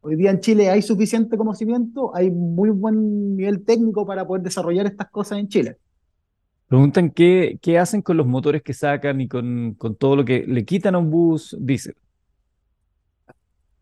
Hoy 0.00 0.14
día 0.14 0.30
en 0.30 0.40
Chile 0.40 0.70
hay 0.70 0.80
suficiente 0.80 1.36
conocimiento, 1.36 2.14
hay 2.14 2.30
muy 2.30 2.70
buen 2.70 3.36
nivel 3.36 3.64
técnico 3.64 4.06
para 4.06 4.26
poder 4.26 4.44
desarrollar 4.44 4.86
estas 4.86 5.10
cosas 5.10 5.38
en 5.38 5.48
Chile. 5.48 5.76
Preguntan 6.68 7.10
qué, 7.10 7.58
qué 7.60 7.78
hacen 7.78 8.00
con 8.00 8.16
los 8.16 8.26
motores 8.26 8.62
que 8.62 8.74
sacan 8.74 9.20
y 9.20 9.26
con, 9.26 9.74
con 9.74 9.96
todo 9.96 10.16
lo 10.16 10.24
que 10.24 10.44
le 10.46 10.64
quitan 10.64 10.94
a 10.94 10.98
un 10.98 11.10
bus 11.10 11.56
diésel. 11.58 11.96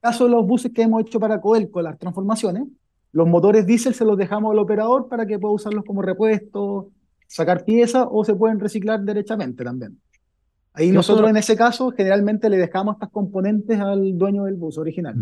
Caso 0.07 0.24
de 0.24 0.30
los 0.30 0.46
buses 0.46 0.72
que 0.72 0.82
hemos 0.82 1.02
hecho 1.02 1.18
para 1.18 1.40
Codelco, 1.40 1.82
las 1.82 1.98
transformaciones, 1.98 2.64
los 3.11 3.26
motores 3.26 3.66
diésel 3.66 3.92
se 3.92 4.04
los 4.04 4.16
dejamos 4.16 4.52
al 4.52 4.59
operador 4.61 5.09
para 5.09 5.26
que 5.26 5.36
pueda 5.36 5.52
usarlos 5.52 5.84
como 5.84 6.00
repuesto, 6.00 6.90
sacar 7.26 7.64
piezas 7.64 8.07
o 8.09 8.24
se 8.24 8.32
pueden 8.34 8.61
reciclar 8.61 9.00
derechamente 9.00 9.64
también. 9.64 9.98
Ahí 10.74 10.92
nosotros 10.92 11.28
en 11.28 11.36
ese 11.36 11.57
caso 11.57 11.90
generalmente 11.90 12.48
le 12.48 12.57
dejamos 12.57 12.94
estas 12.94 13.11
componentes 13.11 13.80
al 13.80 14.16
dueño 14.16 14.44
del 14.44 14.54
bus 14.54 14.78
original. 14.78 15.16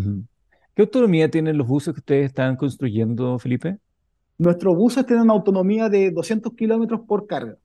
¿Qué 0.74 0.82
autonomía 0.82 1.30
tienen 1.30 1.56
los 1.56 1.66
buses 1.66 1.94
que 1.94 2.00
ustedes 2.00 2.26
están 2.26 2.56
construyendo, 2.56 3.38
Felipe? 3.38 3.78
Nuestros 4.36 4.76
buses 4.76 5.06
tienen 5.06 5.24
una 5.24 5.32
autonomía 5.32 5.88
de 5.88 6.10
200 6.10 6.52
kilómetros 6.54 7.00
por 7.06 7.26
carga. 7.26 7.56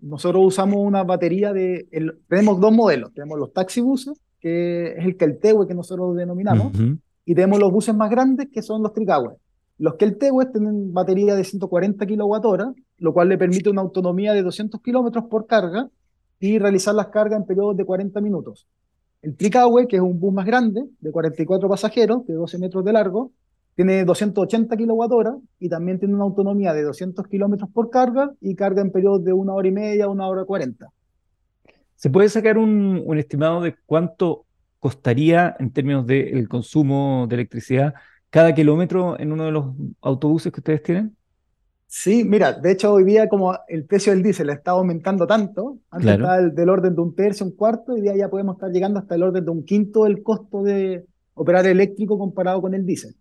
Nosotros 0.00 0.42
usamos 0.44 0.76
una 0.76 1.02
batería 1.02 1.52
de... 1.52 1.88
tenemos 2.28 2.60
dos 2.60 2.72
modelos. 2.72 3.12
Tenemos 3.14 3.36
los 3.36 3.52
taxibuses, 3.52 4.20
que 4.42 4.94
es 4.98 5.04
el 5.04 5.16
Keltewe 5.16 5.66
que 5.66 5.74
nosotros 5.74 6.16
denominamos, 6.16 6.72
y 7.24 7.34
tenemos 7.34 7.60
los 7.60 7.70
buses 7.70 7.94
más 7.94 8.10
grandes, 8.10 8.48
que 8.52 8.60
son 8.60 8.82
los 8.82 8.92
Tricahue. 8.92 9.36
Los 9.78 9.94
Keltewe 9.94 10.46
tienen 10.46 10.92
batería 10.92 11.34
de 11.34 11.44
140 11.44 12.06
kWh, 12.06 12.74
lo 12.98 13.12
cual 13.12 13.28
le 13.28 13.38
permite 13.38 13.70
una 13.70 13.80
autonomía 13.80 14.32
de 14.32 14.42
200 14.42 14.80
kilómetros 14.82 15.24
por 15.26 15.46
carga 15.46 15.88
y 16.40 16.58
realizar 16.58 16.94
las 16.94 17.06
cargas 17.08 17.40
en 17.40 17.46
periodos 17.46 17.76
de 17.76 17.84
40 17.84 18.20
minutos. 18.20 18.66
El 19.22 19.36
Tricahue, 19.36 19.86
que 19.86 19.96
es 19.96 20.02
un 20.02 20.18
bus 20.18 20.34
más 20.34 20.44
grande, 20.44 20.84
de 21.00 21.12
44 21.12 21.68
pasajeros, 21.68 22.26
de 22.26 22.34
12 22.34 22.58
metros 22.58 22.84
de 22.84 22.92
largo, 22.92 23.30
tiene 23.74 24.04
280 24.04 24.76
kWh 24.76 25.42
y 25.60 25.68
también 25.68 25.98
tiene 25.98 26.14
una 26.14 26.24
autonomía 26.24 26.74
de 26.74 26.82
200 26.82 27.26
kilómetros 27.28 27.70
por 27.70 27.88
carga 27.88 28.32
y 28.40 28.54
carga 28.54 28.82
en 28.82 28.90
periodos 28.90 29.24
de 29.24 29.32
una 29.32 29.54
hora 29.54 29.68
y 29.68 29.72
media, 29.72 30.08
una 30.08 30.26
hora 30.26 30.44
cuarenta. 30.44 30.90
¿Se 32.02 32.10
puede 32.10 32.28
sacar 32.28 32.58
un, 32.58 33.00
un, 33.06 33.16
estimado 33.16 33.60
de 33.60 33.76
cuánto 33.86 34.44
costaría 34.80 35.54
en 35.60 35.70
términos 35.70 36.04
del 36.04 36.48
consumo 36.48 37.28
de 37.28 37.36
electricidad 37.36 37.94
cada 38.28 38.52
kilómetro 38.52 39.16
en 39.20 39.30
uno 39.30 39.44
de 39.44 39.52
los 39.52 39.66
autobuses 40.00 40.52
que 40.52 40.58
ustedes 40.58 40.82
tienen? 40.82 41.16
Sí, 41.86 42.24
mira, 42.24 42.54
de 42.54 42.72
hecho 42.72 42.92
hoy 42.92 43.04
día 43.04 43.28
como 43.28 43.56
el 43.68 43.84
precio 43.84 44.12
del 44.12 44.24
diésel 44.24 44.50
está 44.50 44.72
aumentando 44.72 45.28
tanto, 45.28 45.78
antes 45.92 46.10
estaba 46.10 46.40
del, 46.40 46.68
orden 46.68 46.96
de 46.96 47.00
un 47.02 47.14
tercio, 47.14 47.46
un 47.46 47.52
cuarto, 47.52 47.92
hoy 47.92 48.00
día 48.00 48.16
ya 48.16 48.28
podemos 48.28 48.56
estar 48.56 48.72
llegando 48.72 48.98
hasta 48.98 49.14
el 49.14 49.22
orden 49.22 49.44
de 49.44 49.50
un 49.52 49.64
quinto 49.64 50.02
del 50.02 50.24
costo 50.24 50.64
de 50.64 51.06
operar 51.34 51.68
eléctrico 51.68 52.18
comparado 52.18 52.60
con 52.60 52.74
el 52.74 52.84
diésel. 52.84 53.14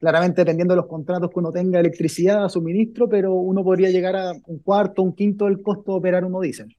Claramente 0.00 0.42
dependiendo 0.42 0.74
de 0.74 0.82
los 0.82 0.86
contratos 0.86 1.30
que 1.30 1.38
uno 1.38 1.50
tenga 1.50 1.80
electricidad, 1.80 2.46
suministro, 2.50 3.08
pero 3.08 3.32
uno 3.32 3.64
podría 3.64 3.88
llegar 3.88 4.16
a 4.16 4.32
un 4.48 4.58
cuarto, 4.58 5.00
un 5.00 5.14
quinto 5.14 5.46
del 5.46 5.62
costo 5.62 5.92
de 5.92 5.98
operar 5.98 6.26
uno 6.26 6.40
diésel. 6.40 6.76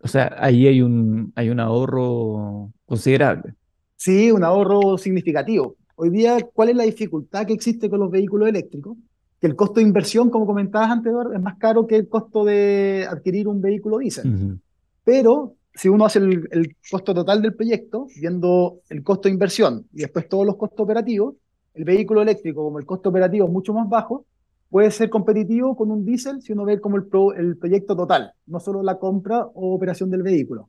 O 0.00 0.08
sea, 0.08 0.34
ahí 0.38 0.66
hay 0.66 0.80
un, 0.82 1.32
hay 1.34 1.50
un 1.50 1.60
ahorro 1.60 2.70
considerable. 2.86 3.54
Sí, 3.96 4.30
un 4.30 4.44
ahorro 4.44 4.96
significativo. 4.98 5.76
Hoy 5.96 6.10
día, 6.10 6.38
¿cuál 6.52 6.68
es 6.68 6.76
la 6.76 6.84
dificultad 6.84 7.46
que 7.46 7.52
existe 7.52 7.90
con 7.90 8.00
los 8.00 8.10
vehículos 8.10 8.48
eléctricos? 8.48 8.96
que 9.40 9.46
el 9.46 9.56
costo 9.56 9.74
de 9.74 9.86
inversión, 9.86 10.30
como 10.30 10.46
comentabas 10.46 10.90
antes, 10.90 11.12
es 11.34 11.40
más 11.40 11.56
caro 11.58 11.86
que 11.86 11.96
el 11.96 12.08
costo 12.08 12.44
de 12.44 13.06
adquirir 13.08 13.46
un 13.46 13.60
vehículo 13.60 13.98
diésel. 13.98 14.58
Pero 15.04 15.54
si 15.74 15.88
uno 15.88 16.06
hace 16.06 16.18
el, 16.18 16.76
costo 16.90 17.14
total 17.14 17.40
del 17.40 17.54
proyecto, 17.54 18.08
viendo 18.20 18.80
el 18.88 19.02
costo 19.02 19.28
de 19.28 19.34
inversión 19.34 19.86
y 19.92 20.00
después 20.00 20.28
todos 20.28 20.44
los 20.44 20.56
costos 20.56 20.80
operativos, 20.80 21.36
el 21.74 21.84
vehículo 21.84 22.22
eléctrico, 22.22 22.64
como 22.64 22.80
el 22.80 22.86
costo 22.86 23.10
operativo 23.10 23.46
es 23.46 23.52
mucho 23.52 23.72
más 23.72 23.88
bajo, 23.88 24.26
puede 24.70 24.90
ser 24.90 25.10
competitivo 25.10 25.76
con 25.76 25.90
un 25.90 26.04
diésel 26.04 26.42
si 26.42 26.52
uno 26.52 26.64
ve 26.64 26.80
como 26.80 26.96
el, 26.96 27.08
el 27.36 27.56
proyecto 27.56 27.96
total, 27.96 28.32
no 28.46 28.60
solo 28.60 28.82
la 28.82 28.98
compra 28.98 29.46
o 29.46 29.74
operación 29.74 30.10
del 30.10 30.22
vehículo. 30.22 30.68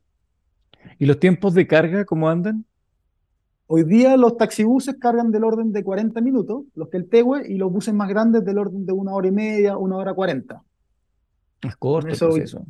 ¿Y 0.98 1.06
los 1.06 1.18
tiempos 1.18 1.54
de 1.54 1.66
carga 1.66 2.04
cómo 2.04 2.28
andan? 2.28 2.64
Hoy 3.66 3.84
día 3.84 4.16
los 4.16 4.36
taxibuses 4.36 4.96
cargan 4.98 5.30
del 5.30 5.44
orden 5.44 5.72
de 5.72 5.84
40 5.84 6.20
minutos, 6.20 6.64
los 6.74 6.88
que 6.88 6.96
el 6.96 7.08
Tegue, 7.08 7.46
y 7.46 7.54
los 7.54 7.70
buses 7.70 7.94
más 7.94 8.08
grandes 8.08 8.44
del 8.44 8.58
orden 8.58 8.84
de 8.84 8.92
una 8.92 9.12
hora 9.12 9.28
y 9.28 9.30
media, 9.30 9.76
una 9.76 9.96
hora 9.96 10.12
cuarenta. 10.12 10.62
Es 11.62 11.76
corto 11.76 12.08
el 12.08 12.18
proceso. 12.18 12.64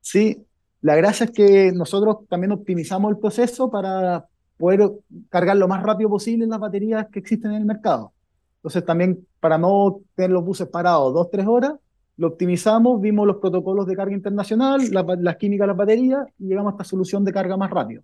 Sí, 0.00 0.44
la 0.80 0.96
gracia 0.96 1.26
es 1.26 1.30
que 1.30 1.70
nosotros 1.72 2.26
también 2.28 2.52
optimizamos 2.52 3.12
el 3.12 3.18
proceso 3.18 3.70
para 3.70 4.26
poder 4.56 4.90
cargar 5.28 5.56
lo 5.56 5.68
más 5.68 5.82
rápido 5.82 6.10
posible 6.10 6.46
las 6.46 6.58
baterías 6.58 7.06
que 7.12 7.20
existen 7.20 7.52
en 7.52 7.58
el 7.58 7.64
mercado. 7.64 8.12
Entonces 8.60 8.84
también 8.84 9.26
para 9.40 9.58
no 9.58 10.00
tener 10.14 10.30
los 10.30 10.44
buses 10.44 10.68
parados 10.68 11.14
dos, 11.14 11.30
tres 11.30 11.46
horas, 11.46 11.72
lo 12.16 12.28
optimizamos, 12.28 13.00
vimos 13.00 13.26
los 13.26 13.36
protocolos 13.36 13.86
de 13.86 13.96
carga 13.96 14.14
internacional, 14.14 14.82
las 14.90 15.36
químicas 15.36 15.64
de 15.64 15.68
las 15.68 15.76
baterías 15.76 16.26
y 16.38 16.48
llegamos 16.48 16.72
a 16.72 16.74
esta 16.74 16.84
solución 16.84 17.24
de 17.24 17.32
carga 17.32 17.56
más 17.56 17.70
rápido. 17.70 18.02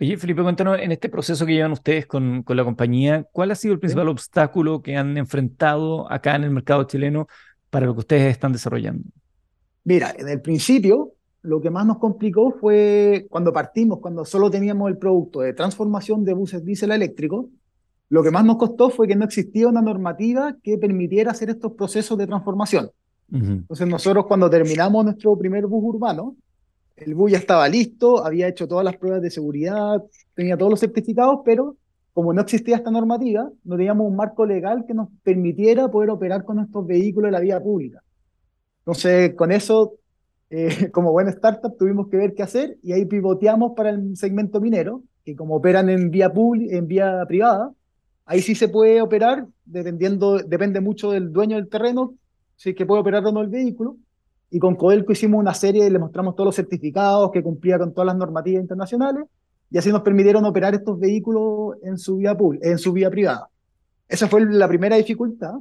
Oye, 0.00 0.16
Felipe, 0.16 0.42
cuéntanos, 0.42 0.78
en 0.80 0.92
este 0.92 1.08
proceso 1.08 1.44
que 1.44 1.54
llevan 1.54 1.72
ustedes 1.72 2.06
con, 2.06 2.44
con 2.44 2.56
la 2.56 2.64
compañía, 2.64 3.26
¿cuál 3.32 3.50
ha 3.50 3.56
sido 3.56 3.74
el 3.74 3.80
principal 3.80 4.08
obstáculo 4.08 4.82
que 4.82 4.96
han 4.96 5.16
enfrentado 5.16 6.10
acá 6.10 6.36
en 6.36 6.44
el 6.44 6.50
mercado 6.50 6.84
chileno 6.84 7.26
para 7.70 7.86
lo 7.86 7.94
que 7.94 8.00
ustedes 8.00 8.30
están 8.30 8.52
desarrollando? 8.52 9.08
Mira, 9.82 10.14
en 10.16 10.28
el 10.28 10.40
principio, 10.40 11.14
lo 11.42 11.60
que 11.60 11.70
más 11.70 11.84
nos 11.84 11.98
complicó 11.98 12.52
fue 12.52 13.26
cuando 13.28 13.52
partimos, 13.52 13.98
cuando 13.98 14.24
solo 14.24 14.50
teníamos 14.50 14.88
el 14.88 14.98
producto 14.98 15.40
de 15.40 15.52
transformación 15.52 16.24
de 16.24 16.32
buses 16.32 16.64
diésel 16.64 16.92
eléctricos, 16.92 17.46
lo 18.14 18.22
que 18.22 18.30
más 18.30 18.44
nos 18.44 18.58
costó 18.58 18.90
fue 18.90 19.08
que 19.08 19.16
no 19.16 19.24
existía 19.24 19.66
una 19.66 19.82
normativa 19.82 20.56
que 20.62 20.78
permitiera 20.78 21.32
hacer 21.32 21.50
estos 21.50 21.72
procesos 21.72 22.16
de 22.16 22.28
transformación. 22.28 22.92
Entonces 23.32 23.88
nosotros 23.88 24.26
cuando 24.26 24.48
terminamos 24.48 25.04
nuestro 25.04 25.36
primer 25.36 25.66
bus 25.66 25.82
urbano, 25.82 26.36
el 26.94 27.16
bus 27.16 27.32
ya 27.32 27.38
estaba 27.38 27.68
listo, 27.68 28.24
había 28.24 28.46
hecho 28.46 28.68
todas 28.68 28.84
las 28.84 28.96
pruebas 28.98 29.20
de 29.20 29.32
seguridad, 29.32 30.00
tenía 30.32 30.56
todos 30.56 30.70
los 30.70 30.78
certificados, 30.78 31.40
pero 31.44 31.76
como 32.12 32.32
no 32.32 32.42
existía 32.42 32.76
esta 32.76 32.92
normativa, 32.92 33.50
no 33.64 33.76
teníamos 33.76 34.06
un 34.06 34.14
marco 34.14 34.46
legal 34.46 34.84
que 34.86 34.94
nos 34.94 35.08
permitiera 35.24 35.90
poder 35.90 36.10
operar 36.10 36.44
con 36.44 36.60
estos 36.60 36.86
vehículos 36.86 37.26
en 37.26 37.32
la 37.32 37.40
vía 37.40 37.60
pública. 37.60 38.00
Entonces, 38.82 39.34
con 39.34 39.50
eso, 39.50 39.94
eh, 40.50 40.88
como 40.92 41.10
buena 41.10 41.30
startup, 41.30 41.76
tuvimos 41.76 42.06
que 42.06 42.16
ver 42.16 42.34
qué 42.34 42.44
hacer 42.44 42.76
y 42.80 42.92
ahí 42.92 43.06
pivoteamos 43.06 43.72
para 43.74 43.90
el 43.90 44.16
segmento 44.16 44.60
minero, 44.60 45.02
que 45.24 45.34
como 45.34 45.56
operan 45.56 45.90
en 45.90 46.12
vía, 46.12 46.32
en 46.70 46.86
vía 46.86 47.24
privada, 47.26 47.72
ahí 48.24 48.40
sí 48.40 48.54
se 48.54 48.68
puede 48.68 49.00
operar, 49.00 49.46
dependiendo, 49.64 50.38
depende 50.38 50.80
mucho 50.80 51.10
del 51.10 51.32
dueño 51.32 51.56
del 51.56 51.68
terreno, 51.68 52.14
si 52.56 52.70
es 52.70 52.76
que 52.76 52.86
puede 52.86 53.00
operar 53.00 53.24
o 53.26 53.32
no 53.32 53.40
el 53.40 53.48
vehículo, 53.48 53.96
y 54.50 54.58
con 54.58 54.76
Codelco 54.76 55.12
hicimos 55.12 55.40
una 55.40 55.54
serie, 55.54 55.90
le 55.90 55.98
mostramos 55.98 56.36
todos 56.36 56.46
los 56.46 56.56
certificados 56.56 57.30
que 57.32 57.42
cumplía 57.42 57.78
con 57.78 57.92
todas 57.92 58.06
las 58.06 58.16
normativas 58.16 58.62
internacionales 58.62 59.24
y 59.70 59.78
así 59.78 59.90
nos 59.90 60.02
permitieron 60.02 60.44
operar 60.44 60.74
estos 60.74 60.98
vehículos 60.98 61.76
en 61.82 61.98
su 61.98 62.18
vía, 62.18 62.36
en 62.62 62.78
su 62.78 62.92
vía 62.92 63.10
privada. 63.10 63.48
Esa 64.08 64.28
fue 64.28 64.44
la 64.44 64.68
primera 64.68 64.94
dificultad. 64.94 65.54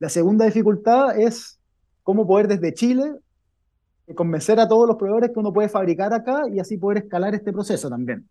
La 0.00 0.08
segunda 0.08 0.44
dificultad 0.46 1.16
es 1.16 1.60
cómo 2.02 2.26
poder 2.26 2.48
desde 2.48 2.74
Chile 2.74 3.12
convencer 4.16 4.58
a 4.58 4.66
todos 4.66 4.88
los 4.88 4.96
proveedores 4.96 5.30
que 5.30 5.38
uno 5.38 5.52
puede 5.52 5.68
fabricar 5.68 6.12
acá 6.12 6.42
y 6.52 6.58
así 6.58 6.76
poder 6.76 7.04
escalar 7.04 7.34
este 7.34 7.52
proceso 7.52 7.88
también. 7.88 8.28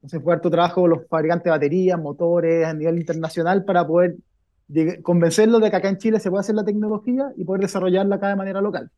Entonces 0.00 0.22
fue 0.22 0.32
harto 0.32 0.50
trabajo 0.50 0.80
con 0.80 0.90
los 0.90 1.06
fabricantes 1.08 1.44
de 1.44 1.50
baterías, 1.50 2.00
motores 2.00 2.66
a 2.66 2.72
nivel 2.72 2.98
internacional 2.98 3.64
para 3.64 3.86
poder 3.86 4.16
convencerlo 5.02 5.60
de 5.60 5.70
que 5.70 5.76
acá 5.76 5.88
en 5.88 5.98
Chile 5.98 6.20
se 6.20 6.30
puede 6.30 6.40
hacer 6.40 6.54
la 6.54 6.64
tecnología 6.64 7.32
y 7.36 7.44
poder 7.44 7.62
desarrollarla 7.62 8.16
acá 8.16 8.28
de 8.28 8.36
manera 8.36 8.60
local. 8.62 8.90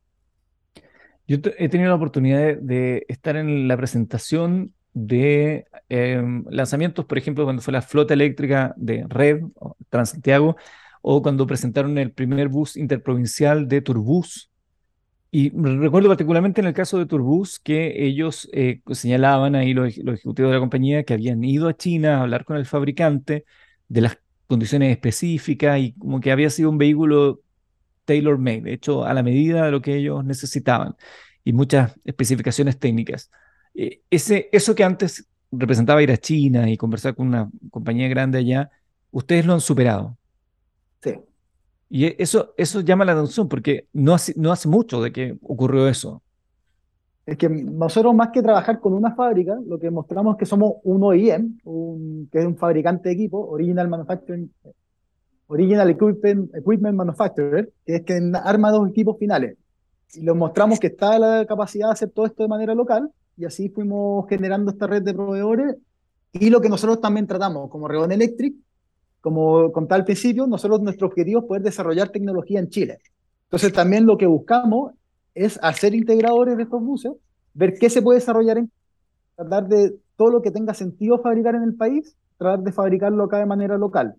Yo 1.27 1.39
he 1.59 1.69
tenido 1.69 1.89
la 1.89 1.97
oportunidad 1.97 2.57
de, 2.57 3.05
estar 3.09 3.37
en 3.37 3.67
la 3.67 3.77
presentación 3.77 4.75
de 4.93 5.67
em, 5.89 6.45
lanzamientos, 6.51 7.05
por 7.07 7.19
ejemplo, 7.19 7.45
cuando 7.45 7.63
fue 7.63 7.73
la 7.73 7.83
flota 7.83 8.15
eléctrica 8.15 8.75
de 8.77 9.07
Red, 9.09 9.43
Transantiago, 9.89 10.57
o 11.01 11.21
cuando 11.23 11.47
presentaron 11.47 11.99
el 11.99 12.13
primer 12.13 12.49
bus 12.49 12.77
interprovincial 12.77 13.67
de 13.67 13.81
Turbus. 13.81 14.52
Y 15.35 15.51
recuerdo 15.51 16.09
particularmente 16.11 16.61
en 16.61 16.67
el 16.67 16.75
caso 16.75 16.99
de 16.99 17.07
Turbus 17.07 17.59
que 17.59 18.05
ellos 18.05 18.51
eh, 18.53 18.83
señalaban 18.91 19.55
ahí 19.55 19.73
los, 19.73 19.97
los, 19.97 20.17
ejecutivos 20.17 20.51
de 20.51 20.57
la 20.57 20.61
compañía 20.61 21.05
que 21.05 21.15
habían 21.15 21.43
ido 21.43 21.69
a 21.69 21.77
China 21.77 22.19
a 22.19 22.23
hablar 22.23 22.45
con 22.45 22.59
el 22.59 22.67
fabricante 22.67 23.47
de 23.89 24.01
las 24.03 24.19
condiciones 24.47 24.93
específicas 24.93 25.79
y 25.81 25.95
como 25.95 26.21
que 26.21 26.33
había 26.33 26.51
sido 26.51 26.69
un 26.69 26.77
vehículo 26.77 27.41
tailor-made, 28.05 28.75
hecho 28.75 29.05
a 29.07 29.15
la 29.15 29.23
medida 29.23 29.65
de 29.65 29.71
lo 29.71 29.81
que 29.81 29.97
ellos 29.97 30.23
necesitaban 30.23 30.97
y 31.45 31.55
muchas 31.55 31.95
especificaciones 32.05 32.79
técnicas. 32.79 33.31
Eh, 33.75 34.03
ese, 34.11 34.51
eso 34.53 34.75
que 34.75 34.85
antes 34.85 35.29
representaba 35.51 36.03
ir 36.03 36.13
a 36.13 36.19
China 36.19 36.69
y 36.71 36.77
conversar 36.77 37.15
con 37.15 37.29
una 37.29 37.51
compañía 37.71 38.09
grande 38.09 38.39
allá, 38.39 38.71
ustedes 39.11 39.47
lo 39.47 39.55
han 39.55 39.63
superado. 39.63 40.19
Y 41.95 42.07
e, 42.07 42.17
eso, 42.19 42.55
eso 42.57 42.81
llama 42.81 43.05
la 43.05 43.13
atención 43.13 43.51
porque 43.51 43.87
no 43.93 44.15
hace, 44.15 44.33
no 44.39 44.51
hace 44.51 44.67
mucho 44.67 45.03
de 45.03 45.13
que 45.13 45.37
ocurrió 45.43 45.87
eso. 45.89 46.23
Es 47.27 47.37
que 47.37 47.51
nosotros 47.51 48.15
más 48.15 48.31
que 48.31 48.41
trabajar 48.41 48.81
con 48.81 48.95
una 48.95 49.15
fábrica, 49.15 49.59
lo 49.67 49.79
que 49.79 49.91
mostramos 49.91 50.35
es 50.35 50.39
que 50.39 50.47
somos 50.47 50.77
un 50.85 51.05
OEM, 51.05 51.59
un, 51.65 52.31
que 52.33 52.39
es 52.39 52.47
un 52.47 52.57
fabricante 52.57 53.11
de 53.11 53.15
equipo, 53.15 53.47
Original 53.47 53.89
Manufacturing, 53.89 54.51
Original 55.49 55.91
Equipment, 55.91 56.55
Equipment 56.55 56.97
Manufacturer, 56.97 57.71
que 57.85 57.97
es 57.97 58.03
que 58.05 58.33
arma 58.43 58.71
dos 58.71 58.89
equipos 58.89 59.19
finales. 59.19 59.59
Y 60.15 60.23
les 60.23 60.35
mostramos 60.35 60.81
que 60.81 60.87
está 60.87 61.19
la 61.19 61.45
capacidad 61.45 61.89
de 61.89 61.93
hacer 61.93 62.09
todo 62.09 62.25
esto 62.25 62.43
de 62.43 62.49
manera 62.49 62.75
local, 62.75 63.11
y 63.37 63.45
así 63.45 63.69
fuimos 63.69 64.27
generando 64.31 64.71
esta 64.71 64.87
red 64.87 65.03
de 65.03 65.13
proveedores. 65.13 65.77
Y 66.33 66.49
lo 66.49 66.63
que 66.63 66.71
nosotros 66.71 67.03
también 67.03 67.27
tratamos, 67.27 67.69
como 67.69 67.87
Regon 67.87 68.13
Electric, 68.13 68.55
como 69.23 69.73
contaba 69.73 70.01
al 70.01 70.05
principio, 70.05 70.47
nosotros 70.47 70.83
nuestro 70.83 71.07
objetivo 71.07 71.41
es 71.41 71.47
poder 71.47 71.63
desarrollar 71.63 72.11
tecnología 72.11 72.59
en 72.59 72.69
Chile. 72.69 72.99
Entonces 73.45 73.73
también 73.73 74.05
lo 74.05 74.19
que 74.19 74.27
buscamos 74.27 74.93
es 75.35 75.59
hacer 75.63 75.95
integradores 75.95 76.57
de 76.57 76.65
estos 76.65 76.83
buses, 76.83 77.13
ver 77.55 77.75
qué 77.79 77.89
se 77.89 78.03
puede 78.03 78.19
desarrollar 78.19 78.59
en 78.59 78.71
tratar 79.37 79.69
de 79.69 79.95
todo 80.17 80.31
lo 80.31 80.43
que 80.43 80.51
tenga 80.51 80.75
sentido 80.75 81.21
fabricar 81.23 81.55
en 81.55 81.63
el 81.63 81.75
país, 81.75 82.17
tratar 82.37 82.65
de 82.65 82.73
fabricarlo 82.73 83.25
acá 83.25 83.39
de 83.39 83.47
manera 83.47 83.79
local. 83.79 84.15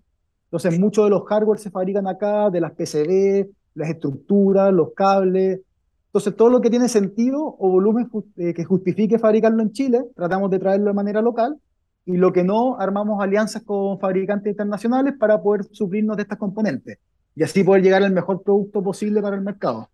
Entonces, 0.46 0.80
muchos 0.80 1.06
de 1.06 1.10
los 1.10 1.26
hardware 1.26 1.60
se 1.60 1.70
fabrican 1.70 2.08
acá, 2.08 2.50
de 2.50 2.62
las 2.62 2.72
PCB, 2.72 3.50
las 3.76 3.90
estructuras, 3.90 4.72
los 4.72 4.94
cables. 4.94 5.62
Entonces, 6.08 6.36
todo 6.36 6.50
lo 6.50 6.62
que 6.62 6.70
tiene 6.70 6.88
sentido 6.88 7.44
o 7.44 7.70
volumen 7.70 8.10
eh, 8.38 8.54
que 8.54 8.64
justifique 8.64 9.20
fabricarlo 9.20 9.62
en 9.62 9.72
Chile, 9.72 10.06
tratamos 10.16 10.50
de 10.52 10.60
traerlo 10.60 10.88
de 10.88 10.94
manera 10.94 11.22
local. 11.22 11.58
Y 12.06 12.18
lo 12.18 12.34
que 12.34 12.44
no, 12.44 12.78
armamos 12.80 13.22
alianzas 13.22 13.64
con 13.64 14.00
fabricantes 14.00 14.52
internacionales 14.52 15.14
para 15.18 15.42
poder 15.42 15.64
suplirnos 15.72 16.18
de 16.18 16.24
estas 16.24 16.38
componentes. 16.38 16.98
Y 17.36 17.44
así 17.44 17.64
poder 17.64 17.82
llegar 17.82 18.04
al 18.04 18.12
mejor 18.12 18.44
producto 18.44 18.84
posible 18.84 19.22
para 19.22 19.36
el 19.36 19.42
mercado. 19.42 19.90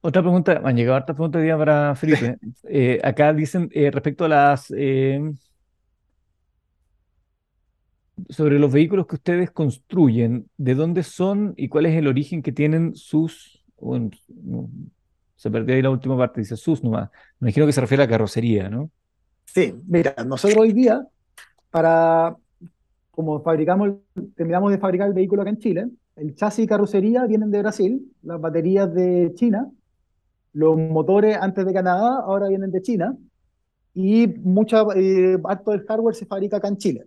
Otra 0.00 0.20
pregunta, 0.20 0.60
han 0.62 0.76
llegado 0.76 0.96
hartas 0.96 1.16
preguntas 1.16 1.40
hoy 1.40 1.46
día 1.46 1.56
para 1.56 1.94
Felipe. 1.96 2.36
Eh, 2.64 3.00
acá 3.02 3.32
dicen 3.32 3.70
eh, 3.72 3.90
respecto 3.90 4.26
a 4.26 4.28
las 4.28 4.72
eh, 4.76 5.32
sobre 8.28 8.58
los 8.58 8.70
vehículos 8.70 9.06
que 9.06 9.16
ustedes 9.16 9.50
construyen, 9.50 10.48
¿de 10.56 10.74
dónde 10.74 11.02
son 11.02 11.54
y 11.56 11.68
cuál 11.68 11.86
es 11.86 11.96
el 11.96 12.06
origen 12.06 12.42
que 12.42 12.52
tienen 12.52 12.94
sus? 12.94 13.64
se 15.36 15.50
perdió 15.50 15.74
ahí 15.74 15.82
la 15.82 15.90
última 15.90 16.16
parte, 16.16 16.40
dice 16.40 16.56
sus 16.56 16.82
nomás. 16.82 17.10
Me 17.38 17.48
imagino 17.48 17.66
que 17.66 17.72
se 17.72 17.80
refiere 17.80 18.02
a 18.02 18.08
carrocería, 18.08 18.70
¿no? 18.70 18.90
Sí, 19.44 19.74
mira, 19.86 20.14
nosotros 20.26 20.58
hoy 20.60 20.72
día, 20.72 21.06
para 21.70 22.36
como 23.10 23.40
fabricamos, 23.42 23.90
terminamos 24.34 24.72
de 24.72 24.78
fabricar 24.78 25.08
el 25.08 25.14
vehículo 25.14 25.42
acá 25.42 25.50
en 25.50 25.58
Chile, 25.58 25.88
el 26.16 26.34
chasis 26.34 26.64
y 26.64 26.68
carrocería 26.68 27.26
vienen 27.26 27.50
de 27.50 27.60
Brasil, 27.60 28.12
las 28.22 28.40
baterías 28.40 28.92
de 28.92 29.32
China 29.34 29.70
los 30.54 30.76
motores 30.76 31.36
antes 31.38 31.66
de 31.66 31.72
Canadá 31.72 32.20
ahora 32.24 32.48
vienen 32.48 32.70
de 32.70 32.80
China 32.80 33.16
y 33.92 34.28
mucha 34.28 34.84
eh, 34.94 35.36
harto 35.44 35.72
del 35.72 35.84
hardware 35.84 36.14
se 36.14 36.26
fabrica 36.26 36.56
acá 36.56 36.68
en 36.68 36.78
Chile. 36.78 37.06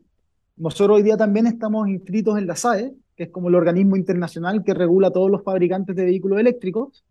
Nosotros 0.57 0.97
hoy 0.97 1.03
día 1.03 1.17
también 1.17 1.47
estamos 1.47 1.87
inscritos 1.87 2.37
en 2.37 2.45
la 2.45 2.55
SAE, 2.55 2.93
que 3.15 3.23
es 3.23 3.29
como 3.29 3.47
el 3.47 3.55
organismo 3.55 3.95
internacional 3.95 4.63
que 4.63 4.73
regula 4.73 5.07
a 5.07 5.11
todos 5.11 5.31
los 5.31 5.43
fabricantes 5.43 5.95
de 5.95 6.05
vehículos 6.05 6.39
eléctricos, 6.39 7.05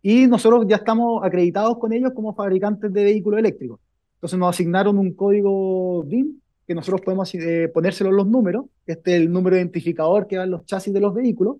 y 0.00 0.26
nosotros 0.26 0.64
ya 0.66 0.76
estamos 0.76 1.22
acreditados 1.22 1.78
con 1.78 1.92
ellos 1.92 2.12
como 2.14 2.34
fabricantes 2.34 2.92
de 2.92 3.04
vehículos 3.04 3.38
eléctricos. 3.38 3.78
Entonces 4.22 4.38
nos 4.38 4.50
asignaron 4.50 4.98
un 5.00 5.14
código 5.14 6.04
BIM 6.04 6.38
que 6.64 6.76
nosotros 6.76 7.00
podemos 7.00 7.34
eh, 7.34 7.68
ponérselo 7.74 8.12
los 8.12 8.24
números, 8.28 8.66
este 8.86 9.16
es 9.16 9.22
el 9.22 9.32
número 9.32 9.56
identificador 9.56 10.28
que 10.28 10.36
dan 10.36 10.48
los 10.48 10.64
chasis 10.64 10.94
de 10.94 11.00
los 11.00 11.12
vehículos, 11.12 11.56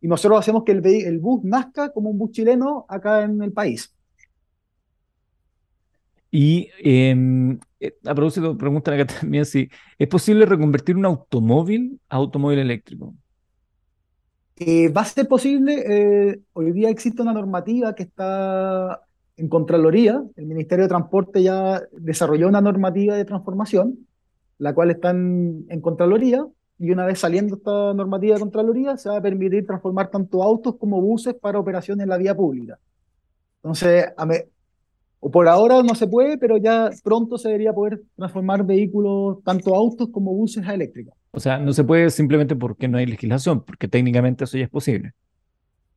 y 0.00 0.06
nosotros 0.06 0.38
hacemos 0.38 0.62
que 0.62 0.70
el, 0.70 0.86
el, 0.86 1.18
bus 1.18 1.42
nazca 1.42 1.92
como 1.92 2.10
un 2.10 2.18
bus 2.18 2.30
chileno 2.30 2.86
acá 2.88 3.24
en 3.24 3.42
el 3.42 3.50
país. 3.50 3.92
Y 6.30 6.68
em, 6.78 7.58
eh, 7.80 7.96
a 8.06 8.14
propósito, 8.14 8.56
preguntan 8.56 8.94
acá 8.94 9.06
también 9.20 9.44
si 9.44 9.68
es 9.98 10.06
posible 10.06 10.46
reconvertir 10.46 10.96
un 10.96 11.06
automóvil 11.06 11.98
a 12.08 12.14
automóvil 12.14 12.60
eléctrico. 12.60 13.12
Eh, 14.54 14.88
va 14.88 15.00
a 15.00 15.04
ser 15.04 15.26
posible, 15.26 16.44
hoy 16.52 16.70
día 16.70 16.90
existe 16.90 17.22
una 17.22 17.32
normativa 17.32 17.92
que 17.92 18.04
está 18.04 19.00
en 19.36 19.48
Contraloría, 19.48 20.22
el 20.36 20.46
Ministerio 20.46 20.84
de 20.84 20.88
Transporte 20.88 21.42
ya 21.42 21.82
desarrolló 21.92 22.48
una 22.48 22.60
normativa 22.60 23.16
de 23.16 23.24
transformación, 23.24 24.06
la 24.58 24.74
cual 24.74 24.90
está 24.90 25.10
en, 25.10 25.80
Contraloría, 25.80 26.46
y 26.78 26.90
una 26.90 27.06
vez 27.06 27.18
saliendo 27.18 27.56
esta 27.56 27.94
normativa 27.94 28.34
de 28.34 28.40
Contraloría, 28.40 28.96
se 28.96 29.08
va 29.08 29.18
a 29.18 29.22
permitir 29.22 29.66
transformar 29.66 30.10
tanto 30.10 30.42
autos 30.42 30.76
como 30.76 31.00
buses 31.00 31.34
para 31.34 31.58
operaciones 31.58 32.04
en 32.04 32.10
la 32.10 32.18
vía 32.18 32.34
pública. 32.34 32.78
Entonces, 33.62 34.06
o 35.20 35.30
por 35.30 35.48
ahora 35.48 35.82
no 35.82 35.94
se 35.94 36.06
puede, 36.06 36.36
pero 36.36 36.58
ya 36.58 36.90
pronto 37.02 37.38
se 37.38 37.48
debería 37.48 37.72
poder 37.72 38.02
transformar 38.14 38.64
vehículos, 38.64 39.42
tanto 39.42 39.74
autos 39.74 40.10
como 40.10 40.34
buses 40.34 40.66
a 40.66 40.74
eléctricos. 40.74 41.14
O 41.30 41.40
sea, 41.40 41.58
no 41.58 41.72
se 41.72 41.82
puede 41.82 42.10
simplemente 42.10 42.54
porque 42.54 42.88
no 42.88 42.98
hay 42.98 43.06
legislación, 43.06 43.64
porque 43.64 43.88
técnicamente 43.88 44.44
eso 44.44 44.58
ya 44.58 44.64
es 44.64 44.70
posible. 44.70 45.14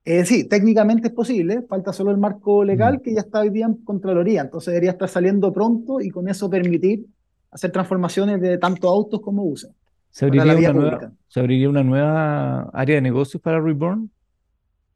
Eh, 0.09 0.23
sí, 0.23 0.45
técnicamente 0.45 1.09
es 1.09 1.13
posible, 1.13 1.63
falta 1.63 1.91
solo 1.91 2.11
el 2.11 2.17
marco 2.17 2.63
legal 2.63 3.01
que 3.01 3.13
ya 3.13 3.19
está 3.19 3.41
hoy 3.41 3.49
día 3.49 3.65
en 3.65 3.73
Contraloría, 3.83 4.39
entonces 4.39 4.71
debería 4.71 4.91
estar 4.91 5.09
saliendo 5.09 5.51
pronto 5.51 5.99
y 5.99 6.11
con 6.11 6.29
eso 6.29 6.49
permitir 6.49 7.05
hacer 7.51 7.73
transformaciones 7.73 8.39
de 8.39 8.57
tanto 8.57 8.87
autos 8.87 9.19
como 9.19 9.43
buses. 9.43 9.69
¿Se 10.09 10.23
abriría, 10.23 10.71
una 10.71 10.71
nueva, 10.71 11.11
¿Se 11.27 11.41
abriría 11.41 11.69
una 11.69 11.83
nueva 11.83 12.69
área 12.71 12.95
de 12.95 13.01
negocios 13.01 13.43
para 13.43 13.59
Reborn? 13.59 14.09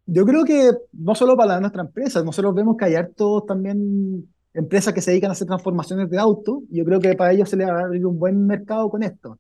Yo 0.06 0.26
creo 0.26 0.46
que 0.46 0.72
no 0.94 1.14
solo 1.14 1.36
para 1.36 1.60
nuestra 1.60 1.82
empresa, 1.82 2.24
nosotros 2.24 2.56
vemos 2.56 2.78
que 2.78 2.86
hay 2.86 2.96
hartos 2.96 3.46
también 3.46 4.24
empresas 4.54 4.94
que 4.94 5.02
se 5.02 5.12
dedican 5.12 5.32
a 5.32 5.34
hacer 5.34 5.46
transformaciones 5.46 6.10
de 6.10 6.18
autos, 6.20 6.60
y 6.70 6.78
yo 6.78 6.86
creo 6.86 7.02
que 7.02 7.16
para 7.16 7.34
ellos 7.34 7.50
se 7.50 7.58
les 7.58 7.68
va 7.68 7.82
a 7.82 7.84
abrir 7.84 8.06
un 8.06 8.18
buen 8.18 8.48
mercado 8.48 8.90
con 8.90 9.04
esto. 9.04 9.38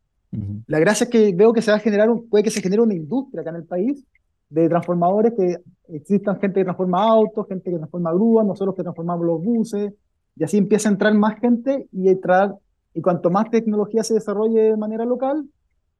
La 0.68 0.80
gracia 0.80 1.06
es 1.06 1.10
que 1.10 1.34
veo 1.34 1.54
que 1.54 1.62
se 1.62 1.72
va 1.72 1.78
a 1.78 1.80
generar, 1.80 2.10
puede 2.30 2.44
que 2.44 2.52
se 2.52 2.62
genere 2.62 2.82
una 2.82 2.94
industria 2.94 3.40
acá 3.40 3.52
en 3.52 3.56
el 3.56 3.64
país 3.64 4.06
de 4.52 4.70
transformadores, 4.70 5.34
que 5.34 5.58
existan 5.88 6.40
gente 6.40 6.60
que 6.60 6.66
transforma 6.66 7.04
autos, 7.04 7.48
gente 7.48 7.72
que 7.72 7.78
transforma 7.78 8.14
grúas, 8.14 8.46
nosotros 8.46 8.76
que 8.76 8.84
transformamos 8.84 9.26
los 9.26 9.44
buses, 9.44 9.94
y 10.36 10.44
así 10.44 10.58
empieza 10.58 10.90
a 10.90 10.92
entrar 10.92 11.14
más 11.14 11.40
gente 11.40 11.88
y 11.92 12.10
entrar 12.10 12.56
y 12.94 13.02
cuanto 13.02 13.30
más 13.30 13.50
tecnología 13.50 14.04
se 14.04 14.14
desarrolle 14.14 14.62
de 14.62 14.78
manera 14.78 15.06
local, 15.06 15.46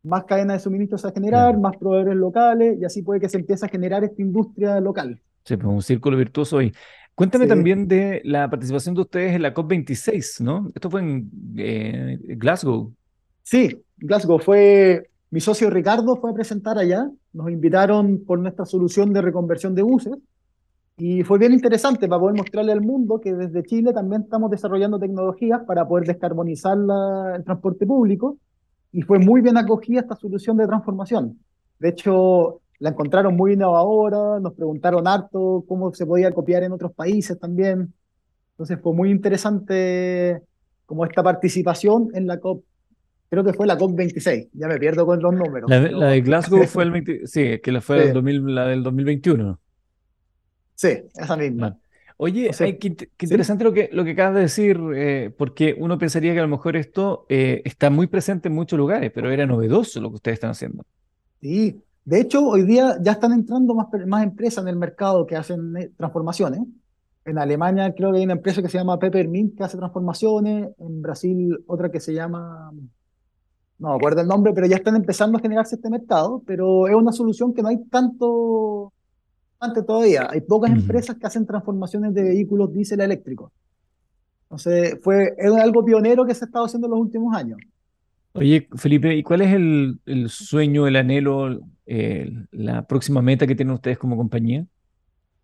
más 0.04 0.26
cadena 0.26 0.54
de 0.54 0.60
suministro 0.60 0.98
se 0.98 1.08
va 1.08 1.12
a 1.12 1.14
generar, 1.14 1.58
más 1.58 1.78
proveedores 1.78 2.18
locales, 2.18 2.78
y 2.80 2.86
así 2.86 3.02
puede 3.02 3.22
que 3.22 3.30
se 3.30 3.38
empiece 3.38 3.66
a 3.66 3.70
generar 3.70 4.04
esta 4.04 4.22
industria 4.22 4.80
local. 4.82 5.22
Sí, 5.44 5.56
pues 5.56 5.74
un 5.74 5.82
círculo 5.82 6.18
virtuoso 6.18 6.58
hoy. 6.58 6.74
Cuéntame 7.16 7.46
también 7.46 7.88
de 7.88 8.22
la 8.26 8.50
participación 8.50 8.96
de 8.96 9.02
ustedes 9.02 9.36
en 9.36 9.44
la 9.44 9.54
COP26, 9.54 10.42
¿no? 10.42 10.70
Esto 10.74 10.90
fue 10.90 11.02
en 11.02 11.30
eh, 11.58 12.18
Glasgow. 12.38 12.94
Sí, 13.44 13.82
Glasgow 13.98 14.40
fue, 14.40 15.10
mi 15.30 15.40
socio 15.40 15.70
Ricardo 15.70 16.18
fue 16.18 16.32
a 16.32 16.34
presentar 16.34 16.78
allá, 16.78 17.10
nos 17.34 17.50
invitaron 17.50 18.24
por 18.26 18.40
nuestra 18.40 18.66
solución 18.66 19.14
de 19.14 19.22
reconversión 19.22 19.76
de 19.76 19.82
buses, 19.82 20.18
y 20.98 21.24
fue 21.24 21.40
bien 21.40 21.54
interesante 21.54 22.08
para 22.08 22.20
poder 22.20 22.36
mostrarle 22.38 22.72
al 22.72 22.82
mundo 22.82 23.20
que 23.20 23.34
desde 23.34 23.64
Chile 23.64 23.92
también 23.92 24.22
estamos 24.22 24.52
desarrollando 24.52 25.00
tecnologías 25.00 25.62
para 25.66 25.88
poder 25.88 26.06
descarbonizar 26.06 26.78
el 27.36 27.44
transporte 27.44 27.88
público. 27.88 28.38
Y 28.92 29.02
fue 29.02 29.18
muy 29.18 29.42
bien 29.42 29.58
acogida 29.58 30.02
esta 30.02 30.16
solución 30.16 30.58
de 30.58 30.68
transformación. 30.68 31.40
De 31.80 31.90
hecho, 31.90 32.62
la 32.78 32.90
encontraron 32.90 33.36
muy 33.36 33.54
innovadora, 33.54 34.40
nos 34.40 34.54
preguntaron 34.54 35.08
harto 35.08 35.64
cómo 35.68 35.92
se 35.92 36.06
podía 36.06 36.32
copiar 36.32 36.62
en 36.64 36.74
otros 36.74 36.92
países 36.92 37.40
también. 37.40 37.94
Entonces 38.52 38.78
fue 38.80 38.94
muy 38.94 39.10
interesante 39.10 40.44
como 40.86 41.06
esta 41.06 41.24
participación 41.24 42.10
en 42.14 42.28
la 42.28 42.40
COP 42.40 42.64
creo 43.32 43.46
que 43.46 43.54
fue 43.54 43.66
la 43.66 43.78
COP26, 43.78 44.50
ya 44.52 44.68
me 44.68 44.78
pierdo 44.78 45.06
con 45.06 45.22
los 45.22 45.34
números. 45.34 45.70
La, 45.70 45.80
de 45.80 46.22
Glasgow 46.22 46.64
fue 46.68 46.84
el 46.84 46.92
20, 46.92 47.28
sí, 47.28 47.60
que 47.64 47.72
la 47.72 47.80
fue 47.80 48.14
la 48.14 48.66
del 48.68 48.84
2021. 48.84 49.58
Sí, 50.76 50.90
esa 51.16 51.38
misma. 51.38 51.78
Oye, 52.18 52.52
qué, 52.78 53.08
interesante 53.22 53.64
lo, 53.64 53.72
que, 53.72 53.90
lo 53.94 54.04
que 54.04 54.12
acabas 54.12 54.36
de 54.36 54.42
decir, 54.42 54.78
eh, 54.94 55.34
porque 55.36 55.76
uno 55.80 55.98
pensaría 55.98 56.34
que 56.34 56.40
a 56.40 56.44
lo 56.44 56.50
mejor 56.50 56.76
esto 56.76 57.26
eh, 57.30 57.62
está 57.64 57.90
muy 57.90 58.08
presente 58.08 58.50
en 58.50 58.54
muchos 58.54 58.78
lugares, 58.78 59.12
pero 59.16 59.32
era 59.32 59.46
novedoso 59.46 60.02
lo 60.02 60.10
que 60.10 60.16
ustedes 60.16 60.36
están 60.36 60.52
haciendo. 60.52 60.84
Sí, 61.40 61.82
de 62.04 62.20
hecho, 62.20 62.46
hoy 62.46 62.64
día 62.64 62.98
ya 63.02 63.14
están 63.14 63.32
entrando 63.32 63.74
más, 63.74 63.88
más 64.08 64.24
empresas 64.24 64.62
en 64.66 64.68
el 64.68 64.76
mercado 64.76 65.26
que 65.26 65.38
hacen 65.38 65.78
eh, 65.78 65.90
transformaciones. 65.96 66.60
En 67.24 67.38
Alemania 67.38 67.94
creo 67.96 68.12
que 68.12 68.18
hay 68.18 68.26
una 68.26 68.34
empresa 68.34 68.62
que 68.62 68.68
se 68.68 68.78
llama 68.78 69.00
Peppermint 69.00 69.58
que 69.58 69.64
hace 69.64 69.78
transformaciones. 69.78 70.70
En 70.80 71.02
Brasil 71.02 71.64
otra 71.66 71.90
que 71.90 72.02
se 72.02 72.14
llama, 72.14 72.74
no 73.82 73.90
me 73.90 73.96
acuerdo 73.96 74.22
el 74.22 74.28
nombre, 74.28 74.54
pero 74.54 74.68
ya 74.68 74.76
están 74.76 74.96
empezando 74.96 75.38
a 75.38 75.42
generarse 75.42 75.76
este 75.76 75.90
mercado. 75.90 76.44
Pero 76.46 76.88
es 76.88 76.94
una 76.94 77.12
solución 77.12 77.52
que 77.52 77.64
no 77.64 77.70
hay 77.70 77.84
tanto 77.90 78.94
antes 79.60 79.86
todavía. 79.86 80.28
Hay 80.30 80.42
pocas 80.42 80.72
empresas 80.72 81.18
que 81.18 81.26
hacen 81.26 81.48
transformaciones 81.48 82.14
de 82.14 82.22
vehículos 82.22 82.72
diésel 82.72 83.02
eléctricos. 83.02 83.52
Entonces, 84.44 85.00
fue, 85.02 85.34
es 85.36 85.52
algo 85.54 85.84
pionero 85.84 86.26
que 86.26 86.36
se 86.36 86.46
ha 86.46 86.48
estado 86.48 86.66
haciendo 86.66 86.86
en 86.88 86.92
los 86.92 87.00
últimos 87.00 87.36
años. 87.36 87.58
Oye, 88.34 88.68
Felipe, 88.76 89.16
¿y 89.16 89.24
cuál 89.24 89.42
es 89.42 89.54
el, 89.54 90.00
el 90.06 90.30
sueño, 90.30 90.86
el 90.86 90.96
anhelo, 90.96 91.60
eh, 91.88 92.32
la 92.52 92.86
próxima 92.86 93.22
meta 93.22 93.48
que 93.48 93.56
tienen 93.56 93.74
ustedes 93.74 93.98
como 93.98 94.16
compañía? 94.16 94.66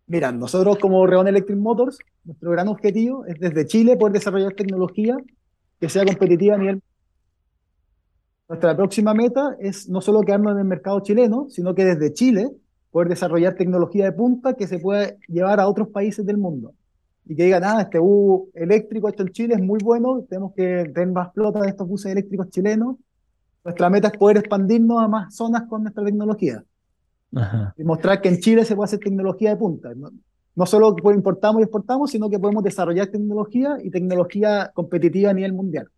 Mira, 0.06 0.30
nosotros 0.30 0.78
como 0.78 1.06
Reon 1.06 1.26
Electric 1.26 1.58
Motors, 1.58 1.98
nuestro 2.24 2.52
gran 2.52 2.68
objetivo 2.68 3.26
es 3.26 3.38
desde 3.40 3.66
Chile 3.66 3.96
poder 3.96 4.12
desarrollar 4.14 4.52
tecnología 4.52 5.16
que 5.80 5.88
sea 5.88 6.04
competitiva 6.04 6.54
a 6.54 6.58
nivel... 6.58 6.82
Nuestra 8.48 8.74
próxima 8.74 9.12
meta 9.12 9.56
es 9.60 9.88
no 9.90 10.00
solo 10.00 10.22
quedarnos 10.22 10.52
en 10.52 10.60
el 10.60 10.64
mercado 10.64 11.00
chileno, 11.00 11.48
sino 11.50 11.74
que 11.74 11.84
desde 11.84 12.14
Chile 12.14 12.50
poder 12.90 13.10
desarrollar 13.10 13.54
tecnología 13.54 14.06
de 14.06 14.12
punta 14.12 14.54
que 14.54 14.66
se 14.66 14.78
pueda 14.78 15.14
llevar 15.28 15.60
a 15.60 15.68
otros 15.68 15.88
países 15.88 16.24
del 16.24 16.38
mundo. 16.38 16.72
Y 17.26 17.36
que 17.36 17.44
digan, 17.44 17.62
ah, 17.62 17.82
este 17.82 17.98
bus 17.98 18.48
eléctrico 18.54 19.10
hecho 19.10 19.22
en 19.22 19.28
Chile 19.32 19.54
es 19.54 19.60
muy 19.60 19.78
bueno, 19.84 20.24
tenemos 20.30 20.54
que 20.54 20.90
tener 20.94 21.08
más 21.08 21.32
flota 21.34 21.60
de 21.60 21.68
estos 21.68 21.86
buses 21.86 22.10
eléctricos 22.10 22.48
chilenos. 22.48 22.96
Nuestra 23.62 23.90
meta 23.90 24.08
es 24.08 24.16
poder 24.16 24.38
expandirnos 24.38 25.02
a 25.02 25.08
más 25.08 25.34
zonas 25.34 25.64
con 25.68 25.82
nuestra 25.82 26.02
tecnología. 26.02 26.64
Y 27.76 27.84
mostrar 27.84 28.22
que 28.22 28.30
en 28.30 28.38
Chile 28.40 28.64
se 28.64 28.74
puede 28.74 28.86
hacer 28.86 29.00
tecnología 29.00 29.50
de 29.50 29.56
punta. 29.56 29.94
No, 29.94 30.10
no 30.56 30.64
solo 30.64 30.96
importamos 31.12 31.60
y 31.60 31.64
exportamos, 31.64 32.10
sino 32.10 32.30
que 32.30 32.38
podemos 32.38 32.64
desarrollar 32.64 33.08
tecnología 33.08 33.76
y 33.84 33.90
tecnología 33.90 34.70
competitiva 34.72 35.32
a 35.32 35.34
nivel 35.34 35.52
mundial. 35.52 35.90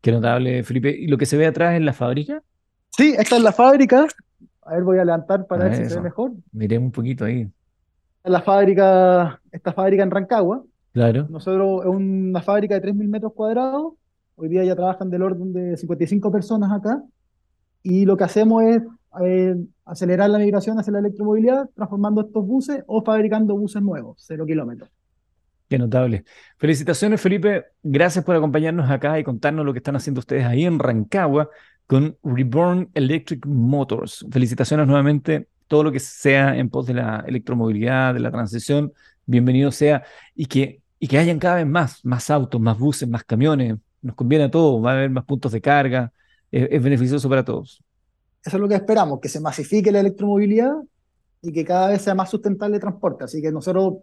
Qué 0.00 0.12
notable, 0.12 0.62
Felipe. 0.62 0.90
¿Y 0.90 1.06
lo 1.06 1.18
que 1.18 1.26
se 1.26 1.36
ve 1.36 1.46
atrás 1.46 1.76
en 1.76 1.84
la 1.84 1.92
fábrica? 1.92 2.42
Sí, 2.90 3.14
esta 3.18 3.36
es 3.36 3.42
la 3.42 3.52
fábrica. 3.52 4.06
A 4.62 4.74
ver, 4.74 4.84
voy 4.84 4.98
a 4.98 5.04
levantar 5.04 5.46
para 5.46 5.64
ver 5.64 5.76
si 5.76 5.84
se 5.86 5.96
ve 5.96 6.02
mejor. 6.02 6.32
Miremos 6.52 6.86
un 6.86 6.92
poquito 6.92 7.24
ahí. 7.24 7.48
La 8.24 8.42
fábrica, 8.42 9.40
esta 9.50 9.72
fábrica 9.72 10.02
en 10.02 10.10
Rancagua. 10.10 10.62
Claro. 10.92 11.26
Nosotros 11.30 11.82
es 11.84 11.88
una 11.88 12.42
fábrica 12.42 12.78
de 12.78 12.92
3.000 12.92 13.08
metros 13.08 13.32
cuadrados. 13.32 13.94
Hoy 14.36 14.48
día 14.48 14.64
ya 14.64 14.76
trabajan 14.76 15.10
del 15.10 15.22
orden 15.22 15.52
de 15.52 15.76
55 15.76 16.30
personas 16.30 16.72
acá. 16.72 17.02
Y 17.82 18.04
lo 18.04 18.16
que 18.16 18.24
hacemos 18.24 18.62
es 18.62 18.82
eh, 19.22 19.56
acelerar 19.84 20.30
la 20.30 20.38
migración 20.38 20.78
hacia 20.78 20.92
la 20.92 20.98
electromovilidad, 20.98 21.68
transformando 21.74 22.20
estos 22.20 22.46
buses 22.46 22.84
o 22.86 23.02
fabricando 23.02 23.56
buses 23.56 23.82
nuevos, 23.82 24.16
cero 24.20 24.44
kilómetros. 24.46 24.90
Qué 25.68 25.78
notable. 25.78 26.24
Felicitaciones, 26.56 27.20
Felipe. 27.20 27.66
Gracias 27.82 28.24
por 28.24 28.34
acompañarnos 28.34 28.90
acá 28.90 29.18
y 29.18 29.24
contarnos 29.24 29.66
lo 29.66 29.72
que 29.72 29.78
están 29.78 29.96
haciendo 29.96 30.20
ustedes 30.20 30.46
ahí 30.46 30.64
en 30.64 30.78
Rancagua 30.78 31.50
con 31.86 32.16
Reborn 32.22 32.90
Electric 32.94 33.44
Motors. 33.46 34.24
Felicitaciones 34.30 34.86
nuevamente. 34.86 35.48
Todo 35.66 35.84
lo 35.84 35.92
que 35.92 36.00
sea 36.00 36.56
en 36.56 36.70
pos 36.70 36.86
de 36.86 36.94
la 36.94 37.22
electromovilidad, 37.26 38.14
de 38.14 38.20
la 38.20 38.30
transición, 38.30 38.92
bienvenido 39.26 39.70
sea. 39.70 40.04
Y 40.34 40.46
que, 40.46 40.80
y 40.98 41.06
que 41.06 41.18
hayan 41.18 41.38
cada 41.38 41.56
vez 41.56 41.66
más, 41.66 42.02
más 42.04 42.30
autos, 42.30 42.60
más 42.60 42.78
buses, 42.78 43.06
más 43.06 43.24
camiones. 43.24 43.76
Nos 44.00 44.14
conviene 44.14 44.44
a 44.44 44.50
todos, 44.50 44.82
va 44.82 44.92
a 44.92 44.94
haber 44.94 45.10
más 45.10 45.24
puntos 45.24 45.52
de 45.52 45.60
carga. 45.60 46.12
Es, 46.50 46.82
beneficioso 46.82 47.28
para 47.28 47.44
todos. 47.44 47.82
Eso 48.44 48.56
es 48.56 48.60
lo 48.60 48.68
que 48.68 48.74
esperamos, 48.74 49.20
que 49.20 49.28
se 49.28 49.40
masifique 49.40 49.92
la 49.92 50.00
electromovilidad 50.00 50.72
y 51.42 51.52
que 51.52 51.64
cada 51.64 51.88
vez 51.88 52.02
sea 52.02 52.14
más 52.14 52.30
sustentable 52.30 52.76
el 52.76 52.80
transporte. 52.80 53.24
Así 53.24 53.42
que 53.42 53.52
nosotros, 53.52 53.96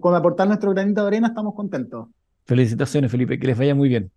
con 0.00 0.14
aportar 0.14 0.46
nuestro 0.46 0.70
granito 0.70 1.02
de 1.02 1.08
arena, 1.08 1.28
estamos 1.28 1.54
contentos. 1.54 2.08
Felicitaciones, 2.44 3.10
Felipe, 3.10 3.38
que 3.38 3.46
les 3.46 3.58
vaya 3.58 3.74
muy 3.74 3.88
bien. 3.88 4.10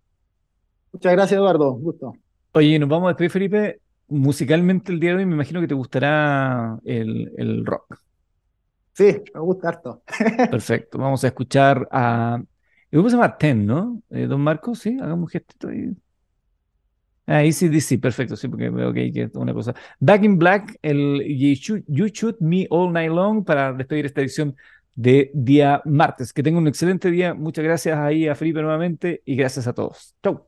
Muchas 0.92 1.12
gracias, 1.12 1.38
Eduardo. 1.38 1.72
Gusto. 1.72 2.14
Oye, 2.52 2.78
nos 2.78 2.88
vamos 2.88 3.06
a 3.06 3.08
despedir, 3.10 3.30
Felipe. 3.30 3.80
Musicalmente 4.08 4.92
el 4.92 5.00
día 5.00 5.10
de 5.10 5.16
hoy 5.16 5.26
me 5.26 5.34
imagino 5.34 5.60
que 5.60 5.68
te 5.68 5.74
gustará 5.74 6.78
el, 6.84 7.32
el 7.36 7.64
rock. 7.64 8.00
Sí, 8.94 9.22
me 9.34 9.40
gusta 9.40 9.68
harto. 9.68 10.02
Perfecto. 10.50 10.98
Vamos 10.98 11.22
a 11.24 11.28
escuchar 11.28 11.88
a. 11.90 12.42
¿Cómo 12.90 13.08
se 13.08 13.16
llama? 13.16 13.36
Ten, 13.36 13.66
¿no? 13.66 14.02
Eh, 14.10 14.26
don 14.26 14.40
Marcos, 14.40 14.78
sí, 14.80 14.96
hagamos 14.98 15.24
un 15.24 15.28
gestito 15.28 15.68
ahí. 15.68 15.94
Ah, 17.30 17.42
sí, 17.52 17.98
perfecto, 17.98 18.36
sí, 18.36 18.48
porque 18.48 18.70
veo 18.70 18.90
que 18.90 19.00
hay 19.00 19.30
una 19.34 19.52
cosa. 19.52 19.74
Back 20.00 20.24
in 20.24 20.38
Black, 20.38 20.78
el 20.80 21.22
you 21.26 21.54
shoot, 21.54 21.84
you 21.86 22.06
shoot, 22.06 22.40
Me 22.40 22.66
All 22.70 22.90
Night 22.90 23.10
Long 23.10 23.44
para 23.44 23.74
despedir 23.74 24.06
esta 24.06 24.22
edición 24.22 24.56
de 24.98 25.30
día 25.32 25.80
martes. 25.84 26.32
Que 26.32 26.42
tenga 26.42 26.58
un 26.58 26.66
excelente 26.66 27.10
día. 27.10 27.32
Muchas 27.34 27.64
gracias 27.64 27.96
ahí 27.98 28.26
a 28.26 28.34
Felipe 28.34 28.60
nuevamente 28.60 29.22
y 29.24 29.36
gracias 29.36 29.68
a 29.68 29.72
todos. 29.72 30.16
Chau. 30.24 30.47